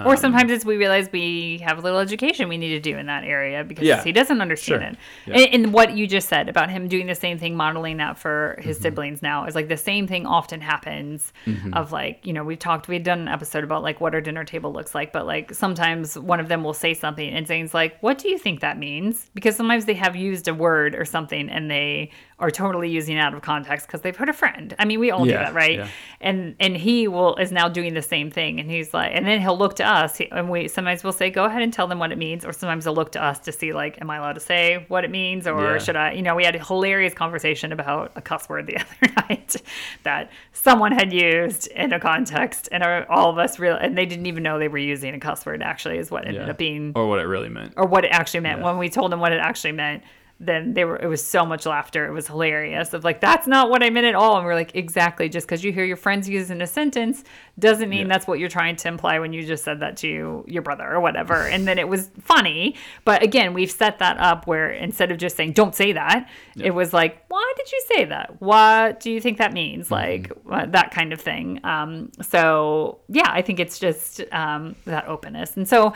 Or 0.05 0.15
sometimes 0.15 0.51
it's 0.51 0.63
we 0.65 0.77
realize 0.77 1.09
we 1.11 1.57
have 1.65 1.77
a 1.77 1.81
little 1.81 1.99
education 1.99 2.47
we 2.49 2.57
need 2.57 2.69
to 2.69 2.79
do 2.79 2.97
in 2.97 3.07
that 3.07 3.23
area 3.23 3.63
because 3.63 3.85
Yeah. 3.85 4.03
he 4.03 4.11
doesn't 4.11 4.41
understand 4.41 4.81
Sure. 4.81 4.89
it. 4.89 4.97
Yeah. 5.27 5.45
And, 5.45 5.65
and 5.65 5.73
what 5.73 5.97
you 5.97 6.07
just 6.07 6.29
said 6.29 6.47
about 6.49 6.69
him 6.69 6.87
doing 6.87 7.07
the 7.07 7.15
same 7.15 7.37
thing, 7.37 7.55
modeling 7.55 7.97
that 7.97 8.17
for 8.17 8.57
his 8.61 8.77
Mm-hmm. 8.77 8.83
siblings 8.83 9.21
now 9.21 9.45
is 9.45 9.53
like 9.55 9.67
the 9.67 9.77
same 9.77 10.07
thing 10.07 10.25
often 10.25 10.61
happens. 10.61 11.33
Of 11.73 11.91
like, 11.91 12.25
you 12.25 12.33
know, 12.33 12.43
we've 12.43 12.57
talked, 12.59 12.87
we've 12.87 13.03
done 13.03 13.19
an 13.21 13.27
episode 13.27 13.63
about 13.63 13.83
like 13.83 13.99
what 13.99 14.13
our 14.15 14.21
dinner 14.21 14.43
table 14.45 14.71
looks 14.71 14.95
like, 14.95 15.11
but 15.11 15.25
like 15.25 15.53
sometimes 15.53 16.17
one 16.17 16.39
of 16.39 16.47
them 16.47 16.63
will 16.63 16.73
say 16.73 16.93
something 16.93 17.29
and 17.29 17.45
Zane's 17.45 17.73
like, 17.73 17.99
"What 18.01 18.17
do 18.17 18.29
you 18.29 18.37
think 18.37 18.61
that 18.61 18.77
means?" 18.77 19.29
Because 19.33 19.55
sometimes 19.55 19.85
they 19.85 19.93
have 19.95 20.15
used 20.15 20.47
a 20.47 20.53
word 20.53 20.95
or 20.95 21.03
something 21.05 21.49
and 21.49 21.69
they 21.69 22.11
are 22.41 22.51
totally 22.51 22.89
using 22.89 23.15
it 23.17 23.19
out 23.19 23.33
of 23.33 23.41
context 23.41 23.87
because 23.87 24.01
they've 24.01 24.15
heard 24.17 24.27
a 24.29 24.33
friend. 24.33 24.75
I 24.79 24.85
mean, 24.85 24.99
we 24.99 25.11
all 25.11 25.23
do 25.25 25.31
that, 25.31 25.53
right? 25.53 25.77
yeah. 25.77 25.87
and 26.19 26.55
and 26.59 26.75
he 26.75 27.07
will 27.07 27.35
is 27.37 27.51
now 27.51 27.69
doing 27.69 27.93
the 27.93 28.01
same 28.01 28.29
thing 28.31 28.59
and 28.59 28.69
he's 28.69 28.93
like 28.93 29.11
and 29.13 29.25
then 29.25 29.39
he'll 29.39 29.57
look 29.57 29.75
to 29.77 29.83
us 29.85 30.19
and 30.31 30.49
we 30.49 30.67
sometimes 30.67 31.03
we'll 31.03 31.13
say 31.13 31.29
go 31.29 31.45
ahead 31.45 31.61
and 31.61 31.71
tell 31.71 31.87
them 31.87 31.99
what 31.99 32.11
it 32.11 32.17
means 32.17 32.43
or 32.45 32.51
sometimes 32.51 32.83
they'll 32.85 32.93
look 32.93 33.11
to 33.13 33.23
us 33.23 33.39
to 33.39 33.51
see 33.51 33.71
like 33.73 33.99
am 34.01 34.09
i 34.09 34.17
allowed 34.17 34.33
to 34.33 34.39
say 34.39 34.85
what 34.87 35.03
it 35.03 35.09
means 35.11 35.47
or 35.47 35.59
Yeah. 35.73 35.77
should 35.79 35.95
i 35.95 36.11
you 36.11 36.21
know 36.21 36.35
we 36.35 36.43
had 36.43 36.55
a 36.55 36.63
hilarious 36.63 37.13
conversation 37.13 37.71
about 37.71 38.11
a 38.15 38.21
cuss 38.21 38.47
word 38.49 38.67
the 38.67 38.77
other 38.81 39.13
night 39.29 39.55
that 40.03 40.31
someone 40.51 40.91
had 40.91 41.11
used 41.13 41.67
in 41.67 41.93
a 41.93 41.99
context 41.99 42.69
and 42.71 42.83
our, 42.83 43.09
all 43.09 43.29
of 43.29 43.37
us 43.37 43.57
real 43.59 43.75
and 43.75 43.97
they 43.97 44.05
didn't 44.05 44.25
even 44.27 44.43
know 44.43 44.59
they 44.59 44.67
were 44.67 44.77
using 44.77 45.13
a 45.15 45.19
cuss 45.19 45.45
word 45.45 45.61
actually 45.63 45.97
is 45.97 46.11
what 46.11 46.27
ended 46.27 46.43
Yeah. 46.45 46.51
up 46.51 46.57
being 46.57 46.91
Or 46.95 47.07
what 47.07 47.19
it 47.19 47.23
really 47.23 47.49
meant. 47.49 47.73
or 47.77 47.85
what 47.87 48.05
it 48.05 48.11
actually 48.11 48.41
meant. 48.41 48.59
Yeah. 48.59 48.65
When 48.65 48.77
we 48.77 48.89
told 48.89 49.11
them 49.11 49.19
what 49.19 49.31
it 49.31 49.39
actually 49.39 49.71
meant, 49.73 50.03
then 50.43 50.73
they 50.73 50.83
were 50.85 50.97
it 50.97 51.07
was 51.07 51.23
so 51.25 51.45
much 51.45 51.65
laughter. 51.65 52.05
It 52.07 52.11
was 52.11 52.27
hilarious. 52.27 52.93
Of 52.93 53.03
like, 53.03 53.21
that's 53.21 53.45
not 53.47 53.69
what 53.69 53.83
I 53.83 53.89
meant 53.91 54.07
at 54.07 54.15
all. 54.15 54.37
And 54.37 54.45
we're 54.45 54.55
like, 54.55 54.75
exactly. 54.75 55.29
Just 55.29 55.45
because 55.47 55.63
you 55.63 55.71
hear 55.71 55.85
your 55.85 55.97
friends 55.97 56.27
use 56.27 56.49
in 56.49 56.61
a 56.61 56.67
sentence 56.67 57.23
doesn't 57.59 57.89
mean 57.89 58.01
Yeah. 58.01 58.07
that's 58.07 58.25
what 58.27 58.39
you're 58.39 58.49
trying 58.49 58.75
to 58.77 58.87
imply 58.87 59.19
when 59.19 59.33
you 59.33 59.45
just 59.45 59.63
said 59.63 59.81
that 59.81 59.97
to 59.97 60.43
your 60.47 60.61
brother 60.63 60.91
or 60.91 60.99
whatever. 60.99 61.47
And 61.51 61.67
then 61.67 61.77
it 61.77 61.87
was 61.87 62.09
funny. 62.21 62.75
But 63.05 63.21
again, 63.21 63.53
we've 63.53 63.69
set 63.71 63.99
that 63.99 64.17
up 64.17 64.47
where 64.47 64.71
instead 64.71 65.11
of 65.11 65.17
just 65.19 65.35
saying, 65.37 65.51
don't 65.53 65.75
say 65.75 65.91
that, 65.91 66.27
it 66.57 66.71
was 66.71 66.91
like, 66.93 67.23
why 67.27 67.53
did 67.57 67.71
you 67.71 67.83
say 67.93 68.05
that? 68.05 68.41
What 68.41 68.99
do 68.99 69.11
you 69.11 69.21
think 69.21 69.37
that 69.37 69.53
means? 69.53 69.91
Like 69.91 70.31
uh, 70.49 70.65
that 70.67 70.91
kind 70.91 71.13
of 71.13 71.21
thing. 71.21 71.59
Um, 71.63 72.11
so 72.21 72.99
yeah, 73.09 73.29
I 73.29 73.41
think 73.43 73.59
it's 73.59 73.77
just 73.77 74.21
um, 74.31 74.75
that 74.85 75.07
openness. 75.07 75.55
And 75.55 75.67
so 75.67 75.93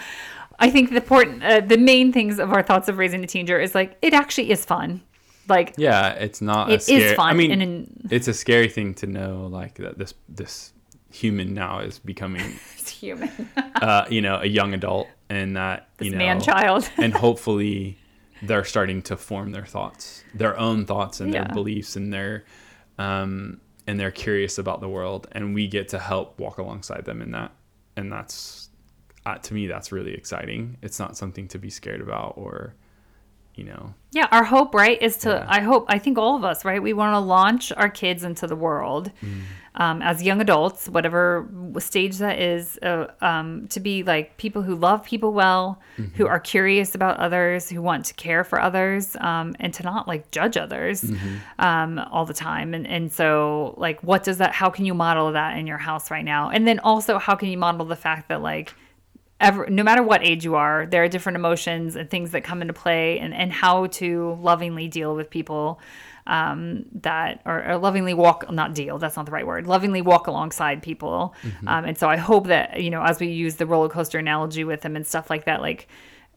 I 0.59 0.69
think 0.69 0.89
the 0.89 0.97
important, 0.97 1.43
uh, 1.43 1.59
the 1.61 1.77
main 1.77 2.13
things 2.13 2.39
of 2.39 2.51
our 2.51 2.63
thoughts 2.63 2.87
of 2.87 2.97
raising 2.97 3.23
a 3.23 3.27
teenager 3.27 3.59
is 3.59 3.75
like 3.75 3.97
it 4.01 4.13
actually 4.13 4.51
is 4.51 4.63
fun. 4.65 5.01
Like 5.47 5.73
Yeah, 5.77 6.09
it's 6.13 6.41
not. 6.41 6.71
It 6.71 6.87
a 6.89 6.93
is 6.93 7.13
fun 7.15 7.29
I 7.29 7.33
mean, 7.33 7.51
and 7.61 8.07
it's 8.09 8.27
a 8.27 8.33
scary 8.33 8.67
thing 8.69 8.93
to 8.95 9.07
know, 9.07 9.47
like 9.51 9.75
that 9.75 9.97
this 9.97 10.13
this 10.29 10.73
human 11.11 11.53
now 11.53 11.79
is 11.79 11.99
becoming, 11.99 12.41
human, 12.85 13.29
uh, 13.81 14.05
you 14.09 14.21
know, 14.21 14.39
a 14.41 14.45
young 14.47 14.73
adult, 14.73 15.07
and 15.29 15.55
that 15.55 15.89
this 15.97 16.05
you 16.07 16.11
know, 16.11 16.17
man 16.17 16.41
child. 16.41 16.89
and 16.97 17.13
hopefully 17.13 17.97
they're 18.41 18.65
starting 18.65 19.01
to 19.03 19.15
form 19.17 19.51
their 19.51 19.65
thoughts, 19.65 20.23
their 20.33 20.57
own 20.59 20.85
thoughts, 20.85 21.19
and 21.21 21.33
Yeah. 21.33 21.43
their 21.45 21.53
beliefs, 21.53 21.95
and 21.95 22.11
their, 22.13 22.43
um, 22.97 23.61
and 23.87 23.99
they're 23.99 24.11
curious 24.11 24.57
about 24.57 24.81
the 24.81 24.89
world, 24.89 25.27
and 25.31 25.53
we 25.53 25.67
get 25.67 25.89
to 25.89 25.99
help 25.99 26.39
walk 26.39 26.57
alongside 26.57 27.05
them 27.05 27.21
in 27.21 27.31
that, 27.31 27.51
and 27.95 28.11
that's, 28.11 28.64
uh, 29.25 29.37
to 29.39 29.53
me, 29.53 29.67
that's 29.67 29.91
really 29.91 30.13
exciting. 30.13 30.77
It's 30.81 30.99
not 30.99 31.17
something 31.17 31.47
to 31.49 31.57
be 31.57 31.69
scared 31.69 32.01
about, 32.01 32.33
or, 32.37 32.73
you 33.55 33.63
know, 33.63 33.93
Yeah, 34.11 34.27
our 34.31 34.43
hope, 34.43 34.73
right, 34.75 35.01
is 35.01 35.17
to, 35.17 35.29
Yeah. 35.29 35.45
I 35.47 35.61
hope, 35.61 35.85
I 35.89 35.97
think 35.99 36.17
all 36.17 36.35
of 36.35 36.43
us, 36.43 36.63
right, 36.63 36.81
we 36.81 36.93
want 36.93 37.13
to 37.15 37.19
launch 37.19 37.71
our 37.71 37.89
kids 37.89 38.23
into 38.23 38.47
the 38.47 38.55
world 38.55 39.11
Mm. 39.21 39.41
um, 39.77 40.01
as 40.01 40.23
young 40.23 40.39
adults, 40.41 40.87
whatever 40.87 41.49
stage 41.79 42.17
that 42.19 42.39
is, 42.39 42.77
uh, 42.81 43.07
um, 43.21 43.67
to 43.69 43.79
be 43.81 44.03
like 44.03 44.37
people 44.37 44.61
who 44.61 44.75
love 44.75 45.03
people 45.03 45.33
well, 45.33 45.81
Mm-hmm. 45.97 46.15
who 46.17 46.27
are 46.27 46.39
curious 46.39 46.95
about 46.95 47.17
others, 47.17 47.69
who 47.69 47.81
want 47.81 48.05
to 48.05 48.13
care 48.13 48.43
for 48.43 48.59
others, 48.61 49.15
um, 49.19 49.55
and 49.59 49.73
to 49.73 49.83
not 49.83 50.07
like 50.07 50.29
judge 50.31 50.55
others 50.55 51.01
Mm-hmm. 51.01 51.35
um, 51.59 51.99
all 52.11 52.25
the 52.25 52.33
time. 52.33 52.73
And, 52.73 52.85
and 52.87 53.11
so, 53.11 53.73
like, 53.77 54.01
what 54.03 54.23
does 54.23 54.37
that, 54.37 54.51
how 54.53 54.69
can 54.69 54.85
you 54.85 54.93
model 54.93 55.31
that 55.33 55.57
in 55.57 55.65
your 55.67 55.77
house 55.79 56.11
right 56.11 56.23
now? 56.25 56.49
And 56.49 56.65
then 56.67 56.79
also, 56.79 57.17
how 57.17 57.35
can 57.35 57.49
you 57.49 57.57
model 57.57 57.85
the 57.85 57.95
fact 57.97 58.29
that, 58.29 58.41
like, 58.41 58.73
ever 59.39 59.67
no 59.69 59.83
matter 59.83 60.01
what 60.01 60.25
age 60.25 60.45
you 60.45 60.55
are 60.55 60.85
there 60.85 61.03
are 61.03 61.09
different 61.09 61.35
emotions 61.35 61.95
and 61.95 62.09
things 62.09 62.31
that 62.31 62.43
come 62.43 62.61
into 62.61 62.73
play 62.73 63.19
and, 63.19 63.33
and 63.33 63.51
how 63.51 63.85
to 63.87 64.37
lovingly 64.41 64.87
deal 64.87 65.15
with 65.15 65.29
people 65.29 65.79
um, 66.27 66.85
that 66.93 67.41
or, 67.45 67.63
or 67.63 67.77
lovingly 67.77 68.13
walk 68.13 68.49
not 68.51 68.73
deal 68.73 68.97
that's 68.97 69.15
not 69.15 69.25
the 69.25 69.31
right 69.31 69.45
word 69.45 69.67
lovingly 69.67 70.01
walk 70.01 70.27
alongside 70.27 70.81
people. 70.81 71.35
Um, 71.67 71.85
and 71.85 71.97
so 71.97 72.09
i 72.09 72.15
hope 72.17 72.47
that 72.47 72.81
you 72.81 72.89
know 72.89 73.03
as 73.03 73.19
we 73.19 73.27
use 73.27 73.55
the 73.55 73.65
roller 73.65 73.89
coaster 73.89 74.17
analogy 74.17 74.63
with 74.63 74.81
them 74.81 74.95
and 74.95 75.05
stuff 75.05 75.29
like 75.29 75.45
that 75.45 75.61
like 75.61 75.87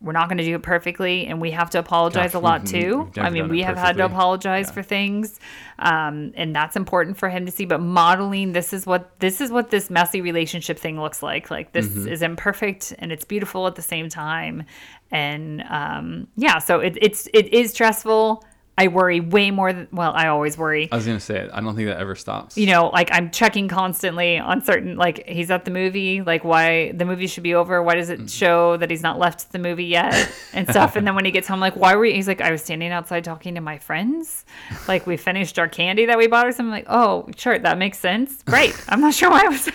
we're 0.01 0.13
not 0.13 0.29
going 0.29 0.39
to 0.39 0.45
do 0.45 0.55
it 0.55 0.63
perfectly 0.63 1.27
and 1.27 1.41
we 1.41 1.51
have 1.51 1.71
to 1.71 1.79
apologize 1.79 2.35
a 2.35 2.39
lot 2.39 2.65
too 2.65 3.11
i 3.17 3.31
mean 3.31 3.49
we 3.49 3.63
have 3.63 3.77
had 3.77 3.97
to 3.97 4.05
apologize 4.05 4.67
Yeah. 4.69 4.73
for 4.75 4.83
things 4.83 5.41
um, 5.81 6.33
and 6.37 6.55
that's 6.55 6.77
important 6.77 7.17
for 7.17 7.29
him 7.29 7.47
to 7.47 7.53
see 7.53 7.65
but 7.65 7.81
modeling 7.81 8.53
this 8.53 8.73
is 8.73 8.87
what 8.87 9.19
this 9.19 9.41
is 9.41 9.51
what 9.51 9.71
this 9.71 9.91
messy 9.91 10.21
relationship 10.21 10.79
thing 10.79 11.01
looks 11.01 11.23
like 11.23 11.51
like 11.51 11.73
this 11.73 11.89
Mm-hmm. 11.89 12.09
is 12.09 12.23
imperfect 12.23 12.95
and 12.99 13.11
it's 13.13 13.25
beautiful 13.25 13.67
at 13.67 13.75
the 13.75 13.83
same 13.83 14.09
time 14.09 14.65
and 15.11 15.63
um, 15.69 16.29
yeah 16.37 16.59
so 16.59 16.81
it, 16.81 16.97
it's 17.01 17.29
it 17.35 17.53
is 17.53 17.71
stressful 17.73 18.45
I 18.79 18.89
worry 18.89 19.21
way 19.21 19.51
more 19.51 19.73
than, 19.73 19.89
well, 19.93 20.13
I 20.15 20.29
always 20.29 20.57
worry. 20.57 20.89
I 20.93 20.97
was 20.97 21.05
gonna 21.05 21.19
say 21.21 21.39
it. 21.41 21.51
I 21.53 21.61
don't 21.61 21.75
think 21.77 21.89
that 21.89 21.99
ever 21.99 22.15
stops. 22.15 22.57
You 22.57 22.67
know, 22.69 22.89
like 22.89 23.09
I'm 23.13 23.31
checking 23.31 23.67
constantly 23.69 24.39
on 24.39 24.63
certain, 24.65 24.97
like 24.97 25.27
he's 25.27 25.51
at 25.51 25.65
the 25.65 25.71
movie, 25.71 26.23
like 26.23 26.45
why 26.45 26.93
the 26.93 27.05
movie 27.05 27.27
should 27.27 27.43
be 27.43 27.55
over. 27.55 27.83
Why 27.83 27.97
does 27.97 28.09
it 28.09 28.21
Mm. 28.21 28.31
show 28.31 28.77
that 28.77 28.91
he's 28.91 29.03
not 29.03 29.19
left 29.19 29.53
the 29.53 29.59
movie 29.59 29.85
yet 29.87 30.31
and 30.53 30.69
stuff? 30.71 30.95
and 30.97 31.07
then 31.07 31.15
when 31.15 31.25
he 31.25 31.31
gets 31.31 31.49
home, 31.49 31.61
like, 31.61 31.75
why 31.77 31.97
were 31.97 32.05
you? 32.07 32.15
He's 32.15 32.29
like, 32.29 32.41
I 32.41 32.51
was 32.53 32.63
standing 32.63 32.93
outside 32.93 33.25
talking 33.25 33.57
to 33.57 33.61
my 33.61 33.79
friends. 33.79 34.45
Like 34.87 35.07
we 35.07 35.17
finished 35.17 35.59
our 35.59 35.69
candy 35.69 36.07
that 36.07 36.17
we 36.17 36.27
bought 36.29 36.47
or 36.47 36.53
something. 36.53 36.71
Like, 36.71 36.87
oh, 36.89 37.29
sure, 37.37 37.59
that 37.59 37.79
makes 37.79 37.99
sense. 37.99 38.43
Right. 38.47 38.73
I'm 38.89 39.01
not 39.01 39.13
sure 39.15 39.29
why 39.31 39.43
I 39.45 39.49
was 39.49 39.61
so 39.65 39.73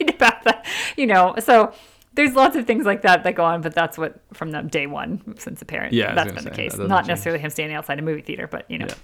worried 0.00 0.14
about 0.14 0.42
that. 0.44 0.64
You 0.96 1.06
know, 1.06 1.34
so 1.38 1.74
there's 2.14 2.34
lots 2.34 2.56
of 2.56 2.66
things 2.66 2.84
like 2.84 3.02
that 3.02 3.24
that 3.24 3.34
go 3.34 3.44
on, 3.44 3.62
but 3.62 3.74
that's 3.74 3.96
what 3.96 4.20
from 4.34 4.50
the 4.50 4.60
day 4.62 4.86
one 4.86 5.34
since 5.38 5.62
a 5.62 5.64
parent. 5.64 5.92
Yeah, 5.94 6.14
that's 6.14 6.32
been 6.32 6.44
the 6.44 6.50
say, 6.50 6.56
case. 6.64 6.72
doesn't 6.72 6.88
change. 6.90 7.06
necessarily 7.06 7.40
him 7.40 7.50
standing 7.50 7.74
outside 7.76 7.98
a 7.98 8.02
movie 8.02 8.20
theater, 8.20 8.46
but 8.46 8.70
you 8.70 8.78
know, 8.78 8.86
Yeah. 8.88 8.94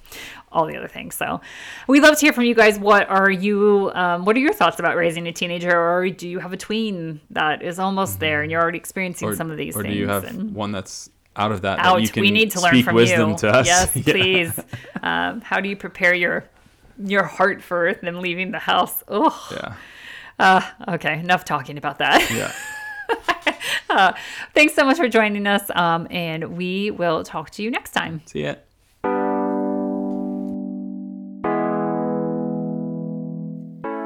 all 0.53 0.67
the 0.67 0.77
other 0.77 0.89
things. 0.89 1.15
So 1.15 1.41
we 1.87 2.01
love 2.01 2.17
to 2.17 2.21
hear 2.21 2.33
from 2.33 2.45
you 2.45 2.55
guys. 2.55 2.79
What 2.79 3.09
are 3.09 3.31
you? 3.31 3.91
Um, 3.95 4.25
what 4.25 4.37
are 4.37 4.41
your 4.41 4.53
thoughts 4.53 4.79
about 4.79 4.97
raising 4.97 5.27
a 5.27 5.33
teenager, 5.33 5.75
or 5.75 6.11
do 6.11 6.29
you 6.29 6.39
have 6.41 6.53
a 6.53 6.57
tween 6.59 7.21
that 7.31 7.63
is 7.63 7.79
almost 7.79 8.21
there 8.21 8.43
and 8.43 8.51
you're 8.51 8.61
already 8.61 8.79
experiencing 8.79 9.29
or, 9.29 9.35
some 9.35 9.51
of 9.51 9.57
these 9.57 9.75
or 9.77 9.83
things? 9.83 9.95
do 9.95 9.99
you 10.01 10.09
have 10.09 10.25
and- 10.25 10.55
one 10.55 10.73
that's 10.73 11.09
out 11.37 11.53
of 11.53 11.63
that? 11.63 11.79
out. 11.79 11.95
that 11.97 12.03
you 12.03 12.09
can 12.09 12.21
we 12.21 12.31
need 12.31 12.51
to 12.51 12.61
learn 12.61 12.83
from 12.83 12.95
wisdom 12.97 13.31
you. 13.31 13.37
to 13.39 13.49
us. 13.49 13.67
Yes, 13.67 13.97
Yeah. 13.97 14.03
please. 14.13 14.61
Um, 15.03 15.41
how 15.41 15.61
do 15.61 15.69
you 15.69 15.77
prepare 15.77 16.13
your 16.15 16.45
your 17.03 17.23
heart 17.23 17.63
for 17.63 17.95
them 17.95 18.21
leaving 18.21 18.51
the 18.51 18.59
house? 18.59 19.03
Oh, 19.09 19.49
Yeah. 20.41 20.67
okay. 20.89 21.21
Enough 21.21 21.45
talking 21.45 21.79
about 21.79 21.99
that. 22.01 22.29
Yeah. 22.31 22.53
Thanks 24.55 24.75
so 24.75 24.85
much 24.85 24.97
for 24.97 25.09
joining 25.09 25.47
us, 25.47 25.71
um, 25.75 26.07
and 26.11 26.57
we 26.57 26.91
will 26.91 27.25
talk 27.25 27.51
to 27.51 27.63
you 27.63 27.71
next 27.71 27.93
time. 27.93 28.23
See 28.27 28.45
ya. 28.45 28.55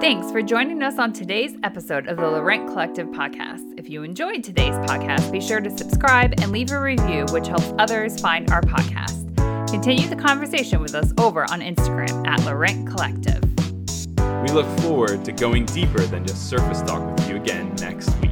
Thanks 0.02 0.32
for 0.32 0.42
joining 0.42 0.82
us 0.82 0.98
on 0.98 1.12
today's 1.12 1.54
episode 1.62 2.08
of 2.08 2.16
the 2.16 2.28
Laurent 2.28 2.66
Collective 2.66 3.06
podcast. 3.08 3.78
If 3.78 3.88
you 3.88 4.02
enjoyed 4.02 4.42
today's 4.42 4.74
podcast, 4.74 5.30
be 5.30 5.40
sure 5.40 5.60
to 5.60 5.70
subscribe 5.70 6.32
and 6.40 6.50
leave 6.50 6.72
a 6.72 6.80
review, 6.80 7.24
which 7.30 7.46
helps 7.46 7.72
others 7.78 8.20
find 8.20 8.50
our 8.50 8.62
podcast. 8.62 9.28
Continue 9.70 10.08
the 10.08 10.16
conversation 10.16 10.80
with 10.80 10.96
us 10.96 11.12
over 11.18 11.44
on 11.52 11.60
Instagram 11.60 12.26
at 12.26 12.44
Laurent 12.44 12.84
Collective. 12.88 13.44
We 14.42 14.48
look 14.48 14.66
forward 14.80 15.24
to 15.24 15.30
going 15.30 15.66
deeper 15.66 16.00
than 16.00 16.26
just 16.26 16.50
surface 16.50 16.82
talk 16.82 17.08
with 17.14 17.28
you 17.28 17.36
again 17.36 17.72
next 17.76 18.10
week. 18.20 18.31